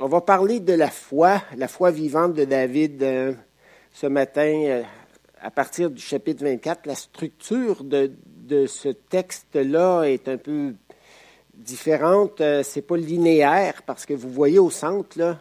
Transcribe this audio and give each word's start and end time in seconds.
on 0.00 0.06
va 0.06 0.22
parler 0.22 0.60
de 0.60 0.72
la 0.72 0.90
foi, 0.90 1.42
la 1.56 1.68
foi 1.68 1.90
vivante 1.90 2.32
de 2.32 2.44
David 2.44 3.02
euh, 3.02 3.34
ce 3.92 4.06
matin 4.06 4.62
euh, 4.64 4.82
à 5.42 5.50
partir 5.50 5.90
du 5.90 6.00
chapitre 6.00 6.42
24. 6.42 6.86
La 6.86 6.94
structure 6.94 7.84
de, 7.84 8.10
ce 8.66 8.88
texte-là 8.88 10.04
est 10.04 10.26
un 10.26 10.38
peu 10.38 10.74
différente. 11.54 12.40
Euh, 12.40 12.62
c'est 12.62 12.82
pas 12.82 12.96
linéaire 12.96 13.82
parce 13.84 14.06
que 14.06 14.14
vous 14.14 14.30
voyez 14.30 14.58
au 14.58 14.70
centre, 14.70 15.36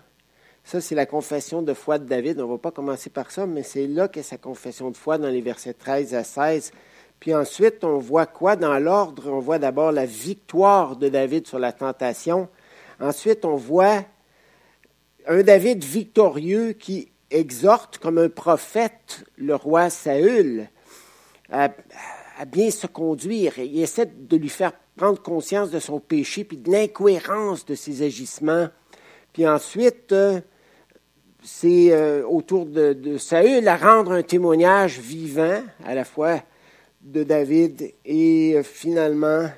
ça 0.66 0.82
c'est 0.82 0.96
la 0.96 1.06
confession 1.06 1.62
de 1.62 1.74
foi 1.74 1.98
de 1.98 2.06
David. 2.06 2.42
On 2.42 2.48
ne 2.48 2.52
va 2.52 2.58
pas 2.58 2.72
commencer 2.72 3.10
par 3.10 3.32
ça, 3.32 3.46
mais 3.46 3.64
c'est 3.64 3.88
là 3.88 4.10
qu'est 4.10 4.24
sa 4.24 4.38
confession 4.38 4.92
de 4.92 4.98
foi 4.98 5.18
dans 5.18 5.30
les 5.30 5.42
versets 5.42 5.74
13 5.74 6.16
à 6.16 6.26
16. 6.26 6.74
Puis 7.22 7.34
ensuite, 7.34 7.86
on 7.86 7.98
voit 7.98 8.26
quoi 8.26 8.58
dans 8.58 8.78
l'ordre? 8.78 9.32
On 9.32 9.40
voit 9.40 9.60
d'abord 9.60 9.94
la 9.94 10.06
victoire 10.06 10.98
de 10.98 11.08
David 11.08 11.48
sur 11.48 11.60
la 11.60 11.72
tentation. 11.72 12.50
Ensuite, 13.00 13.46
on 13.46 13.56
voit 13.56 14.04
un 15.28 15.44
David 15.44 15.84
victorieux 15.84 16.74
qui 16.74 17.10
exhorte 17.32 17.98
comme 17.98 18.18
un 18.18 18.30
prophète 18.30 19.24
le 19.38 19.56
roi 19.56 19.90
Saül 19.90 20.70
à, 21.52 21.70
bien 22.46 22.72
se 22.72 22.88
conduire. 22.88 23.58
Il 23.60 23.82
essaie 23.82 24.06
de 24.06 24.38
lui 24.38 24.50
faire 24.50 24.74
prendre 24.96 25.22
conscience 25.22 25.72
de 25.72 25.80
son 25.80 26.00
péché, 26.00 26.44
puis 26.44 26.58
de 26.58 26.72
l'incohérence 26.72 27.66
de 27.66 27.76
ses 27.76 28.02
agissements. 28.02 28.68
Puis 29.34 29.48
ensuite, 29.48 30.12
euh, 30.12 30.42
c'est 31.44 31.92
euh, 31.92 32.26
autour 32.26 32.66
de, 32.66 32.94
de, 32.94 33.18
Saül 33.18 33.68
à 33.68 33.78
rendre 33.78 34.12
un 34.12 34.24
témoignage 34.24 35.00
vivant, 35.00 35.62
à 35.86 35.96
la 35.96 36.04
fois 36.04 36.42
de 37.02 37.24
David, 37.24 37.94
et 38.06 38.56
euh, 38.56 38.64
finalement, 38.64 39.50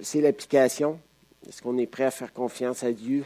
c'est 0.00 0.20
l'application. 0.20 1.00
Est-ce 1.48 1.60
qu'on 1.60 1.76
est 1.78 1.88
prêt 1.88 2.04
à 2.04 2.12
faire 2.12 2.32
confiance 2.32 2.84
à 2.84 2.92
Dieu? 2.92 3.24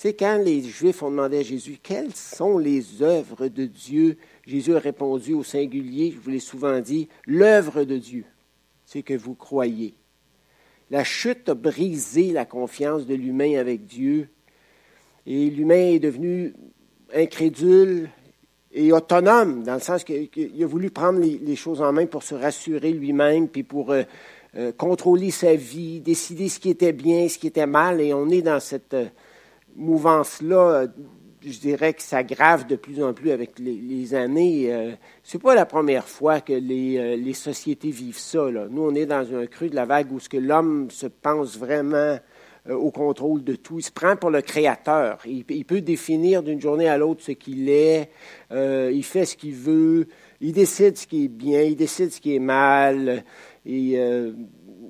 Sais, 0.00 0.14
quand 0.14 0.40
les 0.42 0.62
Juifs 0.62 1.02
ont 1.02 1.10
demandé 1.10 1.40
à 1.40 1.42
Jésus 1.42 1.78
quelles 1.82 2.14
sont 2.14 2.56
les 2.56 3.02
œuvres 3.02 3.48
de 3.48 3.66
Dieu, 3.66 4.16
Jésus 4.46 4.74
a 4.74 4.78
répondu 4.78 5.34
au 5.34 5.42
singulier, 5.42 6.10
je 6.10 6.18
vous 6.18 6.30
l'ai 6.30 6.40
souvent 6.40 6.80
dit, 6.80 7.10
l'œuvre 7.26 7.84
de 7.84 7.98
Dieu 7.98 8.24
c'est 8.86 9.02
que 9.02 9.12
vous 9.12 9.34
croyez. 9.34 9.92
La 10.90 11.04
chute 11.04 11.50
a 11.50 11.54
brisé 11.54 12.32
la 12.32 12.46
confiance 12.46 13.04
de 13.04 13.14
l'humain 13.14 13.58
avec 13.58 13.84
Dieu 13.84 14.30
et 15.26 15.50
l'humain 15.50 15.90
est 15.92 15.98
devenu 15.98 16.54
incrédule 17.14 18.08
et 18.72 18.92
autonome, 18.92 19.64
dans 19.64 19.74
le 19.74 19.80
sens 19.80 20.02
qu'il 20.02 20.30
a 20.62 20.66
voulu 20.66 20.88
prendre 20.88 21.20
les, 21.20 21.56
choses 21.56 21.82
en 21.82 21.92
main 21.92 22.06
pour 22.06 22.22
se 22.22 22.34
rassurer 22.34 22.92
lui-même, 22.92 23.48
puis 23.48 23.64
pour 23.64 23.90
euh, 23.90 24.04
euh, 24.56 24.72
contrôler 24.72 25.30
sa 25.30 25.54
vie, 25.56 26.00
décider 26.00 26.48
ce 26.48 26.58
qui 26.58 26.70
était 26.70 26.94
bien, 26.94 27.28
ce 27.28 27.36
qui 27.36 27.48
était 27.48 27.66
mal, 27.66 28.00
et 28.00 28.14
on 28.14 28.30
est 28.30 28.40
dans 28.40 28.60
cette 28.60 28.94
euh, 28.94 29.08
mouvance-là 29.76 30.86
je 31.42 31.58
dirais 31.58 31.94
que 31.94 32.02
ça 32.02 32.22
grave 32.22 32.66
de 32.66 32.76
plus 32.76 33.02
en 33.02 33.12
plus 33.12 33.30
avec 33.30 33.58
les, 33.58 34.14
années. 34.14 34.72
Euh, 34.72 34.92
c'est 35.22 35.40
pas 35.40 35.54
la 35.54 35.66
première 35.66 36.06
fois 36.06 36.40
que 36.40 36.52
les, 36.52 36.98
euh, 36.98 37.32
sociétés 37.32 37.90
vivent 37.90 38.18
ça. 38.18 38.50
Nous, 38.50 38.82
on 38.82 38.94
est 38.94 39.06
dans 39.06 39.34
un 39.34 39.46
creux 39.46 39.68
de 39.68 39.74
la 39.74 39.84
vague 39.84 40.12
où 40.12 40.20
ce 40.20 40.36
l'homme 40.36 40.90
se 40.90 41.06
pense 41.06 41.56
vraiment 41.56 42.18
euh, 42.68 42.74
au 42.74 42.90
contrôle 42.90 43.42
de 43.42 43.54
tout. 43.54 43.78
Il 43.78 43.82
se 43.82 43.90
prend 43.90 44.16
pour 44.16 44.30
le 44.30 44.42
créateur. 44.42 45.18
Il 45.26 45.64
peut 45.64 45.80
définir 45.80 46.42
d'une 46.42 46.60
journée 46.60 46.88
à 46.88 46.98
l'autre 46.98 47.22
ce 47.22 47.32
qu'il 47.32 47.68
est. 47.68 48.10
il 48.50 49.04
fait 49.04 49.24
ce 49.24 49.36
qu'il 49.36 49.54
veut. 49.54 50.06
Il 50.40 50.52
décide 50.52 50.96
ce 50.96 51.06
qui 51.06 51.24
est 51.24 51.28
bien. 51.28 51.62
Il 51.62 51.76
décide 51.76 52.12
ce 52.12 52.20
qui 52.20 52.34
est 52.34 52.40
mal. 52.40 53.24
Et 53.64 53.98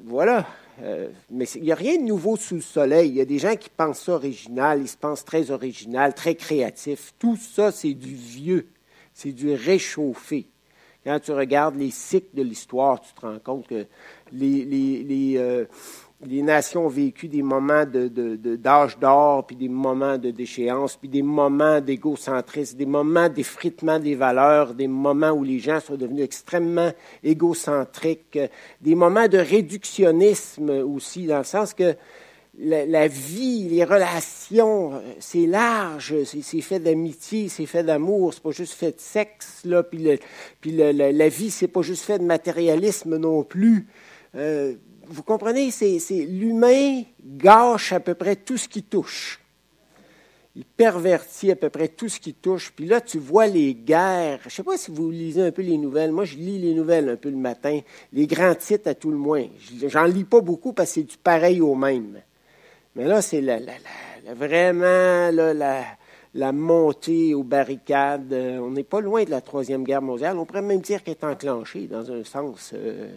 voilà. 0.05 0.47
Euh, 0.83 1.11
mais 1.31 1.45
il 1.57 1.63
n'y 1.63 1.73
a 1.73 1.77
rien 1.77 1.97
de 1.97 2.05
nouveau 2.05 2.37
sous 2.37 2.55
le 2.55 2.61
soleil. 2.61 3.11
Il 3.11 3.17
y 3.17 3.21
a 3.21 3.25
des 3.25 3.39
gens 3.39 3.57
qui 3.57 3.69
pensent 3.69 4.01
ça 4.01 4.13
original, 4.13 4.81
ils 4.81 4.89
se 4.89 4.97
pensent 4.97 5.25
très 5.25 5.51
original, 5.51 6.15
très 6.15 6.35
créatif. 6.35 7.13
Tout 7.19 7.37
ça, 7.37 7.71
c'est 7.71 7.95
du 7.95 8.15
vieux, 8.15 8.67
c'est 9.13 9.33
du 9.33 9.53
réchauffé. 9.53 10.47
Quand 11.05 11.19
tu 11.19 11.33
regardes 11.33 11.77
les 11.77 11.91
cycles 11.91 12.35
de 12.35 12.43
l'histoire, 12.43 13.01
tu 13.01 13.13
te 13.15 13.21
rends 13.23 13.39
compte 13.39 13.67
que 13.67 13.87
les, 14.33 15.35
euh, 15.37 15.65
les 16.27 16.43
nations 16.43 16.87
ont 16.87 16.89
vécu 16.89 17.29
des 17.29 17.43
moments 17.43 17.85
d'âge 17.87 18.99
d'or, 18.99 19.47
puis 19.47 19.57
des 19.57 19.69
moments 19.69 20.19
de 20.19 20.31
déchéance, 20.31 20.97
puis 20.97 21.09
des 21.09 21.23
moments 21.23 21.81
d'égocentrisme, 21.81 22.77
des 22.77 22.87
moments 22.87 23.29
d'effritement 23.29 23.99
des 23.99 24.15
valeurs, 24.15 24.75
des 24.75 24.87
moments 24.87 25.31
où 25.31 25.45
les 25.45 25.59
gens 25.59 25.81
sont 25.81 25.97
devenus 25.97 26.25
extrêmement 26.25 26.93
égocentriques, 27.25 28.39
des 28.81 28.95
moments 28.95 29.29
de 29.29 29.39
réductionnisme 29.39 30.71
aussi, 30.71 31.27
dans 31.27 31.39
le 31.39 31.45
sens 31.45 31.73
que 31.73 31.95
la, 32.59 32.85
la 32.85 33.09
vie, 33.09 33.69
les 33.71 33.85
relations, 33.85 35.01
c'est 35.21 35.47
large, 35.47 36.15
c'est 36.25 36.61
fait 36.61 36.81
d'amitié, 36.81 37.49
c'est 37.49 37.65
fait 37.65 37.83
d'amour, 37.83 38.35
c'est 38.35 38.43
pas 38.43 38.51
juste 38.51 38.75
fait 38.75 38.93
de 38.93 39.01
sexe, 39.01 39.63
là, 39.65 39.83
puis, 39.83 39.99
le, 39.99 40.19
puis 40.61 40.73
le, 40.73 40.93
la 40.93 41.29
vie, 41.29 41.51
c'est 41.51 41.69
pas 41.69 41.81
juste 41.81 42.05
fait 42.05 42.19
de 42.19 42.25
matérialisme 42.25 43.17
non 43.17 43.43
plus. 43.43 43.87
Euh, 44.35 44.75
vous 45.11 45.23
comprenez, 45.23 45.71
c'est, 45.71 45.99
l'humain 46.29 47.03
gâche 47.25 47.93
à 47.93 48.01
peu 48.01 48.15
près 48.15 48.37
tout 48.37 48.57
ce 48.57 48.69
qui 48.69 48.83
touche. 48.83 49.41
Il 50.57 50.65
pervertit 50.65 51.51
à 51.51 51.57
peu 51.57 51.71
près 51.71 51.89
tout 51.89 52.09
ce 52.09 52.19
qui 52.19 52.35
touche. 52.35 52.73
Puis 52.75 52.87
là, 52.87 53.01
tu 53.01 53.19
vois 53.19 53.47
les 53.47 53.75
guerres. 53.75 54.41
Je 54.43 54.49
ne 54.49 54.51
sais 54.51 54.63
pas 54.63 54.77
si 54.77 54.91
vous 54.91 55.11
lisez 55.11 55.43
un 55.43 55.53
peu 55.53 55.63
les 55.63 55.79
nouvelles. 55.79 56.11
Moi, 56.11 56.25
je 56.25 56.37
lis 56.37 56.59
les 56.59 56.75
nouvelles 56.75 57.09
un 57.09 57.17
peu 57.17 57.31
le 57.31 57.37
matin. 57.37 57.81
Les 58.13 58.27
grands 58.27 58.55
titres 58.55 58.89
à 58.89 58.95
tout 58.95 59.11
le 59.11 59.17
moins. 59.17 59.47
J'en 59.87 60.05
lis 60.05 60.25
pas 60.25 60.41
beaucoup 60.41 60.73
parce 60.73 60.91
que 60.91 60.95
c'est 60.95 61.03
du 61.03 61.17
pareil 61.17 61.61
au 61.61 61.75
même. 61.75 62.21
Mais 62.97 63.05
là, 63.05 63.23
c'est 63.23 63.41
vraiment 64.35 65.31
la, 66.35 66.53
montée 66.53 67.35
aux 67.35 67.45
barricades. 67.45 68.33
On 68.33 68.71
n'est 68.71 68.83
pas 68.85 69.01
loin 69.01 69.23
de 69.23 69.31
la 69.31 69.41
Troisième 69.41 69.85
Guerre 69.85 70.03
mondiale. 70.03 70.37
On 70.37 70.45
pourrait 70.45 70.63
même 70.63 70.81
dire 70.81 71.05
qu'elle 71.05 71.15
est 71.15 71.25
enclenchée 71.25 71.87
dans 71.87 72.11
un 72.11 72.25
sens. 72.25 72.73
Euh, 72.75 73.07
euh, 73.07 73.09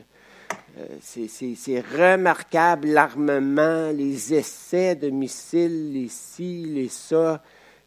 c'est 1.02 1.80
remarquable 1.80 2.90
l'armement, 2.90 3.92
les 3.92 4.34
essais 4.34 4.96
de 4.96 5.10
missiles, 5.10 5.94
les 5.94 6.08
ci, 6.10 6.66
les 6.66 6.90
ça. 6.90 7.42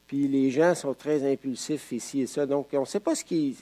Puis 0.07 0.29
les 0.29 0.51
gens 0.51 0.75
sont 0.75 0.95
très 0.95 1.31
impulsifs 1.31 1.93
ici 1.93 2.23
et 2.23 2.27
ça. 2.27 2.47
Donc, 2.47 2.69
on 2.73 2.81
ne 2.81 2.87
sait 2.87 3.01
pas 3.01 3.15
ce 3.15 3.25
qui. 3.25 3.57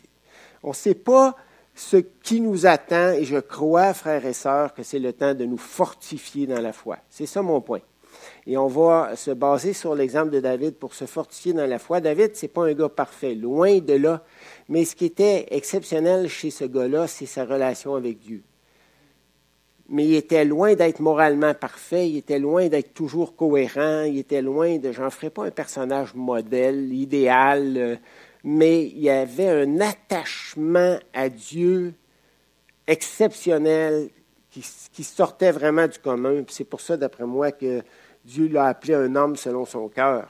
On 0.63 0.73
sait 0.73 0.95
pas 0.95 1.37
ce 1.75 1.97
qui 1.97 2.41
nous 2.41 2.67
attend 2.67 3.13
et 3.13 3.25
je 3.25 3.39
crois, 3.39 3.95
frères 3.95 4.25
et 4.27 4.33
sœurs, 4.33 4.75
que 4.75 4.83
c'est 4.83 4.99
le 4.99 5.13
temps 5.13 5.35
de 5.35 5.45
nous 5.45 5.59
fortifier 5.59 6.47
dans 6.47 6.61
la 6.61 6.73
foi. 6.73 6.99
C'est 7.11 7.27
ça 7.27 7.43
mon 7.43 7.61
point. 7.61 7.81
Et 8.47 8.57
on 8.57 8.69
va 8.69 9.17
se 9.17 9.31
baser 9.31 9.73
sur 9.73 9.95
l'exemple 9.95 10.31
de 10.31 10.41
David 10.41 10.77
pour 10.77 10.95
se 10.95 11.05
fortifier 11.07 11.53
dans 11.53 11.67
la 11.67 11.79
foi. 11.79 12.01
David, 12.01 12.37
ce 12.37 12.45
n'est 12.45 12.49
pas 12.49 12.67
un 12.67 12.73
gars 12.73 12.89
parfait, 12.89 13.35
loin 13.35 13.79
de 13.79 13.95
là. 13.95 14.23
Mais 14.69 14.85
ce 14.85 14.95
qui 14.95 15.07
était 15.07 15.47
exceptionnel 15.51 16.29
chez 16.29 16.51
ce 16.51 16.65
gars-là, 16.65 17.07
c'est 17.07 17.27
sa 17.27 17.45
relation 17.45 17.95
avec 17.97 18.19
Dieu 18.21 18.43
mais 19.89 20.05
il 20.05 20.15
était 20.15 20.45
loin 20.45 20.75
d'être 20.75 21.01
moralement 21.01 21.55
parfait, 21.55 22.09
il 22.09 22.17
était 22.17 22.39
loin 22.39 22.69
d'être 22.69 22.95
toujours 22.95 23.37
cohérent, 23.37 24.03
il 24.03 24.19
était 24.19 24.43
loin 24.43 24.79
de, 24.79 24.93
j'en 24.93 25.11
ferai 25.11 25.31
pas 25.31 25.45
un 25.45 25.51
personnage 25.51 26.15
modèle, 26.15 26.93
idéal, 26.93 27.75
euh, 27.77 27.97
mais 28.45 28.85
il 28.85 29.09
avait 29.11 29.49
un 29.49 29.81
attachement 29.81 30.99
à 31.13 31.29
Dieu 31.29 31.95
exceptionnel 32.87 34.11
qui, 34.51 35.03
sortait 35.03 35.51
vraiment 35.51 35.89
du 35.89 35.99
commun. 35.99 36.45
C'est 36.49 36.65
pour 36.65 36.81
ça, 36.81 36.97
d'après 36.97 37.25
moi, 37.25 37.51
que 37.51 37.83
Dieu 38.25 38.49
l'a 38.49 38.67
appelé 38.67 38.95
un 38.95 39.17
homme 39.17 39.37
selon 39.37 39.65
son 39.65 39.89
cœur. 39.89 40.29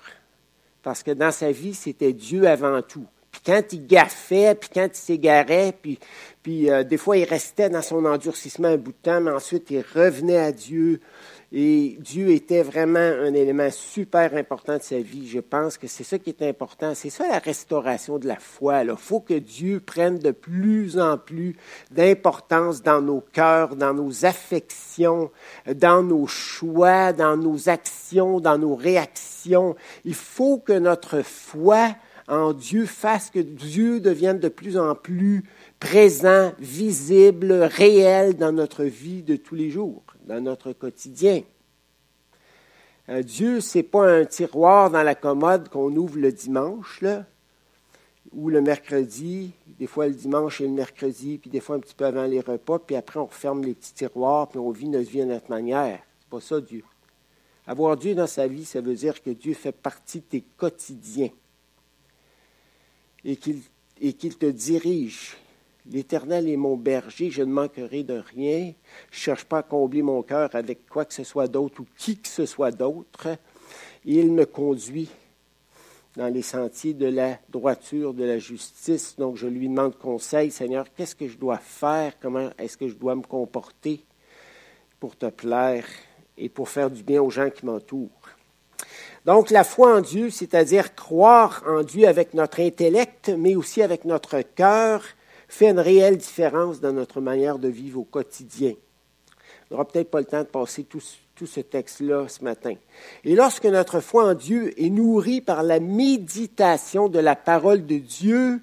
Parce 0.82 1.02
que 1.02 1.10
dans 1.10 1.30
sa 1.30 1.50
vie, 1.52 1.74
c'était 1.74 2.12
Dieu 2.12 2.46
avant 2.46 2.80
tout. 2.80 3.06
Puis 3.34 3.42
quand 3.44 3.72
il 3.72 3.84
gaffait, 3.84 4.54
puis 4.54 4.70
quand 4.72 4.86
il 4.86 4.96
s'égarait, 4.96 5.74
puis, 5.82 5.98
puis 6.40 6.70
euh, 6.70 6.84
des 6.84 6.96
fois 6.96 7.16
il 7.16 7.24
restait 7.24 7.68
dans 7.68 7.82
son 7.82 8.04
endurcissement 8.04 8.68
un 8.68 8.76
bout 8.76 8.92
de 8.92 8.96
temps, 9.02 9.20
mais 9.20 9.32
ensuite 9.32 9.72
il 9.72 9.80
revenait 9.80 10.38
à 10.38 10.52
Dieu. 10.52 11.00
Et 11.50 11.96
Dieu 11.98 12.30
était 12.30 12.62
vraiment 12.62 12.98
un 12.98 13.34
élément 13.34 13.70
super 13.72 14.36
important 14.36 14.76
de 14.76 14.82
sa 14.82 14.98
vie. 14.98 15.28
Je 15.28 15.40
pense 15.40 15.76
que 15.78 15.88
c'est 15.88 16.04
ça 16.04 16.16
qui 16.18 16.30
est 16.30 16.42
important. 16.42 16.94
C'est 16.94 17.10
ça 17.10 17.26
la 17.28 17.40
restauration 17.40 18.18
de 18.18 18.28
la 18.28 18.36
foi. 18.36 18.84
Il 18.84 18.94
faut 18.96 19.20
que 19.20 19.34
Dieu 19.34 19.80
prenne 19.80 20.18
de 20.18 20.30
plus 20.30 20.98
en 20.98 21.18
plus 21.18 21.56
d'importance 21.90 22.82
dans 22.82 23.00
nos 23.00 23.20
cœurs, 23.20 23.74
dans 23.74 23.94
nos 23.94 24.24
affections, 24.24 25.30
dans 25.66 26.04
nos 26.04 26.28
choix, 26.28 27.12
dans 27.12 27.36
nos 27.36 27.68
actions, 27.68 28.38
dans 28.38 28.58
nos 28.58 28.76
réactions. 28.76 29.74
Il 30.04 30.14
faut 30.14 30.58
que 30.58 30.72
notre 30.72 31.22
foi 31.22 31.94
en 32.28 32.52
Dieu 32.52 32.86
fasse 32.86 33.30
que 33.30 33.38
Dieu 33.38 34.00
devienne 34.00 34.38
de 34.38 34.48
plus 34.48 34.78
en 34.78 34.94
plus 34.94 35.44
présent, 35.78 36.52
visible, 36.58 37.52
réel 37.52 38.36
dans 38.36 38.52
notre 38.52 38.84
vie 38.84 39.22
de 39.22 39.36
tous 39.36 39.54
les 39.54 39.70
jours, 39.70 40.02
dans 40.26 40.40
notre 40.40 40.72
quotidien. 40.72 41.42
Euh, 43.10 43.22
Dieu, 43.22 43.60
ce 43.60 43.78
n'est 43.78 43.84
pas 43.84 44.10
un 44.10 44.24
tiroir 44.24 44.90
dans 44.90 45.02
la 45.02 45.14
commode 45.14 45.68
qu'on 45.68 45.94
ouvre 45.94 46.18
le 46.18 46.32
dimanche, 46.32 47.04
ou 48.32 48.48
le 48.48 48.62
mercredi, 48.62 49.52
des 49.78 49.86
fois 49.86 50.08
le 50.08 50.14
dimanche 50.14 50.62
et 50.62 50.64
le 50.66 50.72
mercredi, 50.72 51.38
puis 51.38 51.50
des 51.50 51.60
fois 51.60 51.76
un 51.76 51.80
petit 51.80 51.94
peu 51.94 52.06
avant 52.06 52.24
les 52.24 52.40
repas, 52.40 52.78
puis 52.78 52.96
après 52.96 53.20
on 53.20 53.26
referme 53.26 53.62
les 53.62 53.74
petits 53.74 53.92
tiroirs, 53.92 54.48
puis 54.48 54.58
on 54.58 54.70
vit 54.70 54.88
notre 54.88 55.10
vie 55.10 55.20
à 55.20 55.26
notre 55.26 55.50
manière. 55.50 56.00
C'est 56.20 56.30
pas 56.30 56.40
ça, 56.40 56.60
Dieu. 56.60 56.82
Avoir 57.66 57.96
Dieu 57.96 58.14
dans 58.14 58.26
sa 58.26 58.46
vie, 58.46 58.64
ça 58.64 58.80
veut 58.80 58.94
dire 58.94 59.22
que 59.22 59.30
Dieu 59.30 59.52
fait 59.52 59.72
partie 59.72 60.20
de 60.20 60.24
tes 60.24 60.44
quotidiens 60.56 61.30
et 63.24 63.36
qu'il 63.36 64.36
te 64.36 64.46
dirige. 64.46 65.36
L'Éternel 65.90 66.48
est 66.48 66.56
mon 66.56 66.76
berger, 66.76 67.30
je 67.30 67.42
ne 67.42 67.52
manquerai 67.52 68.04
de 68.04 68.22
rien. 68.34 68.72
Je 69.10 69.16
ne 69.16 69.20
cherche 69.20 69.44
pas 69.44 69.58
à 69.58 69.62
combler 69.62 70.02
mon 70.02 70.22
cœur 70.22 70.48
avec 70.54 70.86
quoi 70.88 71.04
que 71.04 71.12
ce 71.12 71.24
soit 71.24 71.46
d'autre 71.46 71.82
ou 71.82 71.86
qui 71.96 72.16
que 72.16 72.28
ce 72.28 72.46
soit 72.46 72.70
d'autre. 72.70 73.28
Il 74.04 74.32
me 74.32 74.46
conduit 74.46 75.10
dans 76.16 76.32
les 76.32 76.42
sentiers 76.42 76.94
de 76.94 77.06
la 77.06 77.38
droiture, 77.50 78.14
de 78.14 78.24
la 78.24 78.38
justice. 78.38 79.16
Donc 79.16 79.36
je 79.36 79.46
lui 79.46 79.68
demande 79.68 79.98
conseil, 79.98 80.50
Seigneur, 80.50 80.86
qu'est-ce 80.94 81.16
que 81.16 81.28
je 81.28 81.36
dois 81.36 81.58
faire? 81.58 82.18
Comment 82.18 82.50
est-ce 82.56 82.78
que 82.78 82.88
je 82.88 82.94
dois 82.94 83.14
me 83.14 83.22
comporter 83.22 84.04
pour 85.00 85.16
te 85.16 85.26
plaire 85.26 85.86
et 86.38 86.48
pour 86.48 86.68
faire 86.68 86.90
du 86.90 87.02
bien 87.02 87.20
aux 87.20 87.30
gens 87.30 87.50
qui 87.50 87.66
m'entourent? 87.66 88.10
Donc 89.24 89.50
la 89.50 89.64
foi 89.64 89.96
en 89.96 90.00
Dieu, 90.00 90.30
c'est-à-dire 90.30 90.94
croire 90.94 91.62
en 91.66 91.82
Dieu 91.82 92.06
avec 92.06 92.34
notre 92.34 92.60
intellect, 92.60 93.30
mais 93.36 93.56
aussi 93.56 93.82
avec 93.82 94.04
notre 94.04 94.40
cœur, 94.40 95.02
fait 95.48 95.70
une 95.70 95.80
réelle 95.80 96.16
différence 96.16 96.80
dans 96.80 96.92
notre 96.92 97.20
manière 97.20 97.58
de 97.58 97.68
vivre 97.68 98.00
au 98.00 98.04
quotidien. 98.04 98.74
On 99.70 99.74
n'aura 99.74 99.86
peut-être 99.86 100.10
pas 100.10 100.18
le 100.18 100.26
temps 100.26 100.42
de 100.42 100.48
passer 100.48 100.84
tout, 100.84 101.02
tout 101.34 101.46
ce 101.46 101.60
texte-là 101.60 102.28
ce 102.28 102.44
matin. 102.44 102.74
Et 103.24 103.34
lorsque 103.34 103.64
notre 103.64 104.00
foi 104.00 104.24
en 104.24 104.34
Dieu 104.34 104.78
est 104.80 104.90
nourrie 104.90 105.40
par 105.40 105.62
la 105.62 105.80
méditation 105.80 107.08
de 107.08 107.18
la 107.18 107.34
parole 107.34 107.86
de 107.86 107.96
Dieu 107.96 108.60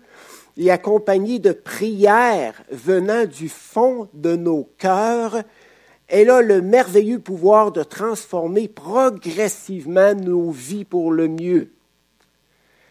et 0.57 0.69
accompagnée 0.69 1.39
de 1.39 1.53
prières 1.53 2.61
venant 2.69 3.25
du 3.25 3.49
fond 3.49 4.09
de 4.13 4.35
nos 4.35 4.69
cœurs, 4.77 5.43
elle 6.11 6.29
a 6.29 6.41
le 6.41 6.61
merveilleux 6.61 7.19
pouvoir 7.19 7.71
de 7.71 7.83
transformer 7.83 8.67
progressivement 8.67 10.13
nos 10.13 10.51
vies 10.51 10.83
pour 10.83 11.13
le 11.13 11.29
mieux. 11.29 11.71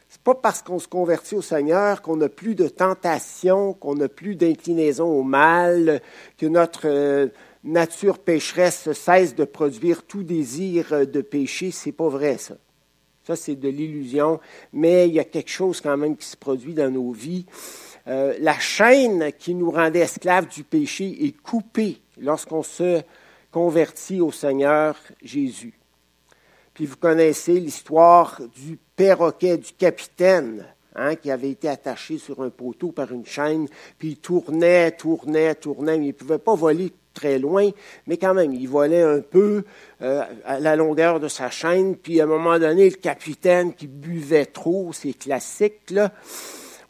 C'est 0.08 0.22
pas 0.22 0.34
parce 0.34 0.62
qu'on 0.62 0.78
se 0.78 0.88
convertit 0.88 1.34
au 1.34 1.42
Seigneur 1.42 2.00
qu'on 2.00 2.16
n'a 2.16 2.30
plus 2.30 2.54
de 2.54 2.66
tentation, 2.66 3.74
qu'on 3.74 3.94
n'a 3.94 4.08
plus 4.08 4.36
d'inclinaison 4.36 5.06
au 5.06 5.22
mal, 5.22 6.00
que 6.38 6.46
notre 6.46 6.88
euh, 6.88 7.28
nature 7.62 8.18
pécheresse 8.18 8.90
cesse 8.92 9.34
de 9.34 9.44
produire 9.44 10.02
tout 10.02 10.22
désir 10.22 11.06
de 11.06 11.20
péché. 11.20 11.70
C'est 11.70 11.92
pas 11.92 12.08
vrai, 12.08 12.38
ça. 12.38 12.56
Ça, 13.26 13.36
c'est 13.36 13.54
de 13.54 13.68
l'illusion, 13.68 14.40
mais 14.72 15.06
il 15.06 15.14
y 15.14 15.20
a 15.20 15.24
quelque 15.24 15.50
chose 15.50 15.82
quand 15.82 15.96
même 15.96 16.16
qui 16.16 16.26
se 16.26 16.38
produit 16.38 16.72
dans 16.72 16.90
nos 16.90 17.12
vies. 17.12 17.44
Euh, 18.08 18.34
la 18.40 18.58
chaîne 18.58 19.32
qui 19.38 19.54
nous 19.54 19.70
rendait 19.70 20.00
esclaves 20.00 20.48
du 20.48 20.64
péché 20.64 21.26
est 21.26 21.36
coupée 21.36 22.00
lorsqu'on 22.18 22.62
se 22.62 23.02
convertit 23.50 24.20
au 24.20 24.32
Seigneur 24.32 24.96
Jésus. 25.22 25.74
Puis 26.74 26.86
vous 26.86 26.96
connaissez 26.96 27.60
l'histoire 27.60 28.40
du 28.54 28.78
perroquet, 28.96 29.58
du 29.58 29.72
capitaine, 29.72 30.64
hein, 30.94 31.16
qui 31.16 31.30
avait 31.30 31.50
été 31.50 31.68
attaché 31.68 32.18
sur 32.18 32.42
un 32.42 32.50
poteau 32.50 32.92
par 32.92 33.12
une 33.12 33.26
chaîne, 33.26 33.66
puis 33.98 34.10
il 34.10 34.16
tournait, 34.16 34.92
tournait, 34.92 35.54
tournait, 35.54 35.98
mais 35.98 36.06
il 36.06 36.08
ne 36.08 36.12
pouvait 36.12 36.38
pas 36.38 36.54
voler 36.54 36.92
très 37.12 37.38
loin, 37.38 37.70
mais 38.06 38.16
quand 38.16 38.34
même, 38.34 38.54
il 38.54 38.68
volait 38.68 39.02
un 39.02 39.20
peu 39.20 39.64
euh, 40.00 40.22
à 40.44 40.60
la 40.60 40.76
longueur 40.76 41.20
de 41.20 41.28
sa 41.28 41.50
chaîne, 41.50 41.96
puis 41.96 42.20
à 42.20 42.24
un 42.24 42.28
moment 42.28 42.58
donné, 42.58 42.88
le 42.88 42.96
capitaine 42.96 43.74
qui 43.74 43.86
buvait 43.86 44.46
trop, 44.46 44.92
c'est 44.92 45.12
classique, 45.12 45.90
là. 45.90 46.12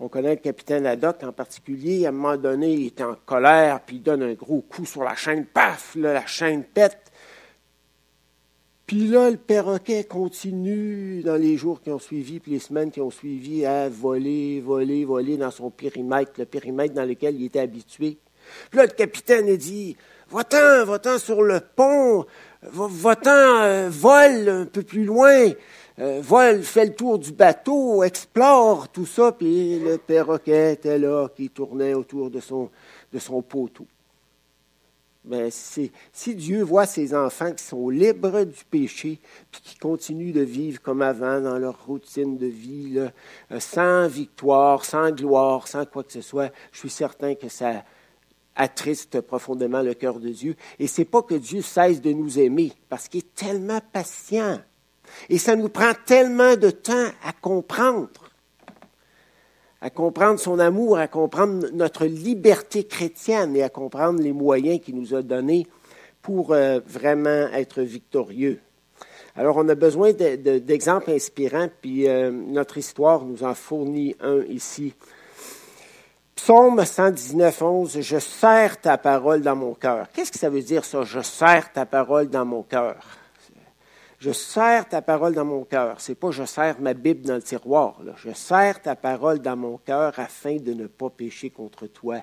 On 0.03 0.09
connaît 0.09 0.31
le 0.31 0.41
capitaine 0.41 0.87
Haddock 0.87 1.23
en 1.25 1.33
particulier. 1.33 2.07
À 2.07 2.09
un 2.09 2.13
moment 2.13 2.39
donné, 2.39 2.73
il 2.73 2.87
est 2.87 3.03
en 3.03 3.17
colère, 3.27 3.81
puis 3.85 3.97
il 3.97 4.03
donne 4.03 4.23
un 4.23 4.33
gros 4.33 4.63
coup 4.63 4.87
sur 4.87 5.05
la 5.05 5.15
chaîne. 5.15 5.45
Paf! 5.45 5.95
la 5.95 6.25
chaîne 6.25 6.65
pète. 6.65 7.13
Puis 8.87 9.09
là, 9.09 9.31
le 9.31 9.37
perroquet 9.37 10.05
continue 10.05 11.23
dans 11.23 11.37
les 11.37 11.59
jours 11.59 11.83
qui 11.83 11.91
ont 11.91 11.99
suivi, 11.99 12.41
puis 12.41 12.53
les 12.53 12.59
semaines 12.59 12.91
qui 12.91 13.03
ont 13.03 13.11
suivi, 13.11 13.67
à 13.67 13.91
voler, 13.91 14.63
voler, 14.63 15.05
voler 15.05 15.37
dans 15.37 15.51
son 15.51 15.71
périmètre, 15.71 16.33
le 16.39 16.47
périmètre 16.47 16.95
dans 16.95 17.05
lequel 17.05 17.37
il 17.37 17.45
était 17.45 17.61
habitué. 17.61 18.17
Puis 18.71 18.79
là, 18.79 18.87
le 18.87 18.93
capitaine 18.93 19.55
dit 19.57 19.97
Va-t'en, 20.31 20.87
va-t'en 20.87 21.19
sur 21.19 21.43
le 21.43 21.61
pont, 21.61 22.25
va-t'en, 22.63 23.63
euh, 23.63 23.89
vole 23.91 24.49
un 24.49 24.65
peu 24.65 24.83
plus 24.83 25.05
loin, 25.05 25.51
euh, 26.01 26.21
vole, 26.23 26.63
fais 26.63 26.87
le 26.87 26.95
tour 26.95 27.19
du 27.19 27.33
bateau, 27.33 28.03
explore 28.03 28.89
tout 28.89 29.07
ça. 29.07 29.33
Puis 29.33 29.79
le 29.79 29.99
perroquet 29.99 30.75
était 30.75 30.99
là, 30.99 31.29
qui 31.29 31.51
tournait 31.51 31.95
autour 31.95 32.31
de 32.31 32.41
son, 32.41 32.71
poteau. 33.43 33.87
Mais 35.27 35.51
si 35.51 36.35
Dieu 36.35 36.63
voit 36.63 36.87
ses 36.87 37.15
enfants 37.15 37.53
qui 37.53 37.63
sont 37.63 37.91
libres 37.91 38.45
du 38.45 38.65
péché, 38.71 39.21
puis 39.51 39.61
qui 39.61 39.77
continuent 39.77 40.33
de 40.33 40.41
vivre 40.41 40.81
comme 40.81 41.03
avant 41.03 41.41
dans 41.41 41.59
leur 41.59 41.85
routine 41.85 42.39
de 42.39 42.47
vie, 42.47 42.95
là, 42.95 43.13
euh, 43.53 43.61
sans 43.61 44.09
victoire, 44.09 44.87
sans 44.87 45.11
gloire, 45.11 45.69
sans 45.69 45.85
quoi 45.85 46.03
que 46.03 46.13
ce 46.13 46.23
soit, 46.23 46.51
je 46.73 46.79
suis 46.79 46.91
certain 46.91 47.35
que 47.35 47.51
ça, 47.51 47.85
attriste 48.57 49.21
profondément 49.21 49.83
le 49.83 49.93
cœur 49.95 50.19
de 50.19 50.31
Dieu. 50.31 50.57
Et 50.79 50.87
c'est 50.87 51.05
pas 51.05 51.23
que 51.23 51.35
Dieu 51.35 51.61
cesse 51.61 52.01
de 52.01 52.13
nous 52.13 52.39
aimer, 52.39 52.73
parce 52.89 53.09
qu'il 53.09 53.21
est 53.21 53.35
tellement 53.35 53.81
patient. 53.93 54.59
Et 55.29 55.39
ça 55.39 55.57
nous 55.57 55.69
prend 55.69 55.93
tellement 56.07 56.57
de 56.57 56.71
temps 56.71 57.09
à 57.25 57.33
comprendre, 57.33 58.31
à 59.81 59.91
comprendre 59.91 60.39
son 60.39 60.59
amour, 60.59 60.99
à 60.99 61.09
comprendre 61.09 61.69
notre 61.73 62.07
liberté 62.07 62.85
chrétienne 62.85 63.57
et 63.57 63.63
à 63.63 63.69
comprendre 63.69 64.21
les 64.23 64.33
moyens 64.33 64.81
qu'il 64.81 64.97
nous 64.97 65.15
a 65.15 65.23
donnés 65.23 65.67
pour 66.23 66.53
euh, 66.53 66.81
vraiment 66.87 67.49
être 67.53 67.83
victorieux. 67.83 68.61
Alors, 69.37 69.57
on 69.57 69.69
a 69.69 69.75
besoin 69.75 70.13
d'exemples 70.13 71.11
inspirants, 71.13 71.69
puis 71.81 72.09
euh, 72.09 72.31
notre 72.31 72.79
histoire 72.79 73.25
nous 73.25 73.45
en 73.45 73.55
fournit 73.55 74.17
un 74.21 74.43
ici 74.43 74.93
Psaume 76.43 76.83
119, 76.83 77.61
11, 77.61 78.01
je 78.01 78.19
serre 78.19 78.81
ta 78.81 78.97
parole 78.97 79.43
dans 79.43 79.55
mon 79.55 79.75
cœur. 79.75 80.07
Qu'est-ce 80.11 80.33
que 80.33 80.39
ça 80.39 80.49
veut 80.49 80.63
dire 80.63 80.87
ça, 80.87 81.03
je 81.05 81.21
serre 81.21 81.71
ta 81.71 81.85
parole 81.85 82.31
dans 82.31 82.47
mon 82.47 82.63
cœur? 82.63 82.97
Je 84.21 84.33
serre 84.33 84.87
ta 84.87 85.01
parole 85.01 85.33
dans 85.33 85.47
mon 85.47 85.65
cœur. 85.65 85.99
C'est 85.99 86.15
pas 86.15 86.31
je 86.31 86.45
serre 86.45 86.79
ma 86.79 86.93
Bible 86.93 87.23
dans 87.23 87.37
le 87.37 87.43
tiroir. 87.43 88.03
Je 88.17 88.31
serre 88.35 88.83
ta 88.83 88.95
parole 88.95 89.39
dans 89.39 89.57
mon 89.57 89.79
cœur 89.79 90.13
afin 90.19 90.57
de 90.57 90.75
ne 90.75 90.87
pas 90.87 91.09
pécher 91.09 91.49
contre 91.49 91.87
toi. 91.87 92.19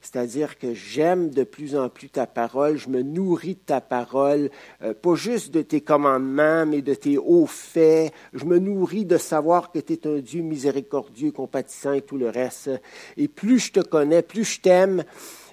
C'est-à-dire 0.00 0.58
que 0.58 0.74
j'aime 0.74 1.30
de 1.30 1.44
plus 1.44 1.76
en 1.76 1.88
plus 1.88 2.08
ta 2.08 2.26
parole, 2.26 2.76
je 2.76 2.88
me 2.88 3.02
nourris 3.02 3.54
de 3.54 3.60
ta 3.60 3.80
parole, 3.80 4.50
euh, 4.82 4.94
pas 4.94 5.14
juste 5.14 5.52
de 5.52 5.62
tes 5.62 5.80
commandements, 5.80 6.66
mais 6.66 6.82
de 6.82 6.94
tes 6.94 7.18
hauts 7.18 7.46
faits. 7.46 8.12
Je 8.32 8.44
me 8.44 8.58
nourris 8.58 9.04
de 9.04 9.16
savoir 9.16 9.70
que 9.70 9.78
tu 9.78 9.92
es 9.92 10.06
un 10.08 10.18
Dieu 10.18 10.42
miséricordieux, 10.42 11.30
compatissant 11.30 11.92
et 11.92 12.02
tout 12.02 12.16
le 12.16 12.30
reste. 12.30 12.70
Et 13.16 13.28
plus 13.28 13.60
je 13.60 13.72
te 13.72 13.80
connais, 13.80 14.22
plus 14.22 14.44
je 14.44 14.60
t'aime, 14.60 15.04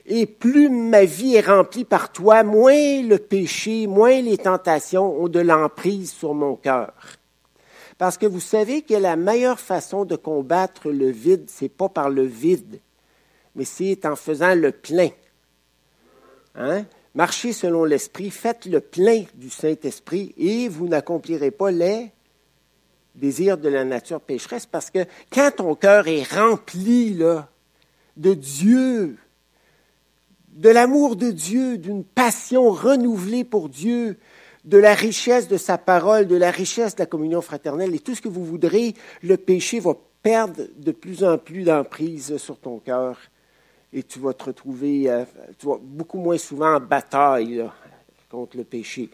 et 0.06 0.26
plus 0.26 0.70
ma 0.70 1.04
vie 1.06 1.36
est 1.36 1.48
remplie 1.48 1.86
par 1.86 2.12
toi, 2.12 2.44
moins 2.44 3.02
le 3.02 3.18
péché, 3.18 3.88
moins 3.88 4.22
les 4.22 4.38
tentations 4.38 5.22
ont 5.22 5.28
de 5.28 5.40
l'emprise 5.40 6.12
sur 6.12 6.34
mon 6.34 6.56
cœur. 6.56 6.94
Parce 7.98 8.18
que 8.18 8.26
vous 8.26 8.40
savez 8.40 8.82
que 8.82 8.94
la 8.94 9.16
meilleure 9.16 9.60
façon 9.60 10.06
de 10.06 10.16
combattre 10.16 10.92
le 10.92 11.10
vide, 11.10 11.46
c'est 11.48 11.70
pas 11.70 11.90
par 11.90 12.10
le 12.10 12.24
vide, 12.24 12.80
mais 13.56 13.66
c'est 13.66 14.06
en 14.06 14.16
faisant 14.16 14.54
le 14.54 14.72
plein. 14.72 15.10
Hein? 16.56 16.86
Marchez 17.16 17.54
selon 17.54 17.86
l'Esprit, 17.86 18.30
faites 18.30 18.66
le 18.66 18.82
plein 18.82 19.24
du 19.34 19.50
Saint-Esprit 19.50 20.36
et 20.38 20.68
vous 20.68 20.88
n'accomplirez 20.88 21.52
pas 21.52 21.72
les 21.72 22.12
désirs 23.16 23.58
de 23.58 23.70
la 23.70 23.86
nature 23.86 24.20
pécheresse 24.20 24.66
parce 24.66 24.92
que 24.92 25.06
quand 25.32 25.52
ton 25.56 25.76
cœur 25.76 26.10
est 26.10 26.30
rempli 26.30 27.18
de 28.18 28.34
Dieu, 28.34 29.16
de 30.56 30.70
l'amour 30.70 31.18
de 31.18 31.32
Dieu, 31.32 31.78
d'une 31.78 32.04
passion 32.04 32.72
renouvelée 32.72 33.44
pour 33.44 33.70
Dieu, 33.70 34.18
de 34.64 34.78
la 34.78 34.96
richesse 34.96 35.48
de 35.48 35.58
sa 35.58 35.78
parole, 35.78 36.28
de 36.28 36.36
la 36.36 36.50
richesse 36.50 36.96
de 36.96 37.02
la 37.02 37.06
communion 37.06 37.42
fraternelle 37.42 37.94
et 37.94 38.00
tout 38.00 38.16
ce 38.16 38.22
que 38.22 38.30
vous 38.30 38.44
voudrez, 38.44 38.96
le 39.22 39.38
péché 39.38 39.80
va 39.80 39.94
perdre 40.24 40.64
de 40.78 40.92
plus 40.92 41.24
en 41.24 41.38
plus 41.38 41.64
d'emprise 41.64 42.38
sur 42.38 42.58
ton 42.58 42.80
cœur 42.80 43.20
et 43.94 44.02
tu 44.02 44.20
vas 44.20 44.34
te 44.34 44.46
retrouver 44.46 45.10
euh, 45.10 45.24
beaucoup 45.82 46.18
moins 46.18 46.38
souvent 46.38 46.76
en 46.76 46.80
bataille 46.80 47.64
contre 48.30 48.58
le 48.58 48.64
péché. 48.64 49.10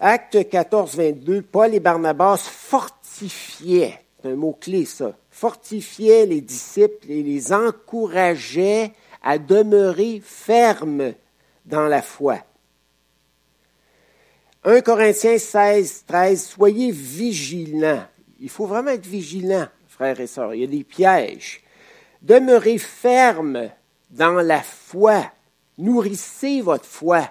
Acte 0.00 0.48
14, 0.48 0.96
22, 0.96 1.42
Paul 1.42 1.74
et 1.74 1.80
Barnabas 1.80 2.38
fortifiaient, 2.38 4.00
c'est 4.20 4.30
un 4.30 4.36
mot-clé 4.36 4.84
ça, 4.84 5.16
fortifiaient 5.30 6.26
les 6.26 6.40
disciples 6.40 7.10
et 7.10 7.22
les 7.22 7.52
encourageaient 7.52 8.92
à 9.22 9.38
demeurer 9.38 10.20
fermes 10.24 11.14
dans 11.64 11.86
la 11.86 12.02
foi. 12.02 12.38
1 14.64 14.80
Corinthiens 14.80 15.38
16, 15.38 16.04
13, 16.06 16.46
soyez 16.46 16.90
vigilants. 16.92 18.04
Il 18.40 18.48
faut 18.48 18.66
vraiment 18.66 18.90
être 18.90 19.06
vigilant, 19.06 19.66
frères 19.88 20.20
et 20.20 20.26
sœurs. 20.26 20.54
Il 20.54 20.60
y 20.60 20.64
a 20.64 20.68
des 20.68 20.84
pièges. 20.84 21.62
Demeurez 22.20 22.78
fermes 22.78 23.70
dans 24.10 24.40
la 24.40 24.62
foi. 24.62 25.24
Nourrissez 25.78 26.60
votre 26.60 26.84
foi. 26.84 27.28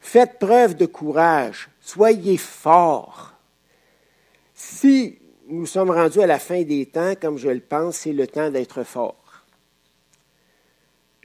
Faites 0.00 0.38
preuve 0.38 0.76
de 0.76 0.86
courage. 0.86 1.68
Soyez 1.80 2.36
forts. 2.36 3.32
Si 4.54 5.18
nous 5.48 5.66
sommes 5.66 5.90
rendus 5.90 6.22
à 6.22 6.26
la 6.26 6.38
fin 6.38 6.62
des 6.62 6.86
temps, 6.86 7.14
comme 7.20 7.38
je 7.38 7.48
le 7.48 7.60
pense, 7.60 7.96
c'est 7.96 8.12
le 8.12 8.26
temps 8.26 8.50
d'être 8.50 8.84
fort. 8.84 9.25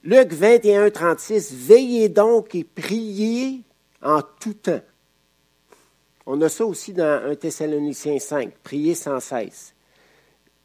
Luc 0.03 0.34
21, 0.34 0.89
36, 0.89 1.53
Veillez 1.53 2.10
donc 2.10 2.55
et 2.55 2.63
priez 2.63 3.62
en 4.01 4.24
tout 4.39 4.55
temps. 4.55 4.81
On 6.25 6.41
a 6.41 6.50
ça 6.50 6.65
aussi 6.65 6.91
dans 6.91 7.24
1 7.24 7.36
Thessaloniciens 7.36 8.17
5, 8.17 8.51
priez 8.63 8.96
sans 8.96 9.20
cesse. 9.20 9.75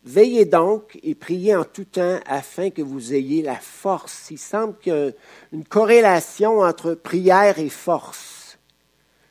Veillez 0.05 0.47
donc 0.47 0.99
et 1.03 1.15
priez 1.15 1.55
en 1.55 1.65
tout 1.65 1.85
temps 1.85 2.19
afin 2.25 2.71
que 2.71 2.81
vous 2.81 3.13
ayez 3.13 3.43
la 3.43 3.57
force. 3.57 4.31
Il 4.31 4.39
semble 4.39 4.79
qu'il 4.79 4.95
y 4.95 4.97
a 4.97 5.11
une 5.53 5.65
corrélation 5.65 6.61
entre 6.61 6.95
prière 6.95 7.59
et 7.59 7.69
force. 7.69 8.57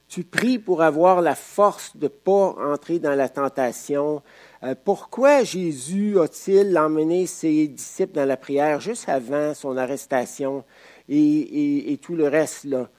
Tu 0.07 0.23
pries 0.23 0.59
pour 0.59 0.83
avoir 0.83 1.21
la 1.21 1.33
force 1.33 1.97
de 1.97 2.03
ne 2.03 2.09
pas 2.09 2.55
entrer 2.59 2.99
dans 2.99 3.15
la 3.15 3.27
tentation. 3.27 4.21
Euh, 4.63 4.75
pourquoi 4.83 5.43
Jésus 5.43 6.19
a-t-il 6.19 6.77
emmené 6.77 7.27
ses 7.27 7.67
disciples 7.67 8.13
dans 8.13 8.25
la 8.25 8.37
prière 8.37 8.79
juste 8.79 9.09
avant 9.09 9.53
son 9.53 9.77
arrestation 9.77 10.63
et, 11.09 11.99
tout 12.01 12.15
le 12.15 12.27
reste 12.27 12.65
là? 12.65 12.89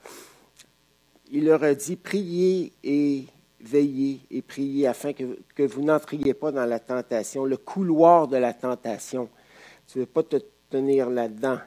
Il 1.31 1.45
leur 1.45 1.63
a 1.63 1.73
dit, 1.73 1.97
priez 1.97 2.71
et 2.83 3.25
veillez 3.59 4.21
et 4.31 4.41
priez 4.41 4.87
afin 4.87 5.11
que, 5.11 5.39
que 5.55 5.63
vous 5.63 5.81
n'entriez 5.81 6.33
pas 6.33 6.51
dans 6.51 6.65
la 6.65 6.79
tentation, 6.79 7.43
le 7.43 7.57
couloir 7.57 8.27
de 8.27 8.37
la 8.37 8.53
tentation. 8.53 9.27
Tu 9.91 9.97
ne 9.97 10.03
veux 10.03 10.09
pas 10.09 10.23
te 10.23 10.37
tenir 10.69 11.09
là-dedans. 11.09 11.57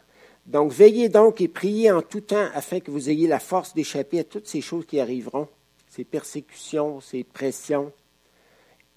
Donc, 0.47 0.73
veillez 0.73 1.09
donc 1.09 1.41
et 1.41 1.49
priez 1.49 1.91
en 1.91 2.03
tout 2.03 2.23
temps 2.23 2.49
afin 2.55 2.81
que 2.81 2.91
vous 2.91 3.11
ayez 3.11 3.29
la 3.29 3.39
force 3.39 3.75
d'échapper 3.75 4.21
à 4.21 4.25
toutes 4.25 4.49
ces 4.49 4.61
choses 4.61 4.87
qui 4.87 4.99
arriveront, 4.99 5.49
ces 5.89 6.05
persécutions, 6.05 7.01
ces 7.01 7.25
pressions, 7.25 7.93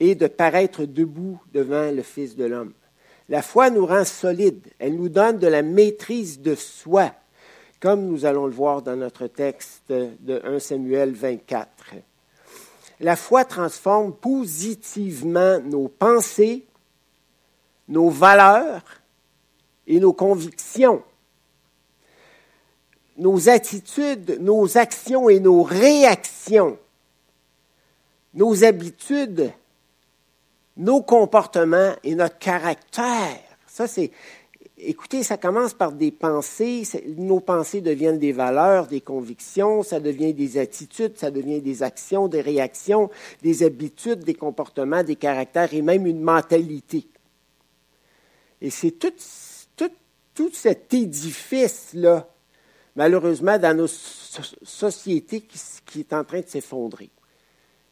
et 0.03 0.15
de 0.15 0.27
paraître 0.27 0.83
debout 0.83 1.39
devant 1.53 1.89
le 1.89 2.01
Fils 2.01 2.35
de 2.35 2.43
l'homme. 2.43 2.73
La 3.29 3.41
foi 3.41 3.69
nous 3.69 3.85
rend 3.85 4.03
solides, 4.03 4.67
elle 4.77 4.97
nous 4.97 5.07
donne 5.07 5.39
de 5.39 5.47
la 5.47 5.61
maîtrise 5.61 6.41
de 6.41 6.55
soi, 6.55 7.13
comme 7.79 8.07
nous 8.07 8.25
allons 8.25 8.45
le 8.45 8.51
voir 8.51 8.81
dans 8.81 8.97
notre 8.97 9.27
texte 9.27 9.83
de 9.87 10.41
1 10.43 10.59
Samuel 10.59 11.13
24. 11.13 11.69
La 12.99 13.15
foi 13.15 13.45
transforme 13.45 14.13
positivement 14.13 15.59
nos 15.61 15.87
pensées, 15.87 16.65
nos 17.87 18.09
valeurs 18.09 18.83
et 19.87 20.01
nos 20.01 20.13
convictions. 20.13 21.01
Nos 23.17 23.47
attitudes, 23.47 24.37
nos 24.41 24.77
actions 24.77 25.29
et 25.29 25.39
nos 25.39 25.63
réactions, 25.63 26.77
nos 28.33 28.65
habitudes, 28.65 29.53
nos 30.77 31.01
comportements 31.01 31.93
et 32.03 32.15
notre 32.15 32.37
caractère. 32.37 33.39
Ça, 33.67 33.87
c'est, 33.87 34.11
écoutez, 34.77 35.23
ça 35.23 35.37
commence 35.37 35.73
par 35.73 35.91
des 35.91 36.11
pensées. 36.11 36.83
Nos 37.17 37.39
pensées 37.39 37.81
deviennent 37.81 38.19
des 38.19 38.31
valeurs, 38.31 38.87
des 38.87 39.01
convictions, 39.01 39.83
ça 39.83 39.99
devient 39.99 40.33
des 40.33 40.57
attitudes, 40.57 41.17
ça 41.17 41.31
devient 41.31 41.61
des 41.61 41.83
actions, 41.83 42.27
des 42.27 42.41
réactions, 42.41 43.09
des 43.41 43.63
habitudes, 43.63 44.23
des 44.23 44.33
comportements, 44.33 45.03
des 45.03 45.15
caractères 45.15 45.73
et 45.73 45.81
même 45.81 46.05
une 46.05 46.21
mentalité. 46.21 47.07
Et 48.61 48.69
c'est 48.69 48.91
tout, 48.91 50.49
cet 50.53 50.93
édifice-là, 50.93 52.27
malheureusement, 52.95 53.59
dans 53.59 53.75
nos 53.75 53.87
sociétés 53.87 55.41
qui, 55.41 55.59
qui 55.85 55.99
est 55.99 56.13
en 56.13 56.23
train 56.23 56.39
de 56.39 56.47
s'effondrer. 56.47 57.09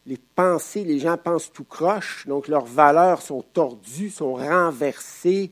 Les 0.06 0.18
pensées, 0.36 0.84
les 0.84 1.00
gens 1.00 1.18
pensent 1.18 1.52
tout 1.52 1.64
croche, 1.64 2.26
donc 2.28 2.48
leurs 2.48 2.66
valeurs 2.66 3.22
sont 3.22 3.44
tordues, 3.44 4.10
sont 4.10 4.34
renversées, 4.34 5.52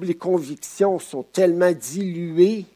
les 0.00 0.14
convictions 0.14 0.98
sont 0.98 1.22
tellement 1.22 1.72
diluées, 1.72 2.66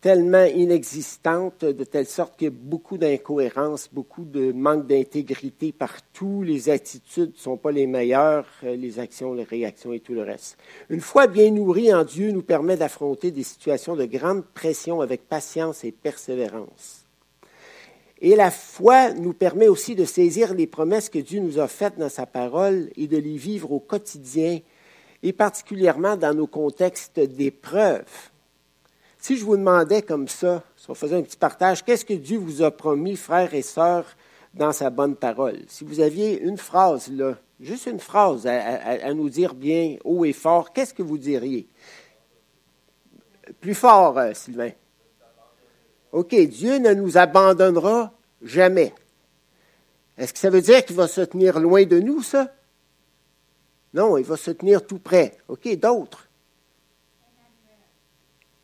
tellement 0.00 0.44
inexistantes, 0.44 1.64
de 1.64 1.84
telle 1.84 2.06
sorte 2.06 2.36
qu'il 2.36 2.44
y 2.44 2.48
a 2.48 2.54
beaucoup 2.56 2.96
d'incohérences, 2.98 3.88
beaucoup 3.92 4.24
de 4.24 4.52
manque 4.52 4.86
d'intégrité 4.86 5.72
partout. 5.72 6.42
Les 6.44 6.68
attitudes 6.70 7.32
ne 7.32 7.38
sont 7.38 7.56
pas 7.56 7.72
les 7.72 7.86
meilleures, 7.88 8.46
les 8.62 8.98
actions, 9.00 9.34
les 9.34 9.42
réactions 9.42 9.92
et 9.92 10.00
tout 10.00 10.14
le 10.14 10.22
reste. 10.22 10.58
Une 10.90 11.00
foi 11.00 11.26
bien 11.26 11.50
nourrie 11.50 11.92
en 11.92 12.04
Dieu 12.04 12.30
nous 12.30 12.42
permet 12.42 12.76
d'affronter 12.76 13.30
des 13.32 13.42
situations 13.42 13.96
de 13.96 14.04
grande 14.04 14.44
pression 14.44 15.00
avec 15.00 15.28
patience 15.28 15.82
et 15.82 15.92
persévérance. 15.92 16.95
Et 18.20 18.34
la 18.34 18.50
foi 18.50 19.12
nous 19.12 19.34
permet 19.34 19.68
aussi 19.68 19.94
de 19.94 20.04
saisir 20.04 20.54
les 20.54 20.66
promesses 20.66 21.08
que 21.08 21.18
Dieu 21.18 21.40
nous 21.40 21.58
a 21.58 21.68
faites 21.68 21.98
dans 21.98 22.08
sa 22.08 22.24
parole 22.24 22.90
et 22.96 23.06
de 23.06 23.18
les 23.18 23.36
vivre 23.36 23.72
au 23.72 23.80
quotidien 23.80 24.60
et 25.22 25.32
particulièrement 25.32 26.16
dans 26.16 26.34
nos 26.34 26.46
contextes 26.46 27.20
d'épreuve. 27.20 28.06
Si 29.18 29.36
je 29.36 29.44
vous 29.44 29.56
demandais 29.56 30.02
comme 30.02 30.28
ça, 30.28 30.62
si 30.76 30.90
on 30.90 30.94
faisait 30.94 31.16
un 31.16 31.22
petit 31.22 31.36
partage, 31.36 31.84
qu'est-ce 31.84 32.04
que 32.04 32.14
Dieu 32.14 32.38
vous 32.38 32.62
a 32.62 32.70
promis, 32.70 33.16
frères 33.16 33.54
et 33.54 33.62
sœurs, 33.62 34.06
dans 34.54 34.72
sa 34.72 34.88
bonne 34.88 35.16
parole? 35.16 35.58
Si 35.66 35.84
vous 35.84 36.00
aviez 36.00 36.40
une 36.40 36.56
phrase, 36.56 37.10
là, 37.10 37.36
juste 37.60 37.86
une 37.86 37.98
phrase 37.98 38.46
à, 38.46 39.12
nous 39.14 39.28
dire 39.28 39.54
bien 39.54 39.96
haut 40.04 40.24
et 40.24 40.32
fort, 40.32 40.72
qu'est-ce 40.72 40.94
que 40.94 41.02
vous 41.02 41.18
diriez? 41.18 41.68
Plus 43.60 43.74
fort, 43.74 44.18
euh, 44.18 44.32
Sylvain. 44.32 44.70
OK, 46.12 46.34
Dieu 46.34 46.78
ne 46.78 46.94
nous 46.94 47.18
abandonnera 47.18 48.12
jamais. 48.42 48.94
Est-ce 50.16 50.32
que 50.32 50.38
ça 50.38 50.50
veut 50.50 50.62
dire 50.62 50.84
qu'il 50.84 50.96
va 50.96 51.08
se 51.08 51.20
tenir 51.20 51.58
loin 51.60 51.84
de 51.84 52.00
nous, 52.00 52.22
ça? 52.22 52.52
Non, 53.92 54.16
il 54.16 54.24
va 54.24 54.36
se 54.36 54.50
tenir 54.50 54.86
tout 54.86 54.98
près. 54.98 55.36
OK, 55.48 55.68
d'autres. 55.76 56.28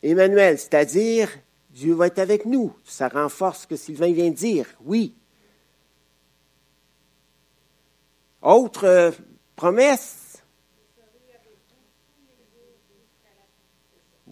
Emmanuel, 0.01 0.57
c'est-à-dire 0.57 1.29
Dieu 1.69 1.93
va 1.93 2.07
être 2.07 2.19
avec 2.19 2.45
nous. 2.45 2.73
Ça 2.83 3.07
renforce 3.07 3.61
ce 3.61 3.67
que 3.67 3.75
Sylvain 3.75 4.11
vient 4.11 4.29
de 4.29 4.35
dire. 4.35 4.67
Oui. 4.83 5.15
Autre 8.41 8.85
euh, 8.85 9.11
promesse? 9.55 10.22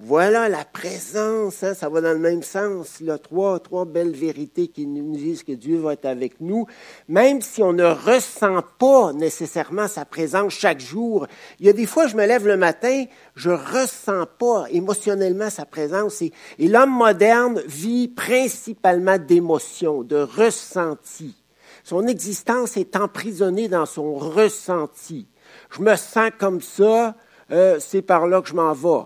Voilà 0.04 0.50
la 0.50 0.66
présence, 0.66 1.62
hein, 1.62 1.76
ça 1.76 1.88
va 1.88 2.02
dans 2.02 2.14
le 2.14 2.18
même 2.18 2.42
sens. 2.42 3.02
Là, 3.02 3.20
trois, 3.20 3.60
trois 3.60 3.86
belles 3.86 4.16
vérités 4.16 4.68
qui 4.68 4.88
nous 4.88 5.16
disent 5.16 5.44
que 5.44 5.52
Dieu 5.52 5.78
va 5.78 5.94
être 5.94 6.06
avec 6.06 6.42
nous, 6.42 6.66
même 7.08 7.40
si 7.44 7.62
on 7.62 7.72
ne 7.72 7.84
ressent 7.84 8.64
pas 8.80 9.14
nécessairement 9.14 9.88
sa 9.88 10.04
présence 10.04 10.54
chaque 10.54 10.80
jour. 10.80 11.28
Il 11.60 11.68
y 11.68 11.70
a 11.70 11.74
des 11.74 11.86
fois, 11.86 12.08
je 12.08 12.16
me 12.16 12.26
lève 12.26 12.48
le 12.48 12.58
matin, 12.58 13.06
je 13.36 13.52
ressens 13.52 14.26
pas 14.40 14.66
émotionnellement 14.72 15.52
sa 15.52 15.66
présence. 15.66 16.24
Et, 16.24 16.32
l'homme 16.58 16.98
moderne 16.98 17.62
vit 17.68 18.08
principalement 18.08 19.20
d'émotions, 19.20 20.02
de 20.02 20.18
ressentis. 20.18 21.36
Son 21.84 22.08
existence 22.08 22.76
est 22.76 22.96
emprisonnée 22.96 23.68
dans 23.68 23.86
son 23.86 24.16
ressenti. 24.16 25.28
Je 25.70 25.84
me 25.84 25.96
sens 25.96 26.32
comme 26.40 26.62
ça, 26.62 27.16
euh, 27.52 27.78
c'est 27.80 28.02
par 28.02 28.26
là 28.26 28.42
que 28.42 28.50
je 28.50 28.56
m'en 28.56 28.74
vais. 28.74 29.06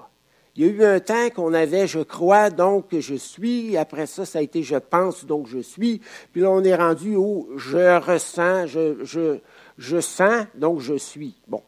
Il 0.58 0.66
y 0.66 0.70
a 0.70 0.72
eu 0.72 0.86
un 0.86 1.02
temps 1.02 1.30
qu'on 1.36 1.54
avait 1.54 1.86
je 1.86 2.00
crois, 2.00 2.50
donc 2.50 2.98
je 2.98 3.16
suis. 3.16 3.76
Après 3.76 4.06
ça, 4.06 4.26
ça 4.26 4.40
a 4.40 4.42
été 4.42 4.64
je 4.64 4.78
pense, 4.78 5.26
donc 5.26 5.48
je 5.48 5.60
suis. 5.60 6.02
Puis 6.32 6.42
là, 6.42 6.50
on 6.50 6.64
est 6.64 6.76
rendu 6.76 7.16
au 7.16 7.50
je 7.58 8.00
ressens, 8.00 8.68
je, 8.68 10.00
sens, 10.00 10.46
donc 10.56 10.80
je 10.80 10.96
suis. 10.96 11.36
Bon. 11.48 11.62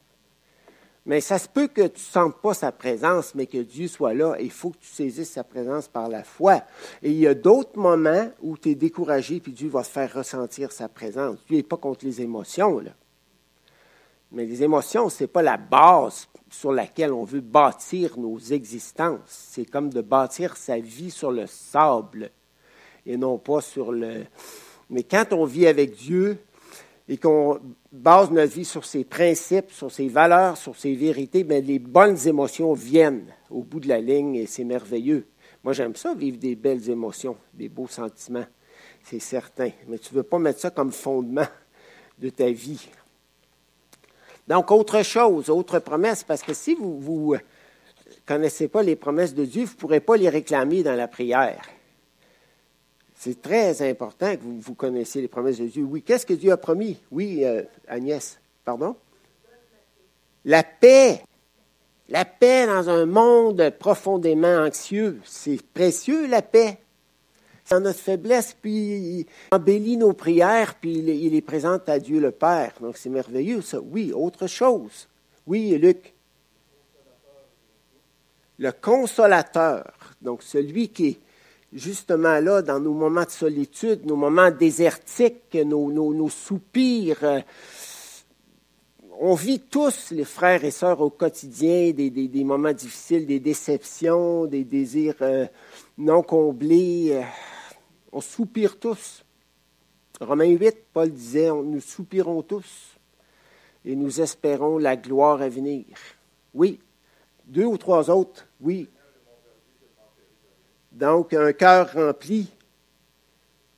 Mais 1.05 1.19
ça 1.19 1.37
se 1.37 1.49
peut 1.49 1.67
que 1.67 1.87
tu 1.87 1.99
ne 1.99 2.11
sentes 2.11 2.41
pas 2.41 2.53
sa 2.53 2.71
présence, 2.71 3.35
mais 3.35 3.45
que 3.45 3.57
Dieu 3.57 3.87
soit 3.87 4.13
là. 4.13 4.35
il 4.39 4.51
faut 4.51 4.69
que 4.69 4.77
tu 4.79 4.89
saisisses 4.89 5.31
sa 5.31 5.43
présence 5.43 5.87
par 5.89 6.07
la 6.07 6.23
foi. 6.23 6.61
Et 7.01 7.11
il 7.11 7.17
y 7.17 7.27
a 7.27 7.33
d'autres 7.33 7.77
moments 7.77 8.29
où 8.41 8.57
tu 8.57 8.71
es 8.71 8.75
découragé, 8.75 9.39
puis 9.39 9.53
Dieu 9.53 9.69
va 9.69 9.83
te 9.83 9.87
faire 9.87 10.13
ressentir 10.13 10.71
sa 10.71 10.87
présence. 10.87 11.37
Dieu 11.47 11.57
n'est 11.57 11.63
pas 11.63 11.77
contre 11.77 12.05
les 12.05 12.21
émotions, 12.21 12.79
là. 12.79 12.91
Mais 14.31 14.45
les 14.45 14.63
émotions, 14.63 15.09
ce 15.09 15.23
n'est 15.23 15.27
pas 15.27 15.41
la 15.41 15.57
base 15.57 16.27
sur 16.49 16.71
laquelle 16.71 17.13
on 17.13 17.23
veut 17.23 17.41
bâtir 17.41 18.17
nos 18.17 18.37
existences. 18.39 19.19
C'est 19.25 19.65
comme 19.65 19.89
de 19.89 20.01
bâtir 20.01 20.57
sa 20.57 20.79
vie 20.79 21.11
sur 21.11 21.31
le 21.31 21.47
sable 21.47 22.31
et 23.05 23.17
non 23.17 23.37
pas 23.37 23.61
sur 23.61 23.91
le... 23.91 24.25
Mais 24.89 25.03
quand 25.03 25.31
on 25.31 25.45
vit 25.45 25.67
avec 25.67 25.95
Dieu 25.95 26.37
et 27.07 27.17
qu'on 27.17 27.59
base 27.91 28.31
notre 28.31 28.53
vie 28.53 28.65
sur 28.65 28.85
ses 28.85 29.05
principes, 29.05 29.71
sur 29.71 29.91
ses 29.91 30.09
valeurs, 30.09 30.57
sur 30.57 30.75
ses 30.75 30.93
vérités, 30.93 31.43
bien, 31.43 31.61
les 31.61 31.79
bonnes 31.79 32.17
émotions 32.27 32.73
viennent 32.73 33.33
au 33.49 33.63
bout 33.63 33.79
de 33.79 33.87
la 33.87 34.01
ligne 34.01 34.35
et 34.35 34.45
c'est 34.45 34.65
merveilleux. 34.65 35.27
Moi, 35.63 35.73
j'aime 35.73 35.95
ça, 35.95 36.13
vivre 36.13 36.37
des 36.37 36.55
belles 36.55 36.89
émotions, 36.89 37.37
des 37.53 37.69
beaux 37.69 37.87
sentiments, 37.87 38.45
c'est 39.03 39.19
certain. 39.19 39.69
Mais 39.87 39.97
tu 39.97 40.13
ne 40.13 40.17
veux 40.19 40.23
pas 40.23 40.39
mettre 40.39 40.59
ça 40.59 40.69
comme 40.69 40.91
fondement 40.91 41.47
de 42.19 42.29
ta 42.29 42.49
vie. 42.49 42.89
Donc, 44.47 44.71
autre 44.71 45.03
chose, 45.03 45.49
autre 45.49 45.79
promesse, 45.79 46.23
parce 46.23 46.41
que 46.41 46.53
si 46.53 46.75
vous 46.75 47.33
ne 47.33 47.39
connaissez 48.25 48.67
pas 48.67 48.81
les 48.81 48.95
promesses 48.95 49.33
de 49.33 49.45
Dieu, 49.45 49.65
vous 49.65 49.73
ne 49.73 49.77
pourrez 49.77 49.99
pas 49.99 50.15
les 50.15 50.29
réclamer 50.29 50.83
dans 50.83 50.95
la 50.95 51.07
prière. 51.07 51.61
C'est 53.15 53.41
très 53.41 53.81
important 53.81 54.35
que 54.35 54.41
vous, 54.41 54.59
vous 54.59 54.75
connaissiez 54.75 55.21
les 55.21 55.27
promesses 55.27 55.57
de 55.57 55.65
Dieu. 55.65 55.83
Oui, 55.83 56.03
qu'est-ce 56.03 56.25
que 56.25 56.35
Dieu 56.35 56.51
a 56.51 56.57
promis? 56.57 56.99
Oui, 57.11 57.43
euh, 57.43 57.63
Agnès, 57.87 58.39
pardon? 58.63 58.95
La 60.45 60.63
paix. 60.63 61.23
La 62.09 62.23
paix 62.23 62.67
dans 62.67 62.89
un 62.89 63.05
monde 63.05 63.73
profondément 63.79 64.55
anxieux. 64.59 65.19
C'est 65.25 65.61
précieux, 65.73 66.27
la 66.27 66.41
paix. 66.41 66.77
Dans 67.69 67.81
notre 67.81 67.99
faiblesse, 67.99 68.55
puis 68.61 68.71
il 68.71 69.25
embellit 69.51 69.97
nos 69.97 70.13
prières, 70.13 70.75
puis 70.75 70.99
il, 70.99 71.31
les 71.31 71.41
présente 71.41 71.89
à 71.89 71.99
Dieu 71.99 72.19
le 72.19 72.31
Père. 72.31 72.73
Donc 72.79 72.97
c'est 72.97 73.09
merveilleux, 73.09 73.61
ça. 73.61 73.79
Oui, 73.81 74.13
autre 74.13 74.47
chose. 74.47 75.07
Oui, 75.45 75.77
Luc. 75.77 76.13
Le 78.57 78.71
consolateur. 78.71 79.91
Donc 80.21 80.43
celui 80.43 80.89
qui 80.89 81.07
est 81.07 81.19
justement 81.73 82.39
là, 82.39 82.61
dans 82.61 82.79
nos 82.79 82.93
moments 82.93 83.25
de 83.25 83.29
solitude, 83.29 84.05
nos 84.05 84.15
moments 84.15 84.51
désertiques, 84.51 85.55
nos, 85.65 86.29
soupirs. 86.29 87.43
On 89.19 89.33
vit 89.33 89.59
tous, 89.59 90.11
les 90.11 90.25
frères 90.25 90.63
et 90.63 90.71
sœurs, 90.71 91.01
au 91.01 91.09
quotidien, 91.09 91.91
des, 91.91 92.43
moments 92.43 92.73
difficiles, 92.73 93.25
des 93.25 93.39
déceptions, 93.39 94.45
des 94.45 94.63
désirs 94.63 95.15
euh, 95.21 95.47
non 95.97 96.21
comblés. 96.21 97.19
On 98.11 98.21
soupire 98.21 98.79
tous. 98.79 99.23
Romains 100.19 100.49
8, 100.49 100.77
Paul 100.93 101.11
disait, 101.11 101.49
nous 101.49 101.81
soupirons 101.81 102.41
tous 102.41 102.97
et 103.85 103.95
nous 103.95 104.21
espérons 104.21 104.77
la 104.77 104.95
gloire 104.95 105.41
à 105.41 105.49
venir. 105.49 105.85
Oui, 106.53 106.79
deux 107.45 107.65
ou 107.65 107.77
trois 107.77 108.09
autres, 108.09 108.47
oui, 108.59 108.89
donc, 110.97 111.33
un 111.33 111.53
cœur 111.53 111.93
rempli, 111.93 112.47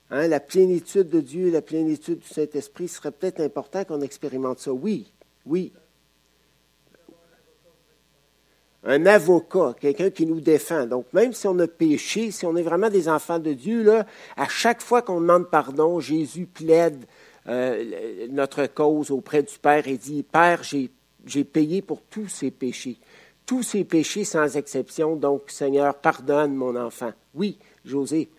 hein, 0.10 0.30
la 0.30 0.40
plénitude 0.40 1.10
de 1.10 1.20
Dieu, 1.20 1.52
la 1.52 1.62
plénitude 1.62 2.20
du 2.20 2.28
Saint-Esprit, 2.28 2.88
serait 2.88 3.12
peut-être 3.12 3.42
important 3.42 3.84
qu'on 3.84 4.00
expérimente 4.00 4.60
ça. 4.60 4.72
Oui, 4.72 5.12
oui. 5.46 5.74
Un 8.90 9.06
avocat, 9.06 9.76
quelqu'un 9.80 10.10
qui 10.10 10.26
nous 10.26 10.42
défend. 10.42 10.86
Donc, 10.88 11.06
même 11.14 11.32
si 11.32 11.48
on 11.48 11.58
a 11.60 11.68
péché, 11.68 12.32
si 12.32 12.46
on 12.46 12.56
est 12.56 12.64
vraiment 12.64 12.90
des 12.90 13.08
enfants 13.08 13.40
de 13.40 13.54
Dieu, 13.54 13.88
à 14.36 14.48
chaque 14.48 14.82
fois 14.82 15.04
qu'on 15.04 15.22
demande 15.22 15.48
pardon, 15.50 16.00
Jésus 16.00 16.48
plaide 16.48 17.06
euh, 17.48 18.28
notre 18.32 18.66
cause 18.66 19.12
auprès 19.12 19.44
du 19.44 19.60
Père 19.62 19.88
et 19.88 19.98
dit, 19.98 20.24
Père, 20.24 20.64
j'ai 20.64 21.44
payé 21.44 21.84
pour 21.84 22.02
tous 22.02 22.28
ces 22.28 22.52
péchés 22.52 22.98
tous 23.50 23.64
ses 23.64 23.84
péchés 23.84 24.26
sans 24.26 24.58
exception. 24.58 25.16
Donc, 25.16 25.46
Seigneur, 25.48 25.96
pardonne 25.96 26.54
mon 26.54 26.76
enfant. 26.76 27.12
Oui, 27.34 27.58
José. 27.84 28.30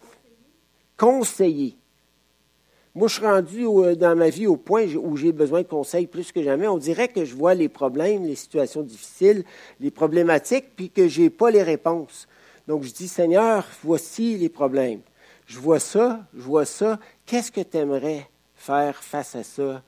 Conseiller. 0.97 1.75
Moi, 2.95 3.07
je 3.07 3.15
suis 3.15 3.25
rendu 3.25 3.63
dans 3.97 4.17
ma 4.17 4.31
vie 4.31 4.49
au 4.49 4.57
point 4.57 4.85
où 4.97 5.17
j'ai 5.17 5.31
besoin 5.31 5.63
de 5.63 5.69
conseils 5.69 6.09
plus 6.09 6.33
que 6.33 6.43
jamais. 6.43 6.67
On 6.67 6.79
dirait 6.79 7.07
que 7.07 7.25
je 7.25 7.37
vois 7.37 7.55
les 7.55 7.69
problèmes, 7.69 8.25
les 8.25 8.35
situations 8.35 8.83
difficiles, 8.83 9.45
les 9.79 9.93
problématiques, 9.93 10.75
puis 10.75 10.91
que 10.91 11.07
je 11.07 11.23
n'ai 11.23 11.31
pas 11.31 11.53
les 11.53 11.63
réponses. 11.63 12.27
Donc, 12.67 12.83
je 12.83 12.93
dis, 12.93 13.07
Seigneur, 13.07 13.65
voici 13.85 14.37
les 14.37 14.49
problèmes. 14.49 15.01
Je 15.47 15.59
vois 15.59 15.79
ça, 15.79 16.21
je 16.35 16.43
vois 16.43 16.65
ça. 16.65 16.99
Qu'est-ce 17.27 17.53
que 17.53 17.61
tu 17.61 17.77
aimerais 17.77 18.29
faire 18.55 19.03
face 19.03 19.37
à 19.37 19.45
ça? 19.45 19.83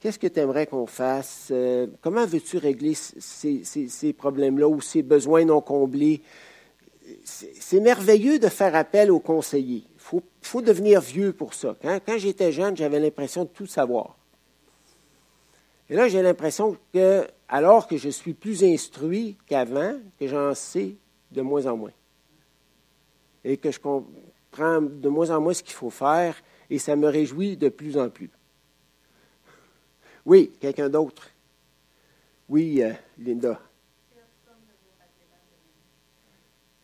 Qu'est-ce 0.00 0.18
que 0.18 0.26
tu 0.26 0.38
aimerais 0.38 0.66
qu'on 0.66 0.86
fasse? 0.86 1.48
Euh, 1.50 1.86
comment 2.00 2.24
veux-tu 2.26 2.58
régler 2.58 2.94
ces, 2.94 4.12
problèmes-là 4.16 4.68
ou 4.68 4.80
ces 4.80 5.02
besoins 5.02 5.44
non 5.44 5.60
comblés? 5.60 6.22
C'est 7.24 7.80
merveilleux 7.80 8.38
de 8.38 8.48
faire 8.48 8.74
appel 8.74 9.10
aux 9.10 9.18
conseillers. 9.18 9.84
Il 10.12 10.20
faut, 10.42 10.62
devenir 10.62 11.00
vieux 11.00 11.32
pour 11.32 11.54
ça. 11.54 11.76
Quand, 11.82 12.00
quand 12.04 12.18
j'étais 12.18 12.52
jeune, 12.52 12.76
j'avais 12.76 12.98
l'impression 12.98 13.44
de 13.44 13.48
tout 13.48 13.66
savoir. 13.66 14.16
Et 15.90 15.94
là, 15.94 16.08
j'ai 16.08 16.22
l'impression 16.22 16.76
que, 16.92 17.26
alors 17.48 17.86
que 17.86 17.96
je 17.96 18.08
suis 18.08 18.34
plus 18.34 18.62
instruit 18.62 19.36
qu'avant, 19.46 19.94
que 20.18 20.26
j'en 20.26 20.54
sais 20.54 20.96
de 21.30 21.42
moins 21.42 21.66
en 21.66 21.76
moins. 21.76 21.92
Et 23.44 23.56
que 23.56 23.70
je 23.70 23.80
comprends 23.80 24.82
de 24.82 25.08
moins 25.08 25.30
en 25.30 25.40
moins 25.40 25.54
ce 25.54 25.62
qu'il 25.62 25.74
faut 25.74 25.90
faire, 25.90 26.36
et 26.68 26.78
ça 26.78 26.96
me 26.96 27.08
réjouit 27.08 27.56
de 27.56 27.68
plus 27.68 27.96
en 27.96 28.10
plus. 28.10 28.30
Oui, 30.26 30.52
quelqu'un 30.60 30.90
d'autre. 30.90 31.30
Oui, 32.48 32.82
euh, 32.82 32.92
Linda. 33.18 33.60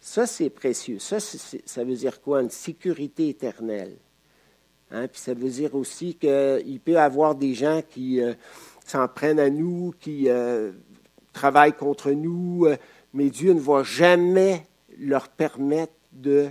Ça, 0.07 0.27
c'est 0.27 0.51
précieux. 0.51 0.99
Ça, 0.99 1.19
ça 1.19 1.83
veut 1.83 1.95
dire 1.95 2.21
quoi? 2.21 2.43
Une 2.43 2.51
sécurité 2.51 3.31
éternelle. 3.31 3.97
Hein? 4.91 5.09
Puis 5.09 5.19
ça 5.19 5.33
veut 5.33 5.49
dire 5.49 5.75
aussi 5.75 6.15
qu'il 6.15 6.79
peut 6.85 6.93
y 6.93 6.97
avoir 6.97 7.35
des 7.35 7.55
gens 7.55 7.81
qui 7.89 8.21
euh, 8.21 8.35
s'en 8.85 9.09
prennent 9.09 9.41
à 9.41 9.49
nous, 9.49 9.95
qui 9.99 10.29
euh, 10.29 10.73
travaillent 11.33 11.73
contre 11.73 12.11
nous, 12.11 12.67
mais 13.15 13.31
Dieu 13.31 13.55
ne 13.55 13.61
va 13.61 13.83
jamais 13.83 14.67
leur 14.99 15.31
permettre 15.31 15.95
de 16.13 16.51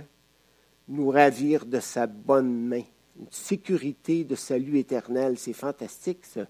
nous 0.88 1.10
ravir 1.10 1.64
de 1.64 1.78
sa 1.78 2.08
bonne 2.08 2.52
main. 2.52 2.82
Une 3.16 3.30
sécurité 3.30 4.24
de 4.24 4.34
salut 4.34 4.78
éternel, 4.78 5.38
c'est 5.38 5.52
fantastique 5.52 6.24
ça. 6.24 6.48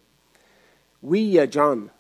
Oui, 1.03 1.39
John. 1.51 1.91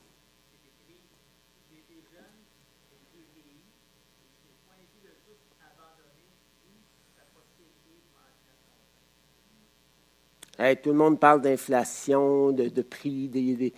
Tout 10.56 10.90
le 10.90 10.96
monde 10.96 11.18
parle 11.18 11.40
d'inflation, 11.40 12.52
de, 12.52 12.82
prix 12.82 13.28
des, 13.28 13.72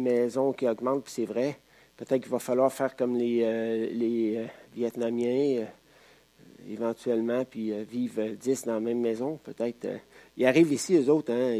maisons 0.00 0.52
qui 0.52 0.68
augmentent, 0.68 1.04
puis 1.04 1.12
c'est 1.12 1.24
vrai. 1.24 1.58
Peut-être 1.96 2.22
qu'il 2.22 2.30
va 2.30 2.38
falloir 2.38 2.72
faire 2.72 2.94
comme 2.94 3.16
les, 3.16 3.42
euh, 3.42 3.88
euh, 4.40 4.46
Vietnamiens, 4.74 5.62
euh, 5.62 5.64
éventuellement, 6.70 7.44
puis 7.44 7.72
vivre 7.84 8.22
dix 8.38 8.64
dans 8.64 8.74
la 8.74 8.80
même 8.80 9.00
maison. 9.00 9.38
Peut-être. 9.42 9.88
ils 10.36 10.46
arrivent 10.46 10.72
ici, 10.72 10.96
eux 10.96 11.10
autres, 11.10 11.32
hein, 11.32 11.54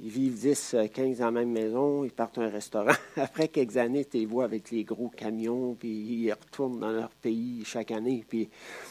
ils 0.00 0.10
vivent 0.10 0.40
10, 0.40 0.76
15 0.92 1.18
dans 1.18 1.26
la 1.26 1.30
même 1.30 1.52
maison, 1.52 2.02
ils 2.02 2.10
partent 2.10 2.38
à 2.38 2.42
un 2.42 2.50
restaurant. 2.50 2.94
Après 3.16 3.48
quelques 3.48 3.76
années, 3.76 4.04
tu 4.04 4.18
les 4.18 4.26
vois 4.26 4.44
avec 4.44 4.70
les 4.70 4.82
gros 4.84 5.10
camions, 5.10 5.76
puis 5.78 5.90
ils 5.90 6.32
retournent 6.32 6.80
dans 6.80 6.90
leur 6.90 7.10
pays 7.10 7.62
chaque 7.64 7.90
année. 7.90 8.24
Puis... 8.26 8.48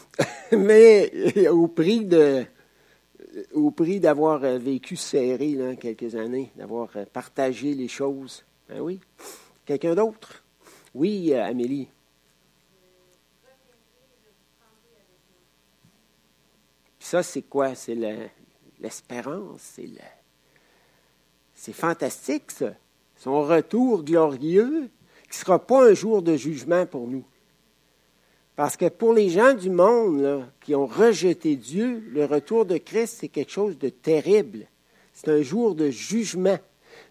Mais 0.58 1.12
au 1.50 1.68
prix 1.68 2.06
de 2.06 2.46
au 3.54 3.72
prix 3.72 4.00
d'avoir 4.00 4.40
vécu 4.40 4.96
serré 4.96 5.52
là, 5.52 5.76
quelques 5.76 6.16
années, 6.16 6.52
d'avoir 6.56 6.90
partagé 7.12 7.74
les 7.74 7.88
choses. 7.88 8.44
Ben 8.70 8.80
oui. 8.80 9.00
Quelqu'un 9.66 9.96
d'autre? 9.96 10.44
Oui, 10.94 11.34
Amélie. 11.34 11.88
ça, 17.14 17.22
c'est 17.22 17.44
quoi? 17.44 17.76
C'est 17.76 17.96
l'espérance, 18.80 19.62
c'est 19.62 19.88
c'est 21.54 21.74
fantastique, 21.74 22.50
ça. 22.50 22.74
Son 23.18 23.44
retour 23.44 24.04
glorieux, 24.04 24.90
qui 25.30 25.38
ne 25.38 25.46
sera 25.46 25.60
pas 25.60 25.90
un 25.90 25.94
jour 25.94 26.24
de 26.24 26.36
jugement 26.36 26.88
pour 26.88 27.08
nous. 27.08 27.24
Parce 28.56 28.78
que 28.78 28.88
pour 28.88 29.14
les 29.14 29.30
gens 29.30 29.54
du 29.54 29.70
monde 29.70 30.46
qui 30.62 30.76
ont 30.76 30.86
rejeté 30.86 31.56
Dieu, 31.56 32.04
le 32.12 32.26
retour 32.26 32.66
de 32.66 32.78
Christ, 32.78 33.18
c'est 33.20 33.28
quelque 33.28 33.52
chose 33.52 33.78
de 33.80 33.90
terrible. 33.90 34.68
C'est 35.14 35.30
un 35.30 35.42
jour 35.42 35.74
de 35.74 35.90
jugement. 35.90 36.60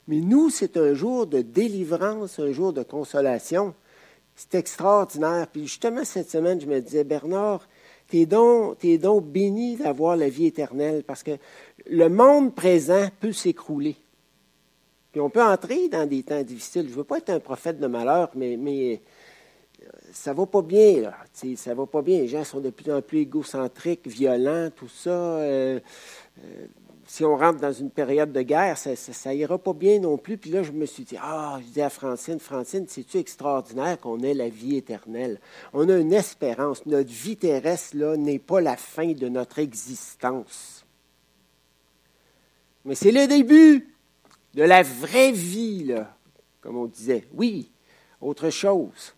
Mais 0.06 0.18
nous, 0.18 0.50
c'est 0.50 0.76
un 0.76 0.94
jour 0.94 1.26
de 1.26 1.42
délivrance, 1.42 2.38
un 2.38 2.52
jour 2.52 2.72
de 2.72 2.82
consolation. 2.82 3.74
C'est 4.36 4.54
extraordinaire. 4.54 5.46
Puis 5.52 5.62
justement, 5.62 6.04
cette 6.04 6.30
semaine, 6.30 6.60
je 6.60 6.66
me 6.66 6.80
disais, 6.80 7.04
Bernard, 7.04 7.66
t'es 8.08 8.26
donc, 8.26 8.84
es 8.84 8.98
donc 8.98 9.26
béni 9.26 9.76
d'avoir 9.76 10.16
la 10.16 10.28
vie 10.28 10.46
éternelle 10.46 11.02
parce 11.04 11.22
que 11.22 11.32
le 11.86 12.08
monde 12.08 12.54
présent 12.54 13.08
peut 13.20 13.32
s'écrouler. 13.32 13.96
Puis 15.12 15.20
on 15.20 15.28
peut 15.28 15.42
entrer 15.42 15.88
dans 15.88 16.08
des 16.08 16.22
temps 16.22 16.42
difficiles. 16.42 16.86
Je 16.86 16.92
ne 16.92 16.96
veux 16.96 17.04
pas 17.04 17.18
être 17.18 17.30
un 17.30 17.40
prophète 17.40 17.78
de 17.78 17.86
malheur, 17.86 18.30
mais, 18.34 19.00
ça 20.12 20.32
va 20.32 20.46
pas 20.46 20.62
bien. 20.62 21.00
Là. 21.00 21.16
ça 21.56 21.74
va 21.74 21.86
pas 21.86 22.02
bien. 22.02 22.18
Les 22.18 22.28
gens 22.28 22.44
sont 22.44 22.60
de 22.60 22.70
plus 22.70 22.92
en 22.92 23.02
plus 23.02 23.20
égocentriques, 23.20 24.06
violents, 24.06 24.70
tout 24.74 24.88
ça. 24.88 25.10
Euh, 25.10 25.80
euh, 26.44 26.66
si 27.06 27.24
on 27.24 27.36
rentre 27.36 27.60
dans 27.60 27.72
une 27.72 27.90
période 27.90 28.32
de 28.32 28.42
guerre, 28.42 28.78
ça, 28.78 28.94
ça, 28.96 29.34
ira 29.34 29.58
pas 29.58 29.72
bien 29.72 29.98
non 29.98 30.16
plus. 30.16 30.38
Puis 30.38 30.50
là, 30.50 30.62
je 30.62 30.72
me 30.72 30.86
suis 30.86 31.04
dit, 31.04 31.16
ah, 31.20 31.58
je 31.60 31.72
dis 31.72 31.82
à 31.82 31.90
Francine, 31.90 32.38
Francine, 32.38 32.86
c'est-tu 32.88 33.18
extraordinaire 33.18 33.98
qu'on 33.98 34.20
ait 34.20 34.34
la 34.34 34.48
vie 34.48 34.76
éternelle? 34.76 35.40
On 35.72 35.88
a 35.88 35.96
une 35.96 36.12
espérance. 36.12 36.86
Notre 36.86 37.10
vie 37.10 37.36
terrestre, 37.36 37.96
là, 37.96 38.16
n'est 38.16 38.38
pas 38.38 38.60
la 38.60 38.76
fin 38.76 39.12
de 39.12 39.28
notre 39.28 39.58
existence. 39.58 40.84
Mais 42.84 42.94
c'est 42.94 43.12
le 43.12 43.26
début 43.26 43.94
de 44.54 44.62
la 44.62 44.82
vraie 44.82 45.32
vie, 45.32 45.84
là, 45.84 46.16
comme 46.60 46.76
on 46.76 46.86
disait. 46.86 47.26
Oui, 47.34 47.70
autre 48.20 48.50
chose. 48.50 49.14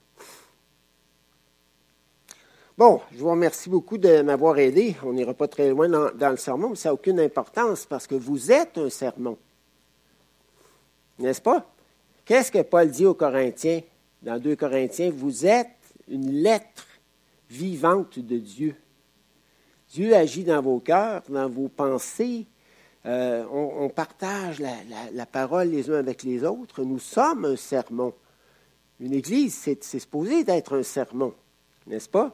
Bon, 2.77 3.01
je 3.13 3.19
vous 3.19 3.31
remercie 3.31 3.71
beaucoup 3.71 3.99
de 3.99 4.23
m'avoir 4.23 4.59
aidé. 4.59 4.97
On 5.05 5.13
n'ira 5.13 5.33
pas 5.33 5.47
très 5.47 5.71
loin 5.71 5.89
dans, 5.89 6.31
le 6.31 6.37
sermon, 6.37 6.71
mais 6.71 6.77
ça 6.77 6.89
n'a 6.89 6.95
aucune 6.95 7.21
importance 7.21 7.87
parce 7.87 8.09
que 8.09 8.17
vous 8.17 8.51
êtes 8.51 8.79
un 8.79 8.91
sermon. 8.91 9.39
N'est-ce 11.21 11.41
pas? 11.41 11.71
Qu'est-ce 12.25 12.51
que 12.51 12.63
Paul 12.63 12.91
dit 12.91 13.07
aux 13.07 13.15
Corinthiens? 13.15 13.81
Dans 14.23 14.41
2 14.41 14.57
Corinthiens? 14.57 15.13
Vous 15.15 15.47
êtes 15.47 15.69
une 16.09 16.33
lettre 16.33 16.89
vivante 17.49 18.19
de 18.19 18.39
Dieu. 18.39 18.75
Dieu 19.91 20.17
agit 20.17 20.43
dans 20.43 20.61
vos 20.61 20.81
cœurs, 20.81 21.23
dans 21.29 21.49
vos 21.49 21.69
pensées. 21.69 22.47
Euh, 23.07 23.45
on, 23.53 23.89
partage 23.89 24.59
la, 24.59 24.75
la, 25.13 25.27
parole 25.27 25.69
les 25.69 25.91
uns 25.91 25.99
avec 25.99 26.25
les 26.25 26.43
autres. 26.43 26.83
Nous 26.83 26.99
sommes 26.99 27.45
un 27.45 27.55
sermon. 27.55 28.15
Une 28.99 29.13
église, 29.13 29.55
c'est 29.55 29.85
supposé 29.85 30.43
d'être 30.43 30.77
un 30.77 30.83
sermon, 30.83 31.35
n'est-ce 31.87 32.09
pas? 32.09 32.33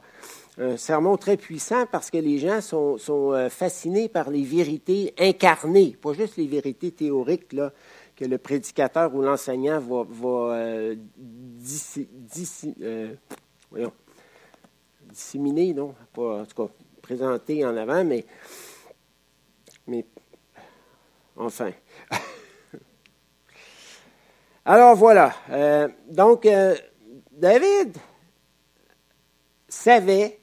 Un 0.57 0.77
sermon 0.77 1.17
très 1.17 1.37
puissant 1.37 1.85
parce 1.91 2.09
que 2.09 2.17
les 2.17 2.37
gens 2.37 2.61
sont, 2.61 2.97
sont, 2.97 3.33
euh, 3.33 3.49
fascinés 3.49 4.09
par 4.09 4.29
les 4.29 4.43
vérités 4.43 5.13
incarnées, 5.17 5.97
pas 6.01 6.13
juste 6.13 6.37
les 6.37 6.47
vérités 6.47 6.91
théoriques 6.91 7.53
là, 7.53 7.71
que 8.15 8.25
le 8.25 8.37
prédicateur 8.37 9.13
ou 9.15 9.21
l'enseignant 9.21 9.79
va, 9.79 10.03
va 10.07 10.55
euh, 10.55 10.95
disséminer, 15.09 15.73
non? 15.73 15.95
Pas, 16.13 16.41
en 16.41 16.45
tout 16.45 16.67
cas, 16.67 16.73
présenté 17.01 17.65
en 17.65 17.75
avant, 17.75 18.03
mais, 18.03 18.25
mais 19.87 20.05
enfin. 21.35 21.71
Alors 24.65 24.95
voilà. 24.95 25.33
Euh, 25.49 25.87
donc, 26.07 26.45
euh, 26.45 26.75
David 27.31 27.97
savait 29.71 30.37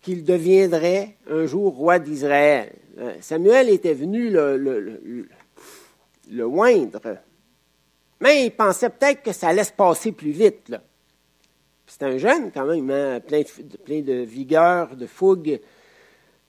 qu'il 0.00 0.24
deviendrait 0.24 1.16
un 1.28 1.46
jour 1.46 1.74
roi 1.74 1.98
d'Israël. 1.98 2.72
Euh, 2.98 3.14
Samuel 3.20 3.68
était 3.68 3.94
venu 3.94 4.30
le, 4.30 4.56
le, 6.30 6.46
moindre, 6.46 7.18
mais 8.20 8.46
il 8.46 8.50
pensait 8.50 8.90
peut-être 8.90 9.22
que 9.22 9.32
ça 9.32 9.48
allait 9.48 9.64
se 9.64 9.72
passer 9.72 10.12
plus 10.12 10.30
vite. 10.30 10.74
C'est 11.86 12.02
un 12.04 12.18
jeune 12.18 12.50
quand 12.52 12.66
même, 12.66 12.90
hein, 12.90 13.20
plein 13.20 14.00
de 14.00 14.22
vigueur, 14.22 14.94
de 14.96 15.06
fougue. 15.06 15.60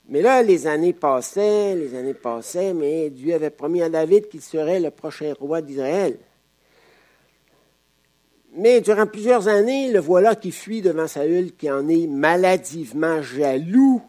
Mais 0.07 0.21
là, 0.21 0.43
les 0.43 0.67
années 0.67 0.93
passaient, 0.93 1.75
les 1.75 1.95
années 1.95 2.13
passaient, 2.13 2.73
mais 2.73 3.09
Dieu 3.09 3.33
avait 3.33 3.49
promis 3.49 3.81
à 3.81 3.89
David 3.89 4.27
qu'il 4.27 4.41
serait 4.41 4.79
le 4.79 4.91
prochain 4.91 5.33
roi 5.39 5.61
d'Israël. 5.61 6.17
Mais 8.53 8.81
durant 8.81 9.07
plusieurs 9.07 9.47
années, 9.47 9.91
le 9.91 9.99
voilà 9.99 10.35
qui 10.35 10.51
fuit 10.51 10.81
devant 10.81 11.07
Saül, 11.07 11.55
qui 11.55 11.71
en 11.71 11.87
est 11.87 12.07
maladivement 12.07 13.21
jaloux 13.21 14.01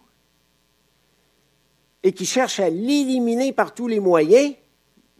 et 2.02 2.12
qui 2.12 2.26
cherche 2.26 2.58
à 2.58 2.68
l'éliminer 2.68 3.52
par 3.52 3.72
tous 3.72 3.86
les 3.86 4.00
moyens. 4.00 4.54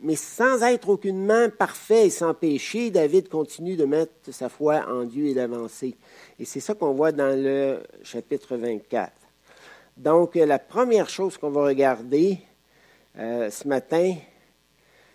Mais 0.01 0.17
sans 0.17 0.61
être 0.65 0.89
aucunement 0.89 1.49
parfait 1.57 2.07
et 2.07 2.11
sans 2.11 2.35
péché, 2.35 2.91
David 2.91 3.29
continue 3.29 3.77
de 3.77 3.85
mettre 3.85 4.33
sa 4.33 4.49
foi 4.49 4.85
en 4.89 5.05
Dieu 5.05 5.27
et 5.27 5.35
d'avancer. 5.35 5.95
Et 6.41 6.45
c'est 6.45 6.59
ça 6.59 6.75
qu'on 6.75 6.93
voit 6.93 7.13
dans 7.13 7.41
le 7.41 7.81
chapitre 8.03 8.57
24. 8.57 9.13
Donc, 9.97 10.35
la 10.35 10.59
première 10.59 11.09
chose 11.09 11.39
qu'on 11.39 11.51
va 11.51 11.63
regarder 11.63 12.39
euh, 13.17 13.49
ce 13.51 13.69
matin, 13.69 14.17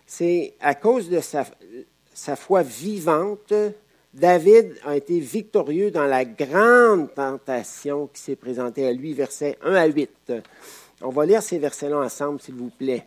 c'est 0.06 0.54
à 0.62 0.74
cause 0.74 1.10
de 1.10 1.20
sa, 1.20 1.46
sa 2.14 2.38
foi 2.38 2.64
vivante, 2.64 3.54
David 4.18 4.74
a 4.84 4.96
été 4.96 5.20
victorieux 5.20 5.92
dans 5.92 6.08
la 6.08 6.26
grande 6.26 7.14
tentation 7.14 8.08
qui 8.08 8.20
s'est 8.20 8.36
présentée 8.36 8.88
à 8.88 8.92
lui, 8.92 9.14
versets 9.14 9.60
1 9.62 9.76
à 9.76 9.86
8. 9.86 10.34
On 11.04 11.10
va 11.10 11.28
lire 11.28 11.44
ces 11.44 11.60
versets-là 11.60 12.00
ensemble, 12.00 12.42
s'il 12.42 12.56
vous 12.56 12.72
plaît. 12.72 13.06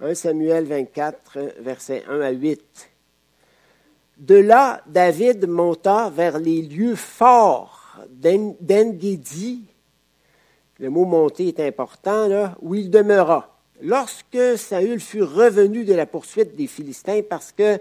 1 0.00 0.12
Samuel 0.14 0.64
24, 0.64 1.38
versets 1.60 2.02
1 2.08 2.20
à 2.20 2.30
8. 2.30 2.90
De 4.18 4.34
là, 4.34 4.82
David 4.88 5.46
monta 5.46 6.10
vers 6.10 6.40
les 6.40 6.62
lieux 6.62 6.96
forts 6.96 7.98
d'Engedi. 8.08 9.62
Le 10.80 10.90
mot 10.90 11.04
monter 11.04 11.46
est 11.46 11.60
important, 11.60 12.26
là, 12.26 12.56
où 12.60 12.74
il 12.74 12.90
demeura. 12.90 13.56
Lorsque 13.82 14.58
Saül 14.58 14.98
fut 14.98 15.22
revenu 15.22 15.84
de 15.84 15.94
la 15.94 16.06
poursuite 16.06 16.56
des 16.56 16.66
Philistins, 16.66 17.20
parce 17.22 17.52
que 17.52 17.78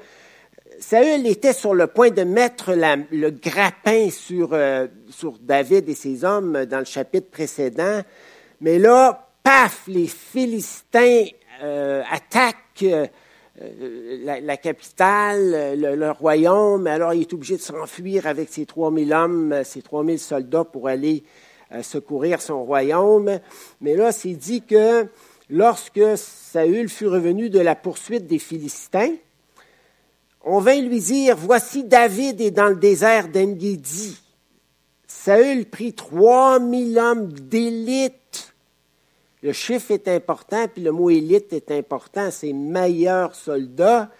Saül 0.79 1.27
était 1.27 1.53
sur 1.53 1.73
le 1.73 1.87
point 1.87 2.09
de 2.09 2.23
mettre 2.23 2.73
le 2.73 3.29
grappin 3.29 4.09
sur, 4.09 4.49
euh, 4.53 4.87
sur 5.09 5.33
David 5.39 5.89
et 5.89 5.95
ses 5.95 6.23
hommes 6.23 6.65
dans 6.65 6.79
le 6.79 6.85
chapitre 6.85 7.29
précédent, 7.29 8.01
mais 8.61 8.79
là, 8.79 9.29
paf, 9.43 9.83
les 9.87 10.07
Philistins 10.07 11.25
euh, 11.61 12.01
attaque 12.09 12.83
euh, 12.83 13.07
la, 14.23 14.57
capitale, 14.57 15.77
le, 15.77 16.11
royaume. 16.11 16.87
Alors, 16.87 17.13
il 17.13 17.21
est 17.21 17.33
obligé 17.33 17.57
de 17.57 17.61
s'enfuir 17.61 18.25
avec 18.27 18.49
ses 18.49 18.65
3000 18.65 19.13
hommes, 19.13 19.63
ses 19.65 19.81
3000 19.81 20.19
soldats 20.19 20.63
pour 20.63 20.87
aller 20.87 21.23
euh, 21.73 21.83
secourir 21.83 22.41
son 22.41 22.63
royaume. 22.63 23.39
Mais 23.81 23.95
là, 23.95 24.13
c'est 24.13 24.33
dit 24.33 24.61
que 24.61 25.07
lorsque 25.49 26.01
Saül 26.15 26.87
fut 26.87 27.07
revenu 27.07 27.49
de 27.49 27.59
la 27.59 27.75
poursuite 27.75 28.27
des 28.27 28.39
Philistins, 28.39 29.13
on 30.49 30.59
vint 30.59 30.81
lui 30.81 30.99
dire, 30.99 31.35
voici 31.38 31.83
David 31.83 32.41
est 32.41 32.51
dans 32.51 32.67
le 32.67 32.75
désert 32.75 33.29
d'Engedi. 33.29 34.17
Saül 35.07 35.65
prit 35.65 35.93
3000 35.93 36.97
hommes 36.97 37.31
d'élite 37.33 38.19
le 39.41 39.53
chiffre 39.53 39.91
est 39.91 40.09
important, 40.09 40.67
puis 40.67 40.83
le 40.83 40.91
mot 40.91 41.09
élite 41.09 41.53
est 41.53 41.71
important. 41.71 42.29
C'est 42.29 42.51
meilleurs 42.51 43.35
soldats 43.35 44.12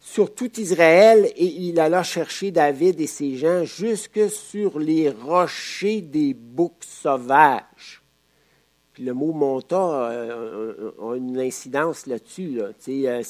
sur 0.00 0.32
tout 0.32 0.60
Israël, 0.60 1.30
et 1.36 1.44
il 1.44 1.80
alla 1.80 2.02
chercher 2.02 2.52
David 2.52 3.00
et 3.00 3.08
ses 3.08 3.36
gens 3.36 3.64
jusque 3.64 4.30
sur 4.30 4.78
les 4.78 5.10
rochers 5.10 6.00
des 6.00 6.34
boucs 6.34 6.84
sauvages. 6.84 7.99
Le 9.00 9.14
mot 9.14 9.32
monta 9.32 10.10
a 10.10 11.16
une 11.16 11.38
incidence 11.38 12.06
là-dessus. 12.06 12.60
Euh, 12.60 13.22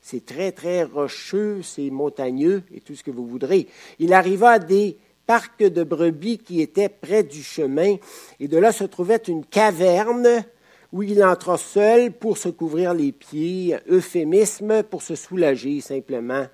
c'est 0.00 0.26
très, 0.26 0.50
très 0.50 0.82
rocheux, 0.82 1.62
c'est 1.62 1.90
montagneux 1.90 2.64
et 2.74 2.80
tout 2.80 2.96
ce 2.96 3.04
que 3.04 3.12
vous 3.12 3.26
voudrez. 3.26 3.68
Il 4.00 4.12
arriva 4.14 4.50
à 4.50 4.58
des 4.58 4.98
parcs 5.24 5.62
de 5.62 5.84
brebis 5.84 6.38
qui 6.38 6.60
étaient 6.60 6.88
près 6.88 7.22
du 7.22 7.42
chemin, 7.42 7.96
et 8.40 8.48
de 8.48 8.58
là 8.58 8.72
se 8.72 8.82
trouvait 8.82 9.22
une 9.28 9.44
caverne 9.44 10.44
où 10.92 11.04
il 11.04 11.22
entra 11.22 11.56
seul 11.56 12.10
pour 12.10 12.36
se 12.36 12.48
couvrir 12.48 12.92
les 12.92 13.12
pieds, 13.12 13.76
euphémisme 13.88 14.82
pour 14.82 15.02
se 15.02 15.14
soulager 15.14 15.80
simplement, 15.80 16.46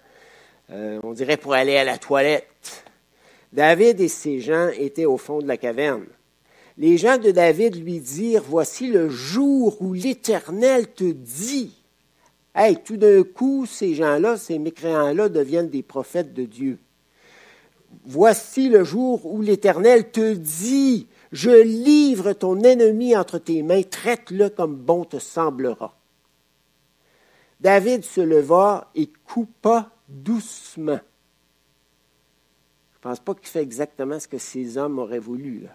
euh, 0.70 1.00
on 1.02 1.12
dirait 1.12 1.38
pour 1.38 1.54
aller 1.54 1.76
à 1.76 1.85
la 1.85 1.96
toilette. 1.96 2.85
David 3.52 4.00
et 4.00 4.09
ses 4.09 4.40
gens 4.40 4.68
étaient 4.68 5.07
au 5.07 5.16
fond 5.16 5.38
de 5.38 5.48
la 5.48 5.57
caverne. 5.57 6.04
Les 6.78 6.96
gens 6.96 7.18
de 7.18 7.32
David 7.32 7.74
lui 7.74 7.98
dirent, 7.98 8.44
Voici 8.46 8.86
le 8.86 9.08
jour 9.08 9.82
où 9.82 9.92
l'Éternel 9.92 10.92
te 10.92 11.10
dit. 11.10 11.74
Hey, 12.54 12.76
tout 12.82 12.96
d'un 12.96 13.24
coup, 13.24 13.66
ces 13.66 13.94
gens-là, 13.94 14.36
ces 14.36 14.58
mécréants-là 14.58 15.28
deviennent 15.28 15.68
des 15.68 15.82
prophètes 15.82 16.32
de 16.32 16.44
Dieu. 16.44 16.78
Voici 18.04 18.68
le 18.68 18.84
jour 18.84 19.26
où 19.26 19.42
l'Éternel 19.42 20.10
te 20.10 20.34
dit, 20.34 21.06
je 21.32 21.50
livre 21.50 22.32
ton 22.32 22.60
ennemi 22.60 23.16
entre 23.16 23.38
tes 23.38 23.62
mains, 23.62 23.82
traite-le 23.82 24.48
comme 24.48 24.76
bon 24.76 25.04
te 25.04 25.18
semblera. 25.18 25.94
David 27.60 28.04
se 28.04 28.20
leva 28.20 28.90
et 28.94 29.10
coupa 29.26 29.90
doucement. 30.08 31.00
Je 32.92 32.98
ne 32.98 33.02
pense 33.02 33.20
pas 33.20 33.34
qu'il 33.34 33.48
fait 33.48 33.62
exactement 33.62 34.18
ce 34.18 34.28
que 34.28 34.38
ces 34.38 34.78
hommes 34.78 34.98
auraient 34.98 35.18
voulu. 35.18 35.66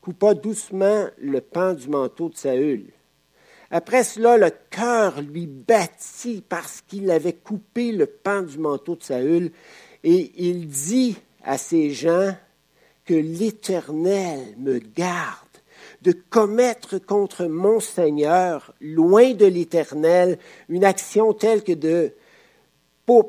Coupa 0.00 0.34
doucement 0.34 1.06
le 1.18 1.40
pan 1.40 1.74
du 1.74 1.88
manteau 1.88 2.28
de 2.28 2.36
Saül. 2.36 2.86
Après 3.70 4.02
cela, 4.02 4.36
le 4.36 4.50
cœur 4.70 5.20
lui 5.20 5.46
battit 5.46 6.42
parce 6.48 6.80
qu'il 6.80 7.10
avait 7.10 7.34
coupé 7.34 7.92
le 7.92 8.06
pan 8.06 8.42
du 8.42 8.58
manteau 8.58 8.96
de 8.96 9.02
Saül, 9.02 9.52
et 10.02 10.32
il 10.36 10.68
dit 10.68 11.16
à 11.44 11.58
ses 11.58 11.90
gens, 11.90 12.34
que 13.04 13.14
l'Éternel 13.14 14.54
me 14.58 14.78
garde 14.78 15.48
de 16.02 16.12
commettre 16.12 16.98
contre 16.98 17.46
mon 17.46 17.80
Seigneur, 17.80 18.72
loin 18.80 19.34
de 19.34 19.46
l'Éternel, 19.46 20.38
une 20.68 20.84
action 20.84 21.32
telle 21.32 21.64
que 21.64 21.72
de 21.72 22.12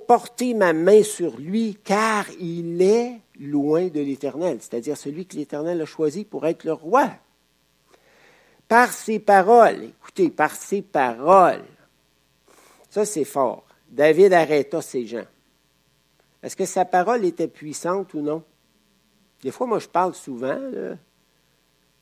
porter 0.08 0.54
ma 0.54 0.74
main 0.74 1.02
sur 1.02 1.38
lui, 1.38 1.78
car 1.84 2.28
il 2.40 2.82
est 2.82 3.20
loin 3.42 3.88
de 3.88 4.00
l'Éternel, 4.00 4.58
c'est-à-dire 4.62 4.96
celui 4.96 5.26
que 5.26 5.36
l'Éternel 5.36 5.82
a 5.82 5.86
choisi 5.86 6.24
pour 6.24 6.46
être 6.46 6.64
le 6.64 6.74
roi. 6.74 7.10
Par 8.68 8.92
ses 8.92 9.20
paroles, 9.20 9.84
écoutez, 9.84 10.30
par 10.30 10.56
ses 10.56 10.82
paroles, 10.82 11.66
ça 12.90 13.04
c'est 13.04 13.26
fort. 13.26 13.66
David 13.90 14.32
arrêta 14.34 14.82
ses 14.82 15.06
gens. 15.06 15.26
Est-ce 16.44 16.56
que 16.56 16.66
sa 16.66 16.86
parole 16.86 17.26
était 17.26 17.48
puissante 17.48 18.14
ou 18.14 18.22
non? 18.22 18.44
Des 19.42 19.52
fois, 19.52 19.68
moi, 19.68 19.80
je 19.80 19.88
parle 19.88 20.14
souvent, 20.14 20.60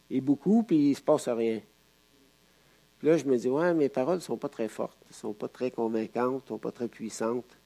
et 0.10 0.22
beaucoup, 0.22 0.64
puis 0.64 0.78
il 0.78 0.90
ne 0.92 0.96
se 0.96 1.02
passe 1.02 1.30
rien. 1.30 1.62
Puis 3.00 3.08
là, 3.08 3.18
je 3.18 3.26
me 3.26 3.38
dis, 3.38 3.48
ouais, 3.48 3.74
mes 3.74 3.90
paroles 3.90 4.18
ne 4.18 4.22
sont 4.22 4.38
pas 4.38 4.50
très 4.50 4.68
fortes, 4.68 4.98
ne 5.10 5.16
sont 5.16 5.34
pas 5.34 5.48
très 5.48 5.72
convaincantes, 5.72 6.44
ne 6.44 6.48
sont 6.50 6.58
pas 6.58 6.72
très 6.72 6.90
puissantes. 6.90 7.58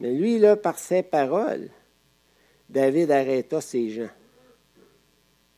Mais 0.00 0.12
lui, 0.12 0.38
là, 0.38 0.56
par 0.56 0.78
ses 0.78 1.02
paroles, 1.02 1.70
David 2.70 3.10
arrêta 3.10 3.60
ces 3.60 3.90
gens. 3.90 4.10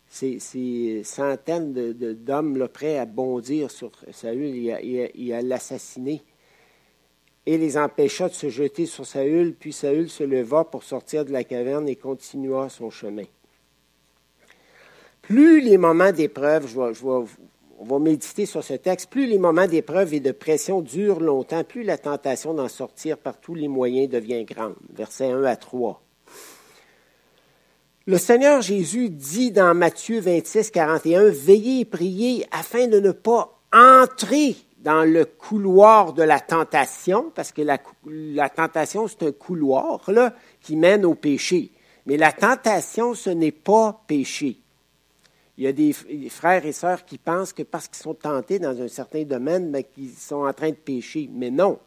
Ces, 0.08 1.02
centaines 1.04 1.72
d'hommes 1.92 2.68
prêts 2.68 2.98
à 2.98 3.06
bondir 3.06 3.70
sur 3.70 3.92
Saül 4.10 4.70
et 4.82 5.34
à 5.34 5.42
l'assassiner. 5.42 6.22
Et 7.44 7.58
les 7.58 7.76
empêcha 7.76 8.28
de 8.28 8.34
se 8.34 8.48
jeter 8.48 8.86
sur 8.86 9.04
Saül, 9.04 9.54
puis 9.54 9.72
Saül 9.72 10.08
se 10.08 10.22
leva 10.22 10.64
pour 10.64 10.84
sortir 10.84 11.24
de 11.24 11.32
la 11.32 11.44
caverne 11.44 11.88
et 11.88 11.96
continua 11.96 12.68
son 12.68 12.90
chemin. 12.90 13.24
Plus 15.22 15.60
les 15.60 15.76
moments 15.76 16.12
d'épreuve, 16.12 16.78
on 16.78 17.84
va 17.84 17.98
méditer 17.98 18.46
sur 18.46 18.62
ce 18.62 18.74
texte, 18.74 19.10
plus 19.10 19.26
les 19.26 19.38
moments 19.38 19.66
d'épreuve 19.66 20.14
et 20.14 20.20
de 20.20 20.32
pression 20.32 20.80
durent 20.80 21.20
longtemps, 21.20 21.64
plus 21.64 21.82
la 21.82 21.98
tentation 21.98 22.54
d'en 22.54 22.68
sortir 22.68 23.18
par 23.18 23.40
tous 23.40 23.54
les 23.54 23.68
moyens 23.68 24.08
devient 24.08 24.44
grande. 24.44 24.76
Versets 24.94 25.30
1 25.30 25.44
à 25.44 25.56
3. 25.56 26.00
Le 28.04 28.18
Seigneur 28.18 28.60
Jésus 28.62 29.10
dit 29.10 29.52
dans 29.52 29.76
Matthieu 29.76 30.18
26, 30.18 30.72
41, 30.72 31.28
Veillez 31.28 31.80
et 31.80 31.84
priez 31.84 32.44
afin 32.50 32.88
de 32.88 32.98
ne 32.98 33.12
pas 33.12 33.60
entrer 33.72 34.56
dans 34.78 35.04
le 35.04 35.24
couloir 35.24 36.12
de 36.12 36.24
la 36.24 36.40
tentation, 36.40 37.30
parce 37.32 37.52
que 37.52 37.62
la, 37.62 38.48
tentation, 38.48 39.06
c'est 39.06 39.22
un 39.22 39.30
couloir 39.30 40.10
là, 40.10 40.34
qui 40.60 40.74
mène 40.74 41.04
au 41.04 41.14
péché. 41.14 41.70
Mais 42.06 42.16
la 42.16 42.32
tentation, 42.32 43.14
ce 43.14 43.30
n'est 43.30 43.52
pas 43.52 44.02
péché. 44.08 44.58
Il 45.56 45.62
y 45.62 45.68
a 45.68 45.72
des, 45.72 45.92
frères 46.28 46.66
et 46.66 46.72
sœurs 46.72 47.04
qui 47.04 47.18
pensent 47.18 47.52
que 47.52 47.62
parce 47.62 47.86
qu'ils 47.86 48.02
sont 48.02 48.14
tentés 48.14 48.58
dans 48.58 48.82
un 48.82 48.88
certain 48.88 49.22
domaine, 49.22 49.70
ben, 49.70 49.84
qu'ils 49.84 50.10
sont 50.10 50.44
en 50.44 50.52
train 50.52 50.70
de 50.70 50.74
pécher. 50.74 51.30
Mais 51.32 51.52
non. 51.52 51.78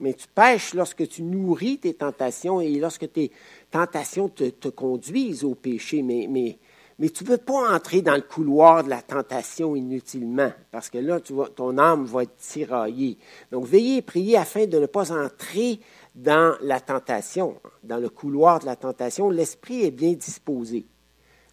Mais 0.00 0.14
tu 0.14 0.26
pêches 0.34 0.74
lorsque 0.74 1.06
tu 1.06 1.22
nourris 1.22 1.78
tes 1.78 1.94
tentations 1.94 2.60
et 2.60 2.70
lorsque 2.78 3.12
tes 3.12 3.30
tentations 3.70 4.28
te, 4.28 4.68
conduisent 4.68 5.44
au 5.44 5.54
péché. 5.54 6.02
Mais, 6.02 6.26
mais, 6.28 6.58
mais 6.98 7.10
tu 7.10 7.24
ne 7.24 7.28
veux 7.28 7.38
pas 7.38 7.74
entrer 7.74 8.00
dans 8.00 8.14
le 8.14 8.22
couloir 8.22 8.82
de 8.82 8.88
la 8.88 9.02
tentation 9.02 9.76
inutilement, 9.76 10.52
parce 10.70 10.90
que 10.90 10.98
là, 10.98 11.20
ton 11.20 11.78
âme 11.78 12.04
va 12.06 12.22
être 12.22 12.36
tiraillée. 12.36 13.18
Donc, 13.52 13.66
veillez 13.66 13.98
et 13.98 14.02
priez 14.02 14.36
afin 14.38 14.66
de 14.66 14.78
ne 14.78 14.86
pas 14.86 15.12
entrer 15.12 15.80
dans 16.14 16.56
la 16.62 16.80
tentation, 16.80 17.56
dans 17.84 17.98
le 17.98 18.08
couloir 18.08 18.60
de 18.60 18.66
la 18.66 18.76
tentation. 18.76 19.30
L'esprit 19.30 19.84
est 19.84 19.90
bien 19.90 20.12
disposé. 20.12 20.86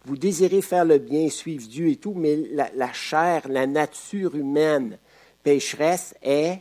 Vous 0.04 0.16
désirez 0.16 0.62
faire 0.62 0.86
le 0.86 0.98
bien, 0.98 1.28
suivre 1.28 1.66
Dieu 1.68 1.88
et 1.88 1.96
tout, 1.96 2.14
mais 2.14 2.36
la 2.54 2.92
chair, 2.92 3.42
la 3.48 3.66
nature 3.66 4.34
humaine 4.36 4.98
pécheresse 5.42 6.14
est 6.22 6.60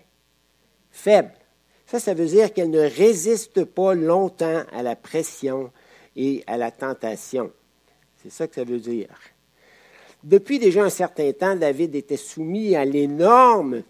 faible. 0.91 1.31
Ça, 1.87 1.99
ça 1.99 2.13
veut 2.13 2.25
dire 2.25 2.53
qu'elle 2.53 2.69
ne 2.69 2.81
résiste 2.81 3.63
pas 3.63 3.95
longtemps 3.95 4.63
à 4.73 4.83
la 4.83 4.97
pression 4.97 5.71
et 6.17 6.43
à 6.45 6.57
la 6.57 6.69
tentation. 6.69 7.51
C'est 8.21 8.31
ça 8.31 8.47
que 8.47 8.55
ça 8.55 8.65
veut 8.65 8.79
dire. 8.79 9.07
Depuis 10.21 10.59
déjà 10.59 10.83
un 10.83 10.89
certain 10.89 11.31
temps, 11.31 11.55
David 11.55 11.95
était 11.95 12.17
soumis 12.17 12.75
à 12.75 12.83
l'énorme 12.83 13.83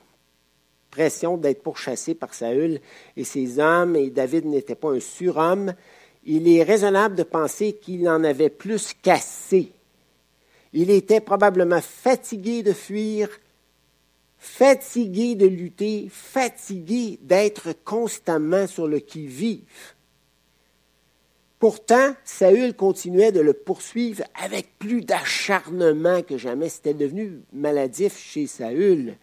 pression 0.91 1.37
d'être 1.37 1.63
pourchassé 1.63 2.13
par 2.13 2.35
Saül 2.35 2.81
et 3.15 3.23
ses 3.23 3.57
hommes, 3.59 3.95
et 3.95 4.11
David 4.11 4.45
n'était 4.45 4.75
pas 4.75 4.91
un 4.91 4.99
surhomme. 4.99 5.73
Il 6.23 6.47
est 6.47 6.61
raisonnable 6.61 7.15
de 7.15 7.23
penser 7.23 7.73
qu'il 7.73 8.07
en 8.07 8.23
avait 8.23 8.49
plus 8.49 8.93
qu'assez. 9.01 9.71
Il 10.73 10.91
était 10.91 11.21
probablement 11.21 11.81
fatigué 11.81 12.61
de 12.61 12.73
fuir, 12.73 13.29
fatigué 14.37 15.35
de 15.35 15.47
lutter, 15.47 16.09
fatigué 16.11 17.19
d'être 17.21 17.73
constamment 17.83 18.67
sur 18.67 18.87
le 18.87 18.99
qui-vive. 18.99 19.63
Pourtant, 21.59 22.13
Saül 22.23 22.75
continuait 22.75 23.31
de 23.31 23.39
le 23.39 23.53
poursuivre 23.53 24.23
avec 24.39 24.77
plus 24.77 25.01
d'acharnement 25.01 26.21
que 26.21 26.37
jamais. 26.37 26.69
C'était 26.69 26.93
devenu 26.93 27.41
maladif 27.51 28.15
chez 28.15 28.45
Saül. 28.45 29.15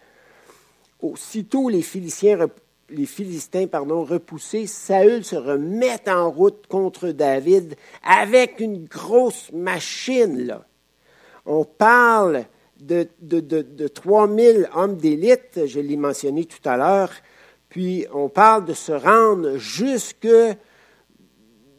Aussitôt 1.01 1.69
les 1.69 1.81
Philistins, 1.81 2.49
repoussés, 2.89 4.67
Saül 4.67 5.23
se 5.23 5.37
remet 5.37 6.09
en 6.09 6.29
route 6.29 6.67
contre 6.67 7.09
David 7.09 7.75
avec 8.03 8.59
une 8.59 8.83
grosse 8.85 9.51
machine. 9.53 10.59
On 11.45 11.63
parle 11.63 12.45
de, 12.79 13.07
de, 13.21 13.39
de, 13.39 13.87
3000 13.87 14.69
hommes 14.73 14.97
d'élite, 14.97 15.65
je 15.65 15.79
l'ai 15.79 15.97
mentionné 15.97 16.45
tout 16.45 16.67
à 16.67 16.77
l'heure, 16.77 17.11
puis 17.69 18.05
on 18.13 18.29
parle 18.29 18.65
de 18.65 18.73
se 18.73 18.91
rendre 18.91 19.57
jusque 19.57 20.27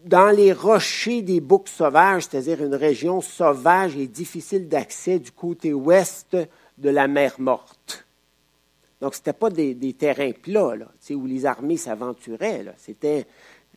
dans 0.05 0.31
les 0.31 0.53
rochers 0.53 1.23
des 1.23 1.41
boucs 1.41 1.69
sauvages, 1.69 2.27
c'est-à-dire 2.27 2.63
une 2.65 2.75
région 2.75 3.21
sauvage 3.21 3.97
et 3.97 4.07
difficile 4.07 4.69
d'accès 4.69 5.19
du 5.19 5.33
côté 5.33 5.73
ouest 5.73 6.37
de 6.79 6.91
la 6.91 7.09
mer 7.09 7.35
Morte. 7.39 8.07
Donc, 9.01 9.15
ce 9.15 9.21
n'était 9.21 9.33
pas 9.33 9.51
des, 9.51 9.93
terrains 9.93 10.33
plats, 10.33 10.77
là, 10.77 10.87
où 11.11 11.27
les 11.27 11.45
armées 11.45 11.77
s'aventuraient. 11.77 12.65
C'était, 12.79 13.27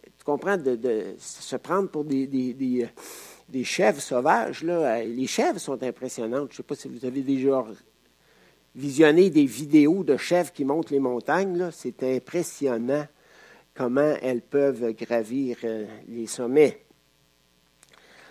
tu 0.04 0.24
comprends, 0.24 0.56
de, 0.56 1.16
se 1.18 1.56
prendre 1.58 1.90
pour 1.90 2.06
des 2.06 2.28
chèvres 3.64 4.02
sauvages. 4.02 4.64
Là. 4.64 5.04
Les 5.04 5.28
chèvres 5.28 5.60
sont 5.60 5.82
impressionnantes. 5.84 6.50
Je 6.50 6.54
ne 6.54 6.58
sais 6.58 6.64
pas 6.64 6.76
si 6.76 6.88
vous 6.88 7.06
avez 7.06 7.22
déjà 7.22 7.66
visionné 8.76 9.30
des 9.30 9.46
vidéos 9.46 10.04
de 10.04 10.18
chèvres 10.18 10.52
qui 10.52 10.66
montent 10.66 10.92
les 10.92 11.00
montagnes. 11.00 11.70
C'est 11.72 12.04
impressionnant 12.04 13.06
comment 13.74 14.16
elles 14.22 14.42
peuvent 14.42 14.94
gravir 14.94 15.58
euh, 15.64 15.86
les 16.08 16.28
sommets. 16.28 16.82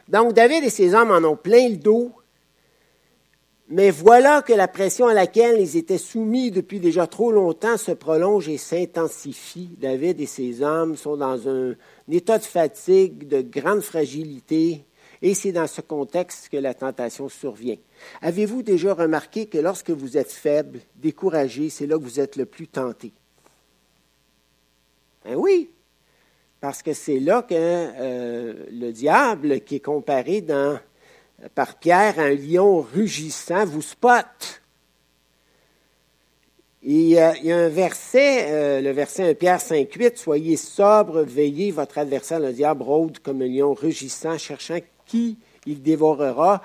Donc 0.08 0.32
David 0.32 0.64
et 0.64 0.70
ses 0.70 0.94
hommes 0.94 1.10
en 1.10 1.22
ont 1.28 1.36
plein 1.36 1.68
le 1.68 1.76
dos, 1.76 2.12
mais 3.70 3.90
voilà 3.90 4.40
que 4.40 4.54
la 4.54 4.68
pression 4.68 5.06
à 5.06 5.12
laquelle 5.12 5.60
ils 5.60 5.76
étaient 5.76 5.98
soumis 5.98 6.50
depuis 6.50 6.80
déjà 6.80 7.06
trop 7.06 7.30
longtemps 7.30 7.76
se 7.76 7.92
prolonge 7.92 8.48
et 8.48 8.56
s'intensifie. 8.56 9.68
David 9.78 10.20
et 10.20 10.26
ses 10.26 10.62
hommes 10.62 10.96
sont 10.96 11.18
dans 11.18 11.48
un 11.48 11.74
état 12.10 12.38
de 12.38 12.44
fatigue, 12.44 13.28
de 13.28 13.42
grande 13.42 13.82
fragilité, 13.82 14.84
et 15.22 15.34
c'est 15.34 15.52
dans 15.52 15.66
ce 15.66 15.80
contexte 15.80 16.48
que 16.48 16.56
la 16.56 16.74
tentation 16.74 17.28
survient. 17.28 17.76
Avez-vous 18.22 18.62
déjà 18.62 18.94
remarqué 18.94 19.46
que 19.46 19.58
lorsque 19.58 19.90
vous 19.90 20.16
êtes 20.16 20.32
faible, 20.32 20.80
découragé, 20.96 21.70
c'est 21.70 21.86
là 21.86 21.96
que 21.98 22.04
vous 22.04 22.20
êtes 22.20 22.36
le 22.36 22.46
plus 22.46 22.68
tenté? 22.68 23.12
Ben 25.24 25.34
oui, 25.34 25.70
parce 26.60 26.82
que 26.82 26.92
c'est 26.92 27.20
là 27.20 27.42
que 27.42 27.54
euh, 27.54 28.54
le 28.70 28.92
diable, 28.92 29.60
qui 29.60 29.76
est 29.76 29.80
comparé 29.80 30.44
par 31.54 31.78
Pierre 31.78 32.18
à 32.18 32.24
un 32.24 32.34
lion 32.34 32.80
rugissant, 32.80 33.64
vous 33.64 33.82
spotte. 33.82 34.62
il 36.82 37.08
y 37.08 37.18
a 37.18 37.34
un 37.44 37.68
verset, 37.68 38.46
euh, 38.48 38.80
le 38.80 38.90
verset 38.90 39.30
1 39.30 39.34
Pierre 39.34 39.60
5, 39.60 39.92
8, 39.92 40.18
Soyez 40.18 40.56
sobre, 40.56 41.22
veillez, 41.22 41.72
votre 41.72 41.98
adversaire, 41.98 42.40
le 42.40 42.52
diable, 42.52 42.84
rôde 42.84 43.18
comme 43.18 43.42
un 43.42 43.48
lion 43.48 43.74
rugissant, 43.74 44.38
cherchant 44.38 44.78
qui 45.08 45.38
il 45.66 45.82
dévorera. 45.82 46.62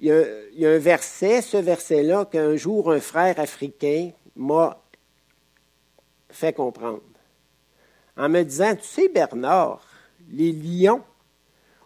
Il 0.00 0.06
y, 0.54 0.66
a, 0.66 0.70
un 0.70 0.78
verset, 0.78 1.42
ce 1.42 1.56
verset-là, 1.56 2.24
qu'un 2.24 2.56
jour 2.56 2.90
un 2.90 3.00
frère 3.00 3.38
africain 3.40 4.10
m'a 4.36 4.80
fait 6.30 6.52
comprendre. 6.52 7.02
En 8.16 8.28
me 8.28 8.42
disant, 8.42 8.74
tu 8.76 8.86
sais, 8.86 9.08
Bernard, 9.08 9.82
les 10.30 10.52
lions, 10.52 11.02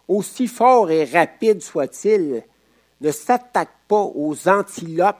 aussi 0.07 0.47
forts 0.47 0.91
et 0.91 1.05
rapides 1.05 1.61
soient-ils, 1.61 2.43
ne 3.01 3.11
s'attaquent 3.11 3.69
pas 3.87 4.11
aux 4.15 4.47
antilopes 4.47 5.17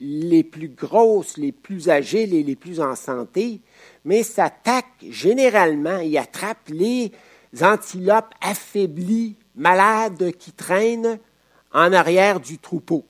les 0.00 0.42
plus 0.42 0.68
grosses, 0.68 1.36
les 1.36 1.52
plus 1.52 1.88
agiles 1.88 2.34
et 2.34 2.42
les 2.42 2.56
plus 2.56 2.80
en 2.80 2.94
santé, 2.96 3.60
mais 4.04 4.22
s'attaquent 4.22 5.04
généralement 5.08 5.98
et 5.98 6.16
attrapent 6.16 6.68
les 6.68 7.12
antilopes 7.60 8.32
affaiblies 8.40 9.36
malades 9.60 10.32
qui 10.32 10.52
traînent 10.52 11.18
en 11.72 11.92
arrière 11.92 12.40
du 12.40 12.58
troupeau. 12.58 13.04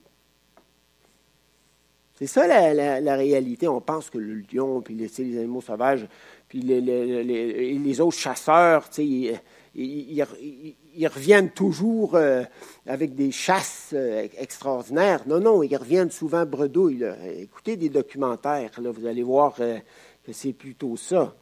C'est 2.15 2.27
ça 2.27 2.45
la, 2.45 3.15
réalité. 3.15 3.67
On 3.67 3.81
pense 3.81 4.11
que 4.11 4.19
le 4.19 4.43
lion, 4.53 4.81
puis 4.81 4.93
les, 4.93 5.37
animaux 5.39 5.61
sauvages, 5.61 6.07
puis 6.47 6.59
les, 6.59 8.01
autres 8.01 8.17
chasseurs, 8.17 8.87
ils, 8.99 9.39
ils, 9.73 11.07
reviennent 11.07 11.49
toujours 11.49 12.15
euh, 12.15 12.43
avec 12.85 13.15
des 13.15 13.31
chasses 13.31 13.91
euh, 13.93 14.27
extraordinaires. 14.37 15.23
Non, 15.25 15.39
non, 15.39 15.63
ils 15.63 15.75
reviennent 15.75 16.11
souvent 16.11 16.45
bredouilles. 16.45 17.07
Écoutez 17.39 17.75
des 17.75 17.89
documentaires, 17.89 18.79
là, 18.79 18.91
vous 18.91 19.07
allez 19.07 19.23
voir 19.23 19.55
euh, 19.61 19.79
que 20.23 20.33
c'est 20.33 20.53
plutôt 20.53 20.97
ça. 20.97 21.33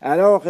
Alors, 0.00 0.44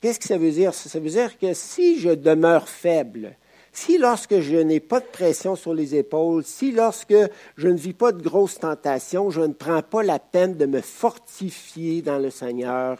Qu'est-ce 0.00 0.20
que 0.20 0.26
ça 0.26 0.38
veut 0.38 0.52
dire? 0.52 0.74
Ça 0.74 1.00
veut 1.00 1.10
dire 1.10 1.38
que 1.38 1.54
si 1.54 1.98
je 1.98 2.10
demeure 2.10 2.68
faible, 2.68 3.36
si 3.72 3.98
lorsque 3.98 4.40
je 4.40 4.56
n'ai 4.56 4.80
pas 4.80 5.00
de 5.00 5.06
pression 5.06 5.56
sur 5.56 5.74
les 5.74 5.94
épaules, 5.94 6.44
si 6.44 6.72
lorsque 6.72 7.14
je 7.56 7.68
ne 7.68 7.76
vis 7.76 7.92
pas 7.92 8.12
de 8.12 8.22
grosses 8.22 8.58
tentations, 8.58 9.30
je 9.30 9.40
ne 9.40 9.52
prends 9.52 9.82
pas 9.82 10.02
la 10.02 10.18
peine 10.18 10.56
de 10.56 10.66
me 10.66 10.80
fortifier 10.80 12.02
dans 12.02 12.18
le 12.18 12.30
Seigneur, 12.30 12.98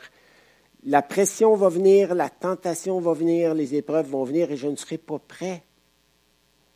la 0.85 1.03
pression 1.03 1.55
va 1.57 1.69
venir, 1.69 2.15
la 2.15 2.31
tentation 2.31 3.01
va 3.01 3.13
venir, 3.13 3.55
les 3.55 3.75
épreuves 3.75 4.09
vont 4.09 4.25
venir 4.25 4.51
et 4.51 4.57
je 4.57 4.69
ne 4.69 4.77
serai 4.77 4.99
pas 4.99 5.19
prêt. 5.19 5.63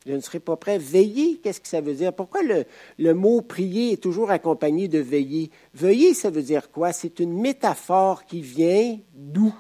Je 0.05 0.13
ne 0.13 0.21
serai 0.21 0.41
pas 0.41 0.57
prêt. 0.57 0.79
Veiller, 0.79 1.39
qu'est-ce 1.39 1.61
que 1.61 1.69
ça 1.69 1.81
veut 1.81 1.95
dire? 1.95 2.13
Pourquoi 2.13 2.41
le, 2.43 3.15
mot 3.15 3.41
prier 3.41 3.93
est 3.93 4.03
toujours 4.03 4.33
accompagné 4.33 4.89
de 4.89 4.99
veiller? 4.99 5.51
Veiller, 5.75 6.13
ça 6.13 6.31
veut 6.31 6.43
dire 6.43 6.73
quoi? 6.73 6.93
C'est 6.93 7.21
une 7.21 7.41
métaphore 7.41 8.25
qui 8.25 8.41
vient 8.41 8.99
d'où? 9.15 9.55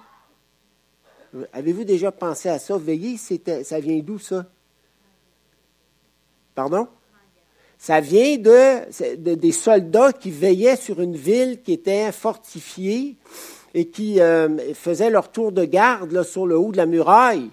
Avez-vous 1.52 1.84
déjà 1.84 2.12
pensé 2.12 2.48
à 2.48 2.58
ça? 2.58 2.76
Veiller, 2.76 3.16
ça 3.16 3.80
vient 3.80 3.98
d'où 4.00 4.18
ça? 4.18 4.46
Pardon? 6.54 6.86
Ça 7.78 8.00
vient 8.00 8.36
de, 8.36 9.34
des 9.34 9.52
soldats 9.52 10.12
qui 10.12 10.30
veillaient 10.30 10.76
sur 10.76 11.00
une 11.00 11.16
ville 11.16 11.62
qui 11.62 11.72
était 11.72 12.12
fortifiée 12.12 13.16
et 13.74 13.88
qui 13.88 14.20
euh, 14.20 14.74
faisaient 14.74 15.10
leur 15.10 15.32
tour 15.32 15.50
de 15.50 15.64
garde 15.64 16.22
sur 16.22 16.46
le 16.46 16.56
haut 16.56 16.70
de 16.70 16.76
la 16.76 16.86
muraille. 16.86 17.50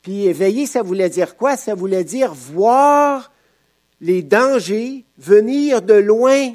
Puis 0.00 0.32
veiller, 0.32 0.66
ça 0.66 0.82
voulait 0.82 1.10
dire 1.10 1.36
quoi? 1.36 1.56
Ça 1.56 1.74
voulait 1.74 2.04
dire 2.04 2.32
voir 2.32 3.32
les 4.00 4.22
dangers 4.22 5.04
venir 5.18 5.82
de 5.82 5.94
loin. 5.94 6.54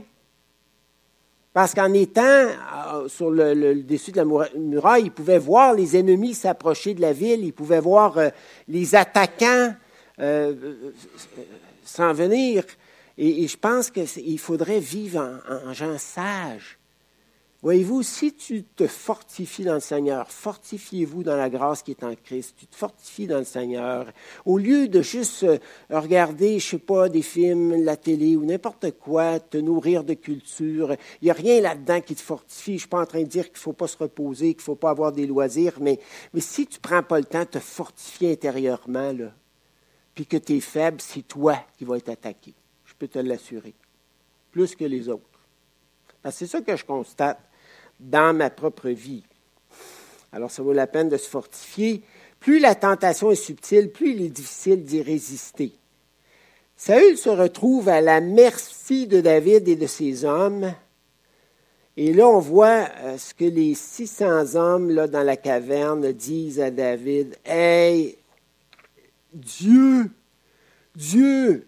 Parce 1.53 1.73
qu'en 1.73 1.93
étant 1.93 2.21
euh, 2.21 2.53
sur 3.09 3.29
le, 3.29 3.75
dessus 3.83 4.11
de 4.11 4.17
la 4.17 4.25
muraille, 4.55 5.03
ils 5.05 5.11
pouvaient 5.11 5.37
voir 5.37 5.73
les 5.73 5.97
ennemis 5.97 6.33
s'approcher 6.33 6.93
de 6.93 7.01
la 7.01 7.11
ville, 7.11 7.43
ils 7.43 7.53
pouvaient 7.53 7.81
voir 7.81 8.17
euh, 8.17 8.29
les 8.67 8.95
attaquants 8.95 9.73
s'en 11.85 12.13
venir. 12.13 12.63
Et, 13.17 13.47
je 13.47 13.57
pense 13.57 13.89
qu'il 13.89 14.39
faudrait 14.39 14.79
vivre 14.79 15.41
en 15.65 15.73
gens 15.73 15.97
sages 15.97 16.78
Voyez-vous, 17.61 18.03
si 18.03 18.33
tu 18.33 18.63
te 18.63 18.87
fortifies 18.87 19.65
dans 19.65 19.73
le 19.73 19.79
Seigneur, 19.81 20.31
fortifiez-vous 20.31 21.23
dans 21.23 21.35
la 21.35 21.49
grâce 21.49 21.83
qui 21.83 21.91
est 21.91 22.05
en 22.05 22.15
Christ, 22.15 22.55
tu 22.57 22.65
te 22.67 22.75
fortifies 22.75 23.27
dans 23.27 23.39
le 23.39 23.43
Seigneur, 23.43 24.13
au 24.45 24.57
lieu 24.57 24.87
de 24.87 25.01
juste 25.01 25.43
euh, 25.43 25.57
regarder, 25.89 26.59
je 26.59 26.65
sais 26.65 26.77
pas, 26.77 27.09
des 27.09 27.21
films, 27.21 27.83
la 27.83 27.97
télé 27.97 28.37
ou 28.37 28.45
n'importe 28.45 28.91
quoi, 28.91 29.41
te 29.41 29.57
nourrir 29.57 30.05
de 30.05 30.13
culture, 30.13 30.95
il 31.21 31.25
n'y 31.25 31.31
a 31.31 31.33
rien 31.33 31.59
là-dedans 31.59 31.99
qui 31.99 32.15
te 32.15 32.21
fortifie. 32.21 32.71
Je 32.71 32.75
ne 32.75 32.79
suis 32.79 32.87
pas 32.87 33.01
en 33.01 33.05
train 33.05 33.23
de 33.23 33.27
dire 33.27 33.43
qu'il 33.43 33.57
ne 33.57 33.63
faut 33.63 33.73
pas 33.73 33.87
se 33.87 33.97
reposer, 33.97 34.53
qu'il 34.53 34.61
ne 34.61 34.63
faut 34.63 34.75
pas 34.75 34.91
avoir 34.91 35.11
des 35.11 35.27
loisirs, 35.27 35.79
mais, 35.81 35.99
mais 36.33 36.39
si 36.39 36.65
tu 36.65 36.77
ne 36.77 36.81
prends 36.81 37.03
pas 37.03 37.19
le 37.19 37.25
temps 37.25 37.41
de 37.41 37.45
te 37.45 37.59
fortifier 37.59 38.31
intérieurement, 38.31 39.11
là, 39.11 39.33
puis 40.15 40.25
que 40.25 40.37
tu 40.37 40.55
es 40.55 40.61
faible, 40.61 41.01
c'est 41.01 41.27
toi 41.27 41.57
qui 41.77 41.83
vas 41.83 41.97
être 41.97 42.09
attaqué. 42.09 42.53
Je 42.85 42.93
peux 42.97 43.09
te 43.09 43.19
l'assurer. 43.19 43.73
Plus 44.51 44.75
que 44.75 44.85
les 44.85 45.09
autres. 45.09 45.25
c'est 46.31 46.47
ça 46.47 46.61
que 46.61 46.77
je 46.77 46.85
constate 46.85 47.48
dans 47.99 48.35
ma 48.35 48.49
propre 48.49 48.89
vie. 48.89 49.23
Alors 50.31 50.51
ça 50.51 50.62
vaut 50.62 50.73
la 50.73 50.88
peine 50.88 51.09
de 51.09 51.17
se 51.17 51.27
fortifier. 51.27 52.03
Plus 52.39 52.59
la 52.59 52.75
tentation 52.75 53.31
est 53.31 53.35
subtile, 53.35 53.91
plus 53.91 54.12
il 54.12 54.21
est 54.21 54.29
difficile 54.29 54.83
d'y 54.83 55.01
résister. 55.01 55.73
Saül 56.77 57.17
se 57.17 57.29
retrouve 57.29 57.89
à 57.89 57.99
la 57.99 58.21
merci 58.21 59.05
de 59.05 59.19
David 59.19 59.67
et 59.67 59.75
de 59.75 59.88
ses 59.88 60.23
hommes. 60.23 60.73
Et 61.97 62.13
là, 62.13 62.25
on 62.29 62.39
voit 62.39 62.88
euh, 63.01 63.17
ce 63.17 63.33
que 63.33 63.43
les 63.43 63.75
600 63.75 64.55
hommes 64.55 64.89
là, 64.89 65.07
dans 65.07 65.23
la 65.23 65.35
caverne 65.35 66.13
disent 66.13 66.62
à 66.62 66.71
David. 66.71 67.35
Hey, 67.43 68.17
Dieu, 69.33 70.09
Dieu 70.95 71.67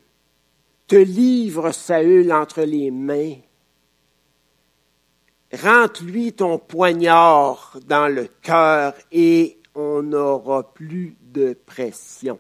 te 0.88 0.96
livre 0.96 1.74
Saül 1.74 2.32
entre 2.32 2.62
les 2.62 2.92
mains 2.92 3.36
rentre-lui 5.54 6.34
ton 6.34 6.58
poignard 6.58 7.78
dans 7.88 8.08
le 8.08 8.28
cœur 8.42 8.94
et 9.12 9.58
on 9.76 10.02
n'aura 10.02 10.74
plus 10.74 11.16
de 11.22 11.54
pression. 11.66 12.40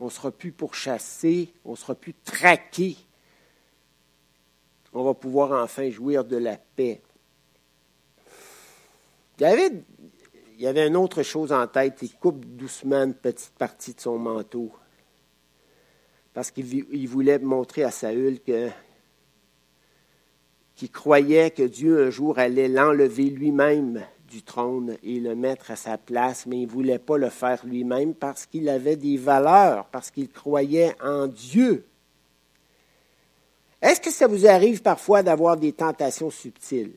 On 0.00 0.06
ne 0.06 0.10
sera 0.10 0.30
plus 0.30 0.52
pourchassé, 0.52 1.52
on 1.64 1.72
ne 1.72 1.76
sera 1.76 1.94
plus 1.94 2.14
traqué. 2.24 2.96
On 4.92 5.02
va 5.02 5.14
pouvoir 5.14 5.62
enfin 5.62 5.90
jouir 5.90 6.24
de 6.24 6.36
la 6.36 6.56
paix. 6.56 7.00
David, 9.38 9.82
il 10.58 10.66
avait 10.66 10.86
une 10.86 10.96
autre 10.96 11.22
chose 11.22 11.52
en 11.52 11.66
tête. 11.66 11.98
Il 12.02 12.14
coupe 12.16 12.44
doucement 12.44 13.02
une 13.02 13.14
petite 13.14 13.54
partie 13.58 13.94
de 13.94 14.00
son 14.00 14.18
manteau. 14.18 14.70
Parce 16.32 16.50
qu'il 16.50 17.08
voulait 17.08 17.38
montrer 17.38 17.84
à 17.84 17.90
Saül 17.90 18.40
que 18.40 18.70
qui 20.76 20.88
croyait 20.88 21.50
que 21.50 21.62
Dieu 21.62 22.06
un 22.06 22.10
jour 22.10 22.38
allait 22.38 22.68
l'enlever 22.68 23.24
lui-même 23.24 24.04
du 24.28 24.42
trône 24.42 24.96
et 25.02 25.20
le 25.20 25.36
mettre 25.36 25.70
à 25.70 25.76
sa 25.76 25.96
place, 25.96 26.46
mais 26.46 26.58
il 26.58 26.66
ne 26.66 26.72
voulait 26.72 26.98
pas 26.98 27.16
le 27.16 27.30
faire 27.30 27.64
lui-même 27.64 28.14
parce 28.14 28.46
qu'il 28.46 28.68
avait 28.68 28.96
des 28.96 29.16
valeurs, 29.16 29.86
parce 29.86 30.10
qu'il 30.10 30.28
croyait 30.28 30.96
en 31.02 31.28
Dieu. 31.28 31.86
Est-ce 33.80 34.00
que 34.00 34.10
ça 34.10 34.26
vous 34.26 34.46
arrive 34.46 34.82
parfois 34.82 35.22
d'avoir 35.22 35.56
des 35.56 35.72
tentations 35.72 36.30
subtiles? 36.30 36.94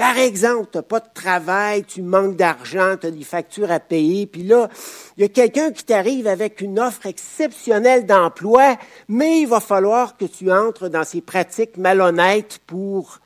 Par 0.00 0.16
exemple, 0.16 0.68
tu 0.72 0.78
n'as 0.78 0.82
pas 0.82 1.00
de 1.00 1.10
travail, 1.12 1.84
tu 1.84 2.00
manques 2.00 2.34
d'argent, 2.34 2.96
tu 2.98 3.08
as 3.08 3.10
des 3.10 3.22
factures 3.22 3.70
à 3.70 3.78
payer, 3.80 4.26
puis 4.26 4.44
là, 4.44 4.70
il 5.18 5.20
y 5.20 5.26
a 5.26 5.28
quelqu'un 5.28 5.72
qui 5.72 5.84
t'arrive 5.84 6.26
avec 6.26 6.62
une 6.62 6.80
offre 6.80 7.04
exceptionnelle 7.04 8.06
d'emploi, 8.06 8.78
mais 9.08 9.42
il 9.42 9.46
va 9.46 9.60
falloir 9.60 10.16
que 10.16 10.24
tu 10.24 10.50
entres 10.50 10.88
dans 10.88 11.04
ces 11.04 11.20
pratiques 11.20 11.76
malhonnêtes 11.76 12.60
pour 12.66 13.18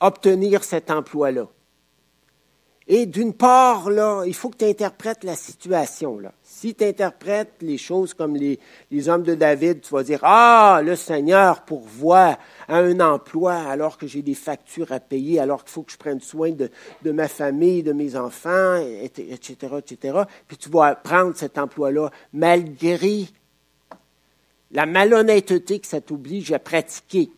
obtenir 0.00 0.64
cet 0.64 0.90
emploi-là. 0.90 1.46
Et 2.88 3.06
d'une 3.06 3.32
part, 3.32 3.90
là, 3.90 4.24
il 4.26 4.34
faut 4.34 4.50
que 4.50 4.58
tu 4.58 4.64
interprètes 4.64 5.22
la 5.22 5.36
situation. 5.36 6.18
Là. 6.18 6.32
Si 6.42 6.74
tu 6.74 6.84
interprètes 6.84 7.54
les 7.60 7.78
choses 7.78 8.12
comme 8.12 8.34
les, 8.34 8.58
les, 8.90 9.08
hommes 9.08 9.22
de 9.22 9.34
David, 9.34 9.82
tu 9.82 9.94
vas 9.94 10.02
dire 10.02 10.20
Ah, 10.22 10.80
le 10.84 10.96
Seigneur 10.96 11.64
pourvoit 11.64 12.38
à 12.68 12.78
un 12.78 12.98
emploi 13.00 13.54
alors 13.54 13.98
que 13.98 14.06
j'ai 14.06 14.22
des 14.22 14.34
factures 14.34 14.90
à 14.90 14.98
payer, 14.98 15.38
alors 15.38 15.62
qu'il 15.64 15.72
faut 15.72 15.82
que 15.82 15.92
je 15.92 15.96
prenne 15.96 16.20
soin 16.20 16.50
de, 16.50 16.70
de, 17.02 17.12
ma 17.12 17.28
famille, 17.28 17.82
de 17.82 17.92
mes 17.92 18.16
enfants, 18.16 18.76
etc., 18.76 19.76
etc. 19.78 20.18
Puis 20.48 20.56
tu 20.56 20.68
vas 20.68 20.96
prendre 20.96 21.36
cet 21.36 21.58
emploi-là 21.58 22.10
malgré 22.32 23.28
la 24.72 24.86
malhonnêteté 24.86 25.78
que 25.78 25.86
ça 25.86 26.00
t'oblige 26.00 26.52
à 26.52 26.58
pratiquer. 26.58 27.30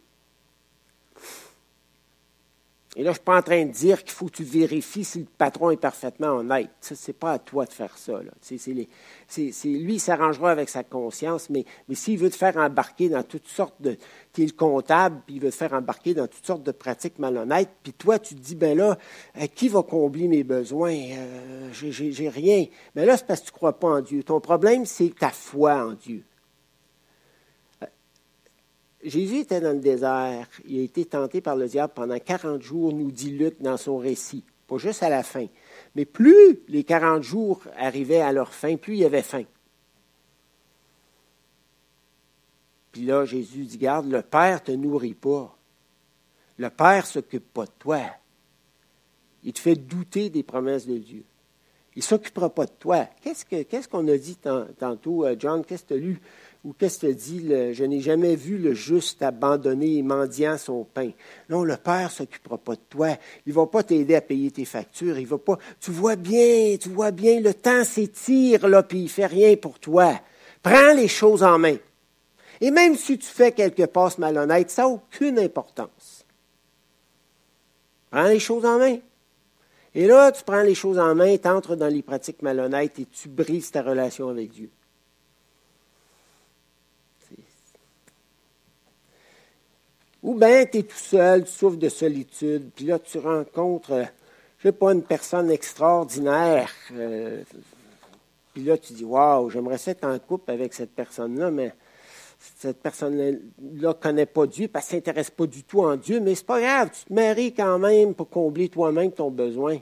Et 2.97 3.03
là, 3.03 3.07
je 3.07 3.09
ne 3.09 3.15
suis 3.15 3.25
pas 3.25 3.39
en 3.39 3.43
train 3.43 3.65
de 3.65 3.73
dire 3.73 4.05
qu'il 4.05 4.13
faut 4.13 4.27
que 4.27 4.37
tu 4.37 4.45
vérifies 4.45 5.05
si 5.05 5.21
le 5.21 5.27
patron 5.39 5.71
est 5.71 5.77
parfaitement 5.77 6.29
honnête. 6.29 6.71
Ce 6.81 6.95
n'est 6.95 7.15
pas 7.15 7.33
à 7.33 7.39
toi 7.41 7.65
de 7.65 7.73
faire 7.73 7.99
ça. 7.99 8.21
Lui, 8.21 9.95
il 9.95 10.01
s'arrangera 10.01 10.53
avec 10.53 10.69
sa 10.69 10.85
conscience, 10.85 11.51
mais, 11.51 11.65
mais 11.89 11.97
s'il 11.97 12.19
veut 12.19 12.31
te 12.31 12.37
faire 12.37 12.57
embarquer 12.57 13.09
dans 13.09 13.25
toutes 13.25 13.49
sortes 13.49 13.81
de... 13.81 13.97
Tu 14.33 14.43
es 14.43 14.47
le 14.47 14.53
comptable, 14.53 15.23
puis 15.27 15.37
il 15.37 15.41
veut 15.41 15.51
te 15.51 15.57
faire 15.57 15.73
embarquer 15.73 16.15
dans 16.15 16.29
toutes 16.29 16.47
sortes 16.47 16.63
de 16.63 16.73
pratiques 16.73 17.19
malhonnêtes, 17.19 17.71
puis 17.83 17.93
toi, 17.93 18.19
tu 18.19 18.35
te 18.35 18.41
dis, 18.41 18.55
ben 18.55 18.77
là, 18.77 18.97
euh, 19.41 19.47
qui 19.55 19.69
va 19.69 19.83
combler 19.83 20.29
mes 20.29 20.45
besoins? 20.45 20.95
Euh, 20.95 21.69
j'ai, 21.73 22.29
rien. 22.29 22.67
Mais 22.95 23.03
ben 23.03 23.07
là, 23.07 23.17
c'est 23.17 23.27
parce 23.27 23.41
que 23.41 23.47
tu 23.47 23.53
ne 23.53 23.57
crois 23.57 23.79
pas 23.79 23.89
en 23.89 24.01
Dieu. 24.01 24.23
Ton 24.23 24.41
problème, 24.41 24.87
c'est 24.87 25.15
ta 25.19 25.31
foi 25.31 25.85
en 25.85 25.93
Dieu. 25.93 26.25
Jésus 29.05 29.41
était 29.41 29.61
dans 29.61 29.73
le 29.73 29.81
désert. 29.81 30.49
Il 30.67 30.81
a 30.81 30.83
été 30.83 31.05
tenté 31.05 31.41
par 31.41 31.57
le 31.57 31.69
diable 31.69 31.93
pendant 31.95 32.19
40 32.19 32.63
jours, 32.63 32.93
nous 32.93 33.11
dit 33.11 33.31
Luc 33.31 33.61
dans 33.61 33.77
son 33.77 33.99
récit. 33.99 34.45
Pas 34.67 34.79
juste 34.79 35.03
à 35.03 35.11
la 35.11 35.23
fin. 35.23 35.47
Mais 35.95 36.07
plus 36.07 36.61
les 36.69 36.85
40 36.85 37.23
jours 37.23 37.63
arrivaient 37.77 38.23
à 38.23 38.33
leur 38.33 38.55
fin, 38.55 38.77
plus 38.77 38.95
il 38.95 39.01
y 39.01 39.05
avait 39.05 39.23
faim. 39.23 39.45
Puis 42.93 43.03
là, 43.03 43.25
Jésus 43.25 43.65
dit, 43.65 43.79
garde, 43.79 44.11
le 44.11 44.23
Père 44.23 44.61
ne 44.61 44.67
te 44.67 44.73
nourrit 44.73 45.15
pas. 45.15 45.55
Le 46.57 46.71
Père 46.71 47.03
ne 47.03 47.09
s'occupe 47.09 47.53
pas 47.53 47.65
de 47.67 47.73
toi. 47.79 48.01
Il 49.43 49.53
te 49.53 49.59
fait 49.59 49.75
douter 49.75 50.31
des 50.31 50.43
promesses 50.43 50.87
de 50.87 50.97
Dieu. 50.97 51.25
Il 51.97 51.99
ne 51.99 52.05
s'occupera 52.05 52.51
pas 52.51 52.67
de 52.67 52.73
toi. 52.79 53.07
Qu'est-ce 53.21 53.89
qu'on 53.89 54.09
a 54.09 54.17
dit 54.17 54.39
tantôt, 54.79 55.25
euh, 55.25 55.37
John? 55.39 55.65
Qu'est-ce 55.65 55.83
que 55.83 55.89
tu 55.89 55.95
as 55.95 55.99
lu? 55.99 56.21
Ou 56.65 56.73
qu'est-ce 56.73 56.99
que 57.01 57.13
dit, 57.13 57.47
je 57.75 57.85
n'ai 57.85 58.01
jamais 58.01 58.37
vu 58.37 58.57
le 58.57 58.73
juste 58.73 59.23
abandonné 59.23 59.99
et 59.99 60.03
mendiant 60.03 60.57
son 60.57 60.85
pain. 60.85 61.11
Non, 61.51 61.63
le 61.63 61.77
Père 61.77 62.11
s'occupera 62.11 62.57
pas 62.57 62.75
de 62.75 62.81
toi. 62.89 63.19
Il 63.47 63.53
va 63.53 63.67
pas 63.67 63.83
t'aider 63.83 64.15
à 64.15 64.23
payer 64.23 64.51
tes 64.51 64.65
factures. 64.65 65.19
Il 65.19 65.27
va 65.27 65.37
pas, 65.37 65.59
tu 65.79 65.91
vois 65.91 66.17
bien, 66.17 66.77
tu 66.81 66.89
vois 66.89 67.11
bien, 67.11 67.39
le 67.41 67.53
temps 67.53 67.85
s'étire, 67.85 68.67
là, 68.67 68.83
puis 68.83 69.03
il 69.03 69.09
fait 69.11 69.27
rien 69.27 69.57
pour 69.57 69.79
toi. 69.79 70.19
Prends 70.63 70.95
les 70.95 71.09
choses 71.09 71.43
en 71.43 71.59
main. 71.59 71.77
Et 72.63 72.71
même 72.71 72.97
si 72.97 73.19
tu 73.19 73.27
fais 73.27 73.53
quelques 73.53 73.87
passes 73.87 74.17
malhonnêtes, 74.17 74.71
ça 74.71 74.83
n'a 74.83 74.89
aucune 74.89 75.39
importance. 75.39 76.25
Prends 78.11 78.29
les 78.29 78.41
choses 78.41 78.65
en 78.65 78.79
main. 78.79 78.97
Et 79.95 80.07
là, 80.07 80.33
tu 80.33 80.43
prends 80.43 80.63
les 80.63 80.75
choses 80.75 80.99
en 80.99 81.15
main, 81.15 81.37
tu 81.37 81.47
entres 81.47 81.77
dans 81.77 81.89
les 81.89 82.03
pratiques 82.03 82.41
malhonnêtes 82.41 82.99
et 82.99 83.05
tu 83.05 83.29
brises 83.29 83.71
ta 83.71 83.83
relation 83.83 84.31
avec 84.31 84.51
Dieu. 84.51 84.71
Ou 90.25 90.35
bien 90.35 90.65
tu 90.65 90.79
es 90.79 90.83
tout 90.83 90.97
seul, 90.97 91.45
tu 91.45 91.53
souffres 91.53 91.77
de 91.77 91.91
solitude, 91.91 92.71
puis 92.75 92.87
là 92.87 92.99
tu 92.99 93.19
rencontres, 93.19 93.93
euh, 93.93 94.05
je 94.59 94.69
ne 94.69 94.73
sais 94.73 94.79
pas, 94.79 94.93
une 94.95 95.03
personne 95.03 95.51
extraordinaire. 95.51 96.71
Euh, 96.95 97.43
puis 98.55 98.65
là 98.65 98.79
tu 98.79 98.95
dis, 98.95 99.05
waouh, 99.05 99.51
j'aimerais 99.51 99.77
être 99.87 100.05
en 100.05 100.19
couple 100.19 100.51
avec 100.51 100.73
cette 100.73 100.95
personne-là, 100.95 101.51
mais 101.51 101.75
cette 102.59 102.81
personne-là 102.81 103.39
ne 103.61 103.93
connaît 103.93 104.25
pas 104.25 104.47
Dieu, 104.47 104.69
parce 104.69 104.89
qu'elle 104.89 105.01
ne 105.01 105.05
s'intéresse 105.05 105.31
pas 105.31 105.47
du 105.47 105.63
tout 105.63 105.81
en 105.81 105.97
Dieu, 105.97 106.21
mais 106.21 106.35
c'est 106.35 106.47
pas 106.47 106.61
grave, 106.61 106.91
tu 106.99 107.05
te 107.05 107.13
maries 107.13 107.53
quand 107.53 107.79
même 107.79 108.15
pour 108.15 108.31
combler 108.31 108.71
toi-même 108.71 109.13
ton 109.13 109.31
besoin 109.31 109.79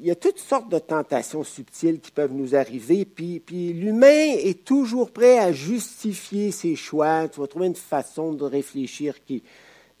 il 0.00 0.06
y 0.06 0.10
a 0.10 0.14
toutes 0.14 0.38
sortes 0.38 0.70
de 0.70 0.78
tentations 0.78 1.44
subtiles 1.44 2.00
qui 2.00 2.10
peuvent 2.10 2.32
nous 2.32 2.54
arriver, 2.54 3.04
puis, 3.04 3.42
l'humain 3.50 4.34
est 4.38 4.64
toujours 4.64 5.10
prêt 5.10 5.38
à 5.38 5.52
justifier 5.52 6.50
ses 6.52 6.74
choix. 6.74 7.28
Tu 7.28 7.38
vas 7.38 7.46
trouver 7.46 7.66
une 7.66 7.74
façon 7.74 8.32
de 8.32 8.44
réfléchir 8.44 9.22
qui. 9.24 9.42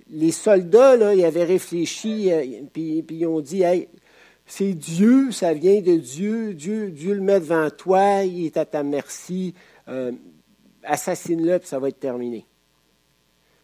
Les 0.08 0.32
soldats, 0.32 0.96
là, 0.96 1.14
ils 1.14 1.24
avaient 1.24 1.44
réfléchi, 1.44 2.32
euh, 2.32 2.62
puis, 2.72 3.02
puis 3.02 3.18
ils 3.18 3.26
ont 3.26 3.40
dit 3.40 3.62
hey, 3.62 3.88
c'est 4.46 4.72
Dieu, 4.72 5.30
ça 5.30 5.52
vient 5.52 5.80
de 5.80 5.96
Dieu, 5.96 6.54
Dieu, 6.54 6.90
Dieu 6.90 7.14
le 7.14 7.20
met 7.20 7.38
devant 7.38 7.70
toi, 7.70 8.24
il 8.24 8.46
est 8.46 8.56
à 8.56 8.64
ta 8.64 8.82
merci, 8.82 9.54
euh, 9.86 10.10
assassine-le, 10.82 11.60
puis 11.60 11.68
ça 11.68 11.78
va 11.78 11.88
être 11.88 12.00
terminé. 12.00 12.44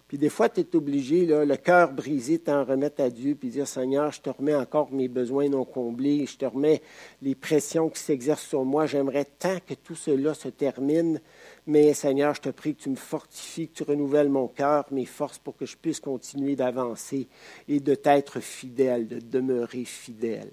Puis 0.09 0.19
des 0.19 0.29
fois, 0.29 0.49
tu 0.49 0.61
es 0.61 0.77
obligé, 0.77 1.27
le 1.27 1.57
cœur 1.57 1.93
brisé, 1.93 2.39
t'en 2.39 2.65
remettre 2.65 3.03
à 3.03 3.11
Dieu, 3.11 3.35
puis 3.35 3.49
dire, 3.49 3.67
Seigneur, 3.67 4.13
je 4.13 4.21
te 4.21 4.31
remets 4.31 4.55
encore 4.55 4.93
mes 4.93 5.09
besoins 5.09 5.49
non 5.49 5.65
comblés, 5.65 6.27
je 6.27 6.37
te 6.37 6.45
remets 6.45 6.81
les 7.23 7.35
pressions 7.35 7.89
qui 7.89 7.99
s'exercent 8.01 8.47
sur 8.47 8.65
moi. 8.65 8.87
J'aimerais 8.87 9.25
tant 9.25 9.59
que 9.67 9.75
tout 9.75 9.97
cela 9.97 10.35
se 10.35 10.49
termine, 10.49 11.21
mais 11.67 11.93
Seigneur, 11.93 12.35
je 12.35 12.43
te 12.43 12.51
prie 12.51 12.77
que 12.77 12.83
tu 12.83 12.91
me 12.91 12.97
fortifies, 12.97 13.67
que 13.67 13.75
tu 13.79 13.83
renouvelles 13.83 14.29
mon 14.29 14.47
cœur, 14.47 14.85
mes 14.93 15.07
forces 15.07 15.39
pour 15.39 15.57
que 15.57 15.67
je 15.67 15.77
puisse 15.77 15.99
continuer 15.99 16.55
d'avancer 16.55 17.27
et 17.67 17.81
de 17.81 17.95
t'être 17.97 18.39
fidèle, 18.39 19.09
de 19.09 19.19
demeurer 19.19 19.85
fidèle. 19.85 20.53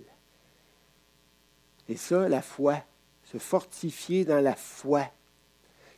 Et 1.88 1.96
ça, 1.96 2.28
la 2.28 2.42
foi, 2.42 2.78
se 3.24 3.38
fortifier 3.38 4.26
dans 4.26 4.42
la 4.42 4.56
foi, 4.56 5.12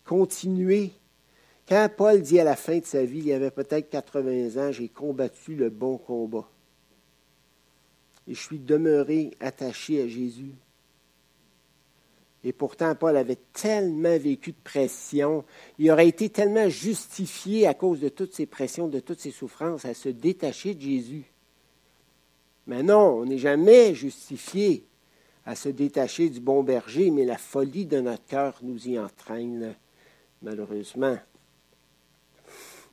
continuer 0.04 0.92
quand 1.68 1.90
Paul 1.96 2.22
dit 2.22 2.40
à 2.40 2.44
la 2.44 2.56
fin 2.56 2.78
de 2.78 2.86
sa 2.86 3.04
vie, 3.04 3.24
il 3.26 3.32
avait 3.34 3.52
peut-être 3.52 3.90
80 3.90 4.62
ans, 4.62 4.72
j'ai 4.72 4.90
combattu 4.90 5.56
le 5.56 5.70
bon 5.70 5.98
combat. 5.98 6.48
Et 8.28 8.34
je 8.34 8.42
suis 8.42 8.60
demeuré 8.60 9.32
attaché 9.40 10.02
à 10.02 10.08
Jésus. 10.08 10.54
Et 12.44 12.54
pourtant, 12.54 12.94
Paul 12.94 13.18
avait 13.18 13.40
tellement 13.54 14.18
vécu 14.20 14.52
de 14.52 14.62
pression, 14.64 15.44
il 15.80 15.90
aurait 15.90 16.08
été 16.08 16.30
tellement 16.30 16.70
justifié 16.70 17.66
à 17.66 17.74
cause 17.74 18.00
de 18.00 18.10
toutes 18.10 18.36
ces 18.36 18.46
pressions, 18.46 18.88
de 18.88 19.00
toutes 19.00 19.20
ces 19.20 19.32
souffrances, 19.32 19.86
à 19.86 19.96
se 19.96 20.10
détacher 20.10 20.76
de 20.76 20.82
Jésus. 20.82 21.24
Mais 22.68 22.84
non, 22.84 23.22
on 23.22 23.26
n'est 23.26 23.40
jamais 23.40 23.96
justifié 23.96 24.86
à 25.44 25.56
se 25.56 25.70
détacher 25.70 26.30
du 26.30 26.40
bon 26.40 26.62
berger, 26.62 27.10
mais 27.10 27.26
la 27.26 27.38
folie 27.38 27.88
de 27.88 28.00
notre 28.00 28.26
cœur 28.26 28.60
nous 28.62 28.88
y 28.88 29.00
entraîne, 29.00 29.74
malheureusement. 30.44 31.18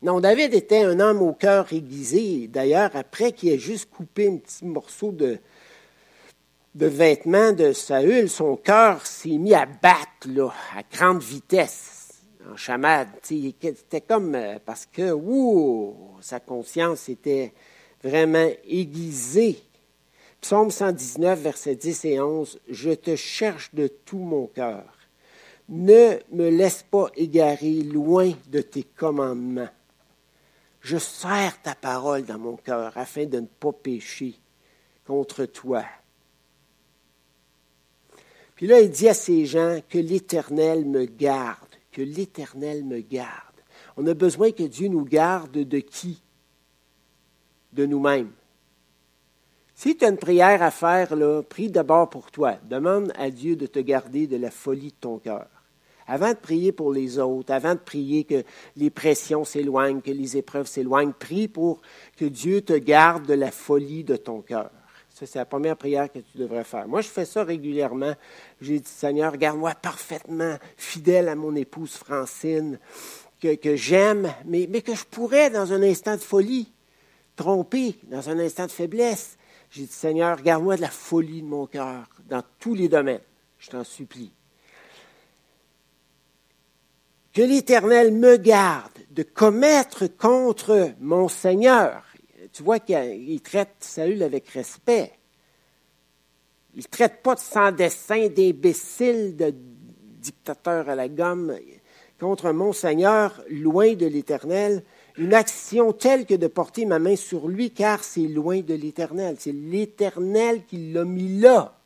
Non, 0.03 0.19
David 0.19 0.53
était 0.53 0.83
un 0.83 0.99
homme 0.99 1.23
au 1.23 1.33
cœur 1.33 1.73
aiguisé. 1.73 2.49
D'ailleurs, 2.49 2.91
après 2.95 3.31
qu'il 3.31 3.51
ait 3.51 3.59
juste 3.59 3.89
coupé 3.89 4.27
un 4.27 4.37
petit 4.39 4.65
morceau 4.65 5.13
de, 5.13 5.39
de 6.75 6.87
vêtement 6.87 7.53
de 7.53 7.73
Saül, 7.73 8.29
son 8.29 8.57
cœur 8.57 9.07
s'est 9.07 9.39
mis 9.39 9.55
à 9.55 9.65
battre 9.65 10.27
là, 10.27 10.53
à 10.77 10.83
grande 10.93 11.23
vitesse, 11.23 12.25
en 12.51 12.57
chamade. 12.57 13.11
C'était 13.23 14.01
comme 14.01 14.35
euh, 14.35 14.59
parce 14.67 14.87
que 14.87 15.13
ouh, 15.13 15.95
sa 16.21 16.41
conscience 16.41 17.09
était 17.09 17.53
vraiment 18.03 18.51
aiguisée. 18.67 19.63
Psaume 20.41 20.73
119, 20.73 21.39
versets 21.41 21.77
10 21.77 22.05
et 22.07 22.21
11, 22.21 22.59
Je 22.69 22.91
te 22.91 23.15
cherche 23.15 23.73
de 23.73 23.87
tout 23.87 24.19
mon 24.19 24.49
cœur. 24.49 24.83
Ne 25.69 26.19
me 26.33 26.49
laisse 26.49 26.83
pas 26.83 27.07
égarer 27.15 27.85
loin 27.85 28.33
de 28.49 28.61
tes 28.63 28.83
commandements. 28.83 29.69
Je 30.83 30.99
serre 30.99 31.63
ta 31.63 31.75
parole 31.77 32.25
dans 32.25 32.39
mon 32.39 32.57
cœur 32.57 32.93
afin 32.97 33.25
de 33.25 33.39
ne 33.39 33.47
pas 33.47 33.73
pécher 33.73 34.35
contre 35.07 35.47
toi. 35.47 35.85
Puis 38.57 38.67
là, 38.67 38.81
il 38.81 38.91
dit 38.91 39.09
à 39.09 39.15
ces 39.15 39.47
gens 39.47 39.81
que 39.89 39.99
l'Éternel 39.99 40.85
me 40.85 41.05
garde, 41.05 41.69
que 41.93 42.03
l'Éternel 42.03 42.85
me 42.85 43.01
garde. 43.01 43.31
On 43.97 44.07
a 44.07 44.15
besoin 44.15 44.51
que 44.51 44.65
Dieu 44.65 44.89
nous 44.89 45.05
garde 45.05 45.53
de 45.53 45.79
qui? 45.79 46.21
De 47.73 47.87
nous-mêmes. 47.87 48.33
Si 49.75 49.97
tu 49.97 50.05
as 50.05 50.09
une 50.09 50.17
prière 50.17 50.63
à 50.63 50.71
faire, 50.71 51.17
là, 51.17 51.43
prie 51.43 51.71
d'abord 51.71 52.11
pour 52.11 52.31
toi. 52.31 52.57
Demande 52.65 53.13
à 53.17 53.31
Dieu 53.31 53.57
de 53.57 53.67
te 53.67 53.79
garder 53.79 54.27
de 54.27 54.37
la 54.37 54.51
folie 54.51 54.91
de 54.91 54.97
ton 55.01 55.19
cœur. 55.19 55.49
Avant 56.13 56.29
de 56.29 56.37
prier 56.37 56.73
pour 56.73 56.93
les 56.93 57.19
autres, 57.19 57.55
avant 57.55 57.73
de 57.73 57.81
prier 57.81 58.25
que 58.25 58.45
les 58.77 58.91
pressions 58.91 59.47
s'éloignent, 59.47 60.03
que 60.03 60.11
les 60.11 60.37
épreuves 60.37 60.67
s'éloignent, 60.67 61.15
prie 61.15 61.49
pour 61.49 61.81
que 62.19 62.27
Dieu 62.27 62.61
te 62.61 62.75
garde 62.75 63.25
de 63.25 63.33
la 63.33 63.51
folie 63.51 64.05
de 64.05 64.17
ton 64.17 64.43
cœur. 64.43 64.71
Ça, 65.09 65.25
c'est 65.25 65.39
la 65.39 65.47
première 65.47 65.79
prière 65.79 66.13
que 66.13 66.19
tu 66.19 66.37
devrais 66.37 66.65
faire. 66.65 66.87
Moi, 66.87 67.01
je 67.01 67.09
fais 67.09 67.25
ça 67.25 67.45
régulièrement. 67.45 68.13
J'ai 68.61 68.81
dit, 68.81 68.91
Seigneur, 68.91 69.39
garde-moi 69.39 69.75
parfaitement 69.75 70.59
fidèle 70.77 71.31
à 71.31 71.35
mon 71.35 71.57
épouse 71.57 71.93
Francine, 71.93 72.79
que, 73.41 73.75
j'aime, 73.75 74.31
mais, 74.45 74.69
mais 74.69 74.83
que 74.83 74.95
je 74.95 75.07
pourrais, 75.07 75.49
dans 75.49 75.73
un 75.73 75.83
instant 75.83 76.17
de 76.17 76.21
folie, 76.21 76.71
tromper, 77.37 77.99
dans 78.11 78.29
un 78.29 78.39
instant 78.39 78.67
de 78.67 78.71
faiblesse. 78.71 79.39
J'ai 79.71 79.85
dit, 79.85 79.93
Seigneur, 79.93 80.43
garde-moi 80.43 80.77
de 80.77 80.83
la 80.83 80.91
folie 80.91 81.41
de 81.41 81.49
mon 81.49 81.67
cœur 81.67 82.05
dans 82.29 82.43
tous 82.59 82.75
les 82.75 82.91
domaines. 82.91 83.23
Je 83.59 83.71
t'en 83.71 83.83
supplie. 83.83 84.31
Que 87.33 87.41
l'Éternel 87.41 88.13
me 88.13 88.37
garde 88.37 88.93
de 89.11 89.23
commettre 89.23 90.07
contre 90.07 90.91
mon 91.01 91.29
Seigneur. 91.29 92.05
Tu 92.53 92.63
vois 92.63 92.79
qu'il 92.79 93.41
traite 93.41 93.75
Saül 93.81 94.23
avec 94.23 94.49
respect. 94.51 95.13
Il 96.75 96.81
ne 96.81 96.91
traite 96.91 97.23
pas 97.23 97.35
de 97.35 97.41
sans 97.41 97.73
dessein, 97.73 98.29
d'imbécile, 98.29 99.35
de 99.37 99.55
dictateur 100.21 100.91
à 100.91 100.95
la 100.95 101.09
gomme 101.09 101.57
contre 102.21 102.53
mon 102.53 102.73
Seigneur, 102.75 103.43
loin 103.49 103.95
de 103.95 104.07
l'Éternel. 104.07 104.83
Une 105.17 105.33
action 105.33 105.93
telle 105.93 106.27
que 106.27 106.35
de 106.35 106.47
porter 106.47 106.85
ma 106.85 106.99
main 106.99 107.17
sur 107.17 107.49
lui, 107.49 107.71
car 107.71 108.05
c'est 108.05 108.29
loin 108.29 108.61
de 108.61 108.75
l'Éternel. 108.75 109.37
C'est 109.39 109.53
l'Éternel 109.53 110.65
qui 110.67 110.93
l'a 110.93 111.05
mis 111.05 111.41
là. 111.41 111.82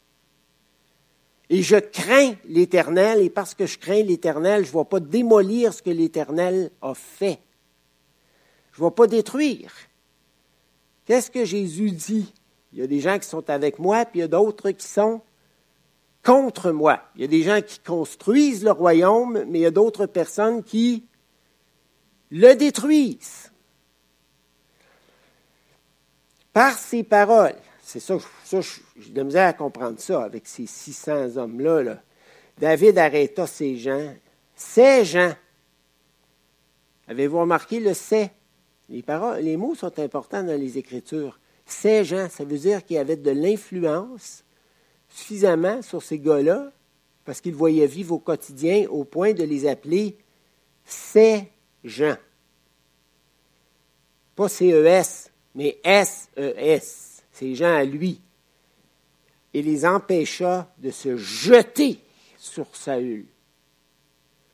Et 1.49 1.63
je 1.63 1.77
crains 1.77 2.35
l'Éternel, 2.49 3.21
et 3.21 3.31
parce 3.31 3.55
que 3.55 3.67
je 3.67 3.79
crains 3.79 4.03
l'Éternel, 4.03 4.65
je 4.65 4.73
ne 4.73 4.79
vais 4.79 4.85
pas 4.85 5.01
démolir 5.01 5.73
ce 5.73 5.83
que 5.83 5.91
l'Éternel 5.91 6.71
a 6.83 6.95
fait. 6.95 7.39
Je 8.73 8.83
ne 8.83 8.89
vais 8.89 8.95
pas 8.95 9.07
détruire. 9.07 9.73
Qu'est-ce 11.05 11.31
que 11.31 11.45
Jésus 11.45 11.93
dit? 11.93 12.33
Il 12.73 12.81
y 12.81 12.83
a 12.83 12.87
des 12.87 13.01
gens 13.01 13.19
qui 13.19 13.29
sont 13.29 13.49
avec 13.49 13.79
moi, 13.79 14.05
puis 14.05 14.19
il 14.19 14.23
y 14.23 14.25
a 14.25 14.29
d'autres 14.29 14.71
qui 14.73 14.87
sont 14.87 15.23
contre 16.25 16.73
moi. 16.73 17.01
Il 17.15 17.23
y 17.23 17.25
a 17.25 17.29
des 17.29 17.43
gens 17.43 17.63
qui 17.63 17.79
construisent 17.79 18.65
le 18.65 18.73
royaume, 18.73 19.45
mais 19.47 19.61
il 19.61 19.63
y 19.63 19.67
a 19.67 19.71
d'autres 19.71 20.07
personnes 20.07 20.65
qui 20.65 21.05
le 22.31 22.55
détruisent. 22.55 23.53
Par 26.53 26.77
ces 26.77 27.05
paroles, 27.05 27.55
c'est 27.87 28.01
ça, 28.01 28.19
ça 28.43 28.59
j'ai 28.99 29.13
de 29.13 29.23
misère 29.23 29.47
à 29.47 29.53
comprendre 29.53 30.01
ça 30.01 30.25
avec 30.25 30.49
ces 30.49 30.67
600 30.67 31.37
hommes-là. 31.37 32.03
David 32.59 32.99
arrêta 32.99 33.47
ces 33.47 33.77
gens. 33.77 34.13
Ces 34.57 35.05
gens. 35.05 35.33
Avez-vous 37.07 37.39
remarqué 37.39 37.79
le 37.79 37.95
c'est? 37.95 38.33
Les, 38.89 39.05
paroles, 39.05 39.39
les 39.39 39.57
mots 39.57 39.77
sont 39.77 39.97
importants 40.01 40.43
dans 40.43 40.61
les 40.61 40.79
Écritures. 40.79 41.39
Ces 41.65 42.05
gens, 42.05 42.29
ça 42.29 42.43
veut 42.43 42.59
dire 42.59 42.85
qu'il 42.85 42.97
y 42.97 42.99
avait 42.99 43.15
de 43.15 43.31
l'influence 43.31 44.43
suffisamment 45.09 45.81
sur 45.81 46.03
ces 46.03 46.19
gars-là, 46.19 46.73
parce 47.25 47.41
qu'ils 47.41 47.55
voyaient 47.55 47.87
vivre 47.87 48.17
au 48.17 48.19
quotidien 48.19 48.89
au 48.91 49.05
point 49.05 49.33
de 49.33 49.45
les 49.45 49.65
appeler 49.65 50.19
ces 50.85 51.45
gens. 51.85 52.17
Pas 54.35 54.49
CES, 54.49 55.31
mais 55.55 55.79
SES 55.85 57.06
ces 57.39 57.55
gens 57.55 57.75
à 57.75 57.85
lui, 57.85 58.19
et 59.53 59.61
les 59.61 59.85
empêcha 59.85 60.73
de 60.79 60.91
se 60.91 61.19
jeter 61.19 62.01
sur 62.39 62.75
Saül. 62.75 63.27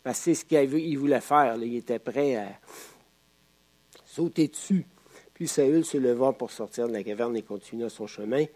Parce 0.02 0.18
que 0.18 0.24
c'est 0.24 0.34
ce 0.34 0.44
qu'il 0.44 0.98
voulait 0.98 1.20
faire. 1.20 1.56
Il 1.56 1.76
était 1.76 2.00
prêt 2.00 2.36
à 2.36 2.48
sauter 4.04 4.48
dessus. 4.48 4.84
Puis 5.32 5.46
Saül 5.46 5.84
se 5.84 5.96
leva 5.96 6.32
pour 6.32 6.50
sortir 6.50 6.88
de 6.88 6.92
la 6.92 7.04
caverne 7.04 7.36
et 7.36 7.42
continua 7.42 7.88
son 7.88 8.08
chemin. 8.08 8.46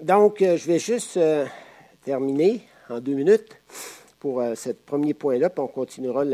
Donc, 0.00 0.42
euh, 0.42 0.56
je 0.56 0.66
vais 0.66 0.78
juste 0.80 1.16
euh, 1.16 1.46
terminer 2.04 2.62
en 2.88 2.98
deux 2.98 3.14
minutes 3.14 3.56
pour 4.18 4.40
euh, 4.40 4.56
ce 4.56 4.70
premier 4.70 5.14
point-là, 5.14 5.50
puis 5.50 5.60
on 5.60 5.68
continuera 5.68 6.24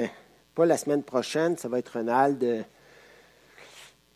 pas 0.54 0.64
la 0.64 0.78
semaine 0.78 1.02
prochaine, 1.02 1.56
ça 1.58 1.68
va 1.68 1.78
être 1.78 1.98
Ronald, 1.98 2.66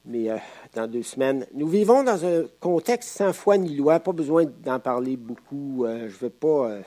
mais 0.09 0.29
dans 0.75 0.87
deux 0.87 1.03
semaines. 1.03 1.47
Nous 1.55 1.69
vivons 1.69 2.03
dans 2.03 2.25
un 2.25 2.45
contexte 2.61 3.11
sans 3.11 3.33
foi 3.33 3.59
ni 3.59 3.77
loi, 3.77 4.01
pas 4.01 4.13
besoin 4.13 4.45
d'en 4.65 4.81
parler 4.81 5.17
beaucoup, 5.17 5.85
je 5.87 6.05
ne 6.05 6.09
vais 6.09 6.31
pas 6.31 6.79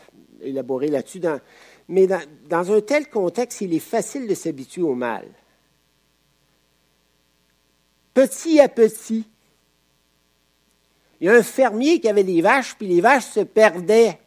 élaborer 0.42 0.88
là-dessus, 0.88 1.22
mais 1.88 2.08
dans, 2.08 2.72
un 2.72 2.82
tel 2.82 3.10
contexte, 3.10 3.62
il 3.62 3.74
est 3.74 3.80
facile 3.80 4.28
de 4.28 4.34
s'habituer 4.34 4.82
au 4.82 4.96
mal. 4.96 5.28
Petit 8.14 8.60
à 8.60 8.68
petit, 8.68 9.28
il 11.20 11.28
y 11.28 11.30
a 11.30 11.34
un 11.34 11.44
fermier 11.44 12.00
qui 12.00 12.10
avait 12.10 12.24
des 12.24 12.42
vaches, 12.42 12.76
puis 12.76 12.88
les 12.88 13.02
vaches 13.02 13.26
se 13.26 13.42
perdaient. 13.42 14.20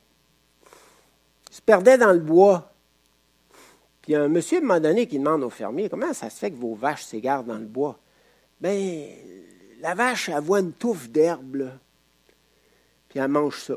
Se 1.51 1.61
perdaient 1.61 1.99
dans 1.99 2.13
le 2.13 2.21
bois. 2.21 2.71
Puis 4.03 4.13
il 4.13 4.15
y 4.15 4.17
a 4.17 4.23
un 4.23 4.29
monsieur, 4.29 4.59
à 4.59 4.61
un 4.61 4.65
moment 4.65 4.81
donné, 4.81 5.07
qui 5.07 5.19
demande 5.19 5.43
au 5.43 5.51
fermier 5.51 5.89
Comment 5.89 6.13
ça 6.13 6.31
se 6.31 6.39
fait 6.39 6.51
que 6.51 6.57
vos 6.57 6.75
vaches 6.75 7.05
s'égarent 7.05 7.45
dans 7.45 7.59
le 7.59 7.67
bois? 7.67 7.99
Bien, 8.65 9.09
la 9.83 9.95
vache, 9.95 10.31
elle 10.31 10.41
voit 10.41 10.61
une 10.61 10.73
touffe 10.73 11.11
d'herbe, 11.11 11.71
puis 13.11 13.19
elle 13.19 13.29
mange 13.29 13.61
ça. 13.61 13.75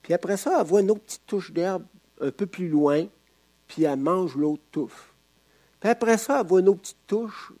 Puis 0.00 0.14
après 0.14 0.38
ça, 0.38 0.56
elle 0.58 0.66
voit 0.66 0.80
une 0.80 0.90
autre 0.90 1.02
petite 1.02 1.26
touche 1.26 1.52
d'herbe 1.52 1.84
un 2.18 2.30
peu 2.30 2.46
plus 2.46 2.70
loin, 2.70 3.04
puis 3.66 3.84
elle 3.84 3.98
mange 3.98 4.36
l'autre 4.36 4.62
touffe. 4.72 5.12
Puis 5.80 5.90
après 5.90 6.16
ça, 6.16 6.40
elle 6.40 6.46
voit 6.46 6.60
une 6.60 6.70
autre 6.70 6.80
petite 6.80 7.06
touche, 7.06 7.52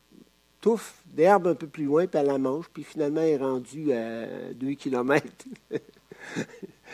touffe 0.62 1.02
d'herbe 1.04 1.48
un 1.48 1.54
peu 1.54 1.66
plus 1.66 1.84
loin, 1.84 2.06
puis 2.06 2.18
elle 2.18 2.28
la 2.28 2.38
mange, 2.38 2.70
puis 2.70 2.84
finalement, 2.84 3.20
elle 3.20 3.28
est 3.28 3.36
rendue 3.36 3.92
à 3.92 4.54
deux 4.54 4.72
kilomètres 4.72 5.44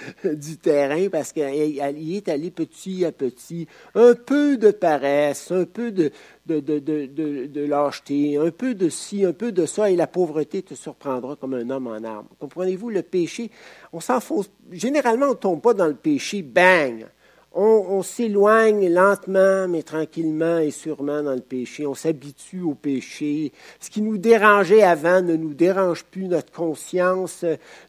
du 0.25 0.57
terrain 0.57 1.09
parce 1.09 1.33
y 1.37 2.17
est 2.17 2.29
allée 2.29 2.51
petit 2.51 3.05
à 3.05 3.13
petit. 3.13 3.67
Un 3.95 4.15
peu 4.15 4.57
de 4.57 4.71
paresse, 4.71 5.51
un 5.51 5.65
peu 5.65 5.93
de, 5.93 6.11
lâcheté, 7.67 8.37
un 8.37 8.51
peu 8.51 8.75
de 8.75 8.89
ci, 8.89 9.25
un 9.25 9.33
peu 9.33 9.53
de 9.53 9.67
ça, 9.67 9.91
et 9.91 9.97
la 9.97 10.07
pauvreté 10.07 10.63
te 10.63 10.75
surprendra 10.75 11.37
comme 11.37 11.55
un 11.55 11.69
homme 11.71 11.87
en 11.87 12.03
armes. 12.05 12.29
Comprenez-vous, 12.39 12.91
le 12.91 13.03
péché, 13.03 13.51
on 13.93 14.01
s'enfonce. 14.01 14.51
Généralement, 14.71 15.27
on 15.27 15.31
ne 15.31 15.35
tombe 15.35 15.61
pas 15.61 15.75
dans 15.75 15.87
le 15.87 15.95
péché, 15.95 16.43
bang! 16.43 17.07
On, 17.55 18.03
s'éloigne 18.03 18.89
lentement, 18.93 19.69
mais 19.69 19.83
tranquillement 19.83 20.59
et 20.59 20.71
sûrement 20.71 21.23
dans 21.23 21.35
le 21.35 21.41
péché. 21.41 21.87
On 21.87 21.95
s'habitue 21.95 22.63
au 22.63 22.75
péché. 22.75 23.53
Ce 23.79 23.91
qui 23.91 24.03
nous 24.03 24.19
dérangeait 24.19 24.83
avant 24.83 25.23
ne 25.23 25.37
nous 25.37 25.55
dérange 25.55 26.05
plus. 26.05 26.27
Notre 26.27 26.53
conscience 26.53 27.45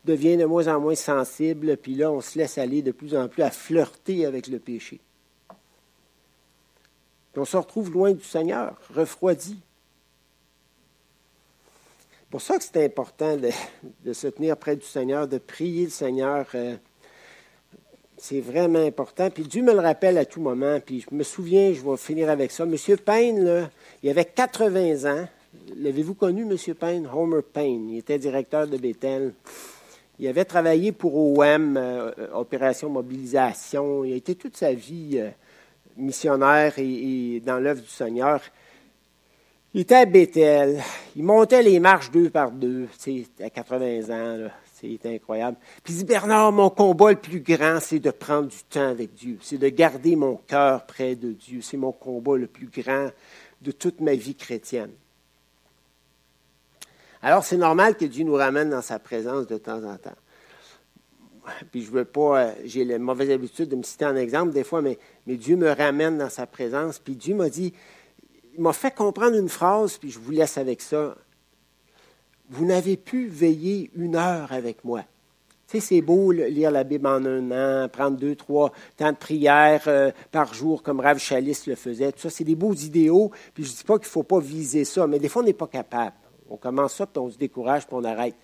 devient 0.05 0.37
de 0.37 0.45
moins 0.45 0.67
en 0.67 0.79
moins 0.79 0.95
sensible. 0.95 1.77
Puis 1.77 1.95
là, 1.95 2.11
on 2.11 2.21
se 2.21 2.37
laisse 2.37 2.57
aller 2.57 2.81
de 2.81 2.91
plus 2.91 3.15
en 3.15 3.27
plus 3.27 3.41
à 3.41 3.49
flirter 3.49 4.25
avec 4.25 4.47
le 4.47 4.59
péché. 4.59 4.99
On 7.35 7.45
se 7.45 7.57
retrouve 7.57 7.91
loin 7.91 8.13
du 8.13 8.23
Seigneur, 8.23 8.75
refroidi. 8.93 9.57
C'est 12.21 12.29
pour 12.29 12.41
ça 12.41 12.57
que 12.57 12.63
c'est 12.63 12.83
important 12.83 13.35
de, 13.37 14.13
se 14.13 14.27
tenir 14.27 14.57
près 14.57 14.75
du 14.75 14.85
Seigneur, 14.85 15.27
de 15.27 15.37
prier 15.37 15.85
le 15.85 15.91
Seigneur. 15.91 16.47
Euh, 16.55 16.75
c'est 18.17 18.39
vraiment 18.39 18.85
important. 18.85 19.29
Puis 19.29 19.43
Dieu 19.43 19.61
me 19.61 19.73
le 19.73 19.79
rappelle 19.79 20.17
à 20.17 20.25
tout 20.25 20.41
moment. 20.41 20.79
Puis 20.85 21.05
je 21.09 21.15
me 21.15 21.23
souviens, 21.23 21.73
je 21.73 21.81
vais 21.81 21.97
finir 21.97 22.29
avec 22.29 22.51
ça. 22.51 22.65
Monsieur 22.65 22.97
Payne, 22.97 23.69
il 24.03 24.09
avait 24.09 24.25
80 24.25 25.11
ans. 25.11 25.27
L'avez-vous 25.77 26.13
connu, 26.13 26.45
Monsieur 26.45 26.73
Payne? 26.73 27.07
Homer 27.11 27.41
Payne. 27.41 27.89
Il 27.89 27.97
était 27.97 28.19
directeur 28.19 28.67
de 28.67 28.77
Bethel. 28.77 29.33
Il 30.19 30.27
avait 30.27 30.45
travaillé 30.45 30.91
pour 30.91 31.15
OM, 31.17 31.75
euh, 31.77 32.11
Opération 32.33 32.89
Mobilisation. 32.89 34.05
Il 34.05 34.13
a 34.13 34.15
été 34.15 34.35
toute 34.35 34.55
sa 34.55 34.73
vie 34.73 35.15
euh, 35.15 35.29
missionnaire 35.97 36.73
et, 36.77 37.41
dans 37.45 37.59
l'œuvre 37.59 37.81
du 37.81 37.89
Seigneur. 37.89 38.41
Il 39.73 39.81
était 39.81 39.95
à 39.95 40.05
Bethel. 40.05 40.81
Il 41.17 41.23
montait 41.23 41.63
les 41.63 41.81
marches 41.81 42.11
deux 42.11 42.29
par 42.29 42.51
deux, 42.51 42.87
à 43.43 43.49
80 43.49 44.03
ans. 44.09 44.37
Là. 44.37 44.51
C'est 45.01 45.15
incroyable. 45.15 45.57
Puis 45.83 45.93
il 45.93 45.97
dit, 45.97 46.05
Bernard, 46.05 46.51
mon 46.51 46.69
combat 46.69 47.11
le 47.11 47.17
plus 47.17 47.41
grand, 47.41 47.79
c'est 47.79 47.99
de 47.99 48.11
prendre 48.11 48.47
du 48.47 48.63
temps 48.69 48.89
avec 48.89 49.13
Dieu. 49.13 49.37
C'est 49.41 49.57
de 49.57 49.69
garder 49.69 50.15
mon 50.15 50.35
cœur 50.35 50.85
près 50.85 51.15
de 51.15 51.31
Dieu. 51.31 51.61
C'est 51.61 51.77
mon 51.77 51.91
combat 51.91 52.37
le 52.37 52.47
plus 52.47 52.67
grand 52.67 53.09
de 53.61 53.71
toute 53.71 54.01
ma 54.01 54.13
vie 54.13 54.35
chrétienne. 54.35 54.91
Alors, 57.21 57.43
c'est 57.43 57.57
normal 57.57 57.97
que 57.97 58.05
Dieu 58.05 58.23
nous 58.23 58.35
ramène 58.35 58.69
dans 58.69 58.83
sa 58.83 58.99
présence 58.99 59.47
de 59.47 59.57
temps 59.57 59.83
en 59.83 59.97
temps. 59.97 60.15
Puis 61.71 61.83
je 61.83 61.91
veux 61.91 62.05
pas, 62.05 62.39
euh, 62.39 62.51
j'ai 62.65 62.83
la 62.85 62.97
mauvaise 62.97 63.29
habitude 63.29 63.69
de 63.69 63.75
me 63.75 63.83
citer 63.83 64.05
en 64.05 64.15
exemple 64.15 64.51
des 64.51 64.63
fois, 64.63 64.81
mais, 64.81 64.97
mais 65.27 65.35
Dieu 65.35 65.55
me 65.55 65.69
ramène 65.71 66.17
dans 66.17 66.29
sa 66.29 66.47
présence. 66.47 66.99
Puis 66.99 67.15
Dieu 67.15 67.35
m'a 67.35 67.49
dit, 67.49 67.73
il 68.55 68.61
m'a 68.61 68.73
fait 68.73 68.93
comprendre 68.93 69.37
une 69.37 69.49
phrase, 69.49 69.97
puis 69.97 70.11
je 70.11 70.19
vous 70.19 70.31
laisse 70.31 70.57
avec 70.57 70.81
ça 70.81 71.15
vous 72.49 72.65
n'avez 72.65 72.97
pu 72.97 73.27
veiller 73.27 73.91
une 73.95 74.15
heure 74.15 74.51
avec 74.51 74.83
moi. 74.83 75.01
Tu 75.67 75.79
sais, 75.79 75.87
c'est 75.87 76.01
beau 76.01 76.31
lire 76.31 76.69
la 76.69 76.83
Bible 76.83 77.07
en 77.07 77.25
un 77.25 77.51
an, 77.51 77.89
prendre 77.89 78.17
deux, 78.17 78.35
trois 78.35 78.71
temps 78.97 79.11
de 79.11 79.17
prière 79.17 79.81
euh, 79.87 80.11
par 80.31 80.53
jour, 80.53 80.83
comme 80.83 80.99
Rav 80.99 81.17
Chalis 81.17 81.63
le 81.65 81.75
faisait. 81.75 82.11
Tout 82.11 82.19
ça, 82.19 82.29
c'est 82.29 82.43
des 82.43 82.55
beaux 82.55 82.73
idéaux. 82.73 83.31
Puis 83.53 83.63
je 83.63 83.71
ne 83.71 83.75
dis 83.77 83.83
pas 83.83 83.97
qu'il 83.97 84.07
ne 84.07 84.11
faut 84.11 84.23
pas 84.23 84.39
viser 84.39 84.85
ça, 84.85 85.07
mais 85.07 85.17
des 85.17 85.27
fois, 85.27 85.41
on 85.41 85.45
n'est 85.45 85.53
pas 85.53 85.67
capable. 85.67 86.15
On 86.49 86.57
commence 86.57 86.95
ça, 86.95 87.07
puis 87.07 87.19
on 87.19 87.31
se 87.31 87.37
décourage, 87.37 87.87
puis 87.87 87.95
on 87.95 88.03
arrête. 88.03 88.35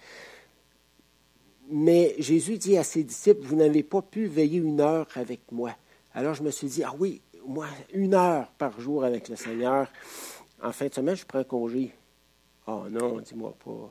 Mais 1.69 2.15
Jésus 2.17 2.57
dit 2.57 2.77
à 2.77 2.83
ses 2.83 3.03
disciples, 3.03 3.45
vous 3.45 3.55
n'avez 3.55 3.83
pas 3.83 4.01
pu 4.01 4.25
veiller 4.25 4.57
une 4.57 4.81
heure 4.81 5.07
avec 5.15 5.41
moi. 5.51 5.71
Alors 6.13 6.33
je 6.33 6.43
me 6.43 6.51
suis 6.51 6.67
dit, 6.67 6.83
ah 6.83 6.93
oui, 6.99 7.21
moi, 7.47 7.67
une 7.93 8.13
heure 8.13 8.47
par 8.57 8.79
jour 8.81 9.03
avec 9.03 9.29
le 9.29 9.35
Seigneur. 9.35 9.87
En 10.61 10.71
fin 10.71 10.87
de 10.87 10.93
semaine, 10.93 11.15
je 11.15 11.25
prends 11.25 11.43
congé. 11.43 11.91
Oh 12.67 12.83
non, 12.89 13.19
dis-moi 13.19 13.55
pas. 13.63 13.89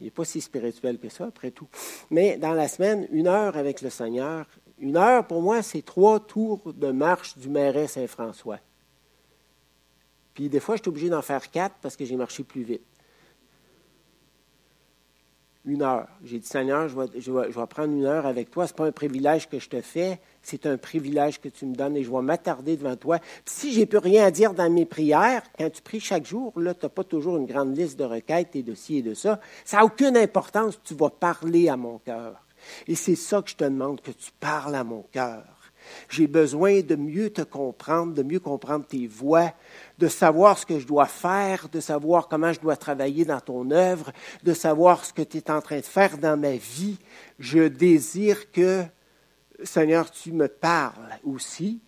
Il 0.00 0.04
n'est 0.04 0.10
pas 0.10 0.24
si 0.24 0.40
spirituel 0.40 0.98
que 0.98 1.08
ça, 1.08 1.26
après 1.26 1.50
tout. 1.50 1.68
Mais 2.10 2.36
dans 2.36 2.52
la 2.52 2.68
semaine, 2.68 3.06
une 3.10 3.26
heure 3.26 3.56
avec 3.56 3.80
le 3.80 3.90
Seigneur, 3.90 4.46
une 4.78 4.96
heure 4.96 5.26
pour 5.26 5.40
moi, 5.40 5.62
c'est 5.62 5.82
trois 5.82 6.20
tours 6.20 6.72
de 6.72 6.90
marche 6.90 7.38
du 7.38 7.48
Marais 7.48 7.86
Saint-François. 7.86 8.58
Puis 10.34 10.48
des 10.50 10.60
fois, 10.60 10.76
je 10.76 10.82
suis 10.82 10.88
obligé 10.90 11.08
d'en 11.08 11.22
faire 11.22 11.50
quatre 11.50 11.76
parce 11.80 11.96
que 11.96 12.04
j'ai 12.04 12.16
marché 12.16 12.44
plus 12.44 12.62
vite 12.62 12.95
une 15.66 15.82
heure. 15.82 16.08
J'ai 16.24 16.38
dit, 16.38 16.46
Seigneur, 16.46 16.88
je 16.88 16.98
vais, 16.98 17.20
je, 17.20 17.30
vais, 17.30 17.66
prendre 17.66 17.92
une 17.92 18.04
heure 18.04 18.24
avec 18.24 18.50
toi. 18.50 18.66
Ce 18.66 18.72
n'est 18.72 18.76
pas 18.76 18.86
un 18.86 18.92
privilège 18.92 19.48
que 19.48 19.58
je 19.58 19.68
te 19.68 19.80
fais, 19.80 20.20
c'est 20.42 20.64
un 20.66 20.76
privilège 20.76 21.40
que 21.40 21.48
tu 21.48 21.66
me 21.66 21.74
donnes 21.74 21.96
et 21.96 22.04
je 22.04 22.10
vais 22.10 22.22
m'attarder 22.22 22.76
devant 22.76 22.96
toi. 22.96 23.18
Puis 23.18 23.54
si 23.54 23.72
j'ai 23.72 23.84
plus 23.84 23.98
rien 23.98 24.26
à 24.26 24.30
dire 24.30 24.54
dans 24.54 24.70
mes 24.70 24.86
prières, 24.86 25.42
quand 25.58 25.68
tu 25.70 25.82
pries 25.82 26.00
chaque 26.00 26.26
jour, 26.26 26.52
là, 26.58 26.72
tu 26.72 26.86
n'as 26.86 26.90
pas 26.90 27.04
toujours 27.04 27.36
une 27.36 27.46
grande 27.46 27.76
liste 27.76 27.98
de 27.98 28.04
requêtes 28.04 28.54
et 28.54 28.62
de 28.62 28.74
ci 28.74 28.98
et 28.98 29.02
de 29.02 29.14
ça. 29.14 29.40
Ça 29.64 29.78
n'a 29.78 29.84
aucune 29.84 30.16
importance. 30.16 30.80
Tu 30.84 30.94
vas 30.94 31.10
parler 31.10 31.68
à 31.68 31.76
mon 31.76 31.98
cœur. 31.98 32.46
Et 32.86 32.94
c'est 32.94 33.16
ça 33.16 33.42
que 33.42 33.50
je 33.50 33.56
te 33.56 33.64
demande, 33.64 34.00
que 34.00 34.10
tu 34.10 34.30
parles 34.38 34.74
à 34.74 34.84
mon 34.84 35.02
cœur. 35.12 35.44
J'ai 36.08 36.26
besoin 36.26 36.80
de 36.80 36.96
mieux 36.96 37.30
te 37.30 37.42
comprendre, 37.42 38.14
de 38.14 38.22
mieux 38.22 38.40
comprendre 38.40 38.86
tes 38.86 39.06
voix, 39.06 39.52
de 39.98 40.08
savoir 40.08 40.58
ce 40.58 40.66
que 40.66 40.78
je 40.78 40.86
dois 40.86 41.06
faire, 41.06 41.68
de 41.68 41.80
savoir 41.80 42.28
comment 42.28 42.52
je 42.52 42.60
dois 42.60 42.76
travailler 42.76 43.24
dans 43.24 43.40
ton 43.40 43.70
œuvre, 43.70 44.12
de 44.42 44.52
savoir 44.52 45.04
ce 45.04 45.12
que 45.12 45.22
tu 45.22 45.38
es 45.38 45.50
en 45.50 45.60
train 45.60 45.78
de 45.78 45.84
faire 45.84 46.18
dans 46.18 46.36
ma 46.36 46.56
vie. 46.56 46.98
Je 47.38 47.68
désire 47.68 48.50
que, 48.50 48.84
Seigneur, 49.62 50.10
tu 50.10 50.32
me 50.32 50.48
parles 50.48 51.18
aussi. 51.24 51.80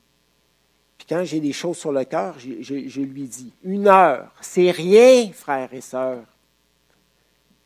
Puis 0.97 1.07
quand 1.09 1.25
j'ai 1.25 1.41
des 1.41 1.53
choses 1.53 1.79
sur 1.79 1.93
le 1.93 2.05
cœur, 2.05 2.39
je, 2.39 2.63
je 2.63 3.01
lui 3.01 3.29
dis, 3.29 3.53
une 3.63 3.89
heure, 3.89 4.33
c'est 4.41 4.71
rien, 4.71 5.31
frères 5.33 5.73
et 5.73 5.81
sœurs. 5.81 6.25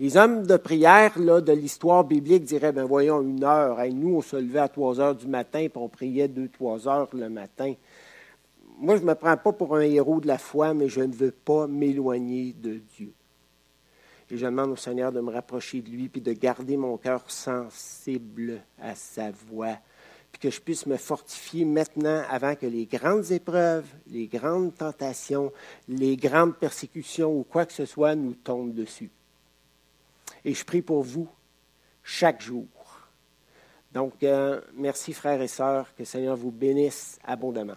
Les 0.03 0.17
hommes 0.17 0.45
de 0.45 0.57
prière 0.57 1.17
de 1.17 1.53
l'histoire 1.53 2.03
biblique 2.03 2.43
diraient, 2.43 2.73
ben 2.73 2.85
voyons, 2.85 3.23
une 3.23 3.45
heure. 3.45 3.79
nous, 3.93 4.17
on 4.17 4.21
se 4.21 4.35
levait 4.35 4.59
à 4.59 4.67
trois 4.67 4.99
heures 4.99 5.15
du 5.15 5.29
matin, 5.29 5.69
puis 5.69 5.81
on 5.81 5.89
priait 5.89 6.27
deux, 6.27 6.49
trois 6.49 6.89
heures 6.89 7.09
le 7.13 7.29
matin. 7.29 7.75
Moi, 8.79 8.97
je 8.97 9.03
ne 9.03 9.07
me 9.07 9.15
prends 9.15 9.37
pas 9.37 9.53
pour 9.53 9.77
un 9.77 9.83
héros 9.83 10.21
de 10.21 10.27
la 10.27 10.39
foi, 10.39 10.75
mais 10.75 10.89
je 10.89 11.03
ne 11.03 11.13
veux 11.13 11.31
pas 11.31 11.69
m'éloigner 11.69 12.53
de 12.53 12.81
Dieu. 12.97 13.13
Et 14.29 14.37
je 14.37 14.45
demande 14.45 14.73
au 14.73 14.77
Seigneur 14.77 15.13
de 15.13 15.21
me 15.21 15.31
rapprocher 15.31 15.83
de 15.83 15.91
lui, 15.91 16.09
puis 16.09 16.21
de 16.21 16.33
garder 16.33 16.77
mon 16.77 16.97
cœur 16.97 17.23
sensible 17.31 18.61
à 18.81 18.97
sa 18.97 19.31
voix, 19.31 19.79
puis 20.33 20.41
que 20.41 20.51
je 20.51 20.61
puisse 20.61 20.87
me 20.87 20.97
fortifier 20.97 21.65
maintenant 21.65 22.25
avant 22.29 22.57
que 22.57 22.67
les 22.67 22.87
grandes 22.87 23.31
épreuves, 23.31 23.87
les 24.09 24.27
grandes 24.27 24.75
tentations, 24.75 25.53
les 25.87 26.17
grandes 26.17 26.57
persécutions 26.57 27.33
ou 27.33 27.45
quoi 27.45 27.67
que 27.67 27.73
ce 27.73 27.85
soit 27.85 28.17
nous 28.17 28.35
tombent 28.35 28.75
dessus. 28.75 29.13
Et 30.45 30.55
je 30.55 30.65
prie 30.65 30.83
pour 30.83 31.03
vous 31.03 31.29
chaque 32.03 32.41
jour. 32.41 32.67
Donc, 33.93 34.23
euh, 34.23 34.61
merci 34.75 35.13
frères 35.13 35.41
et 35.41 35.49
sœurs, 35.49 35.95
que 35.95 36.01
le 36.01 36.05
Seigneur 36.05 36.37
vous 36.37 36.51
bénisse 36.51 37.19
abondamment. 37.25 37.77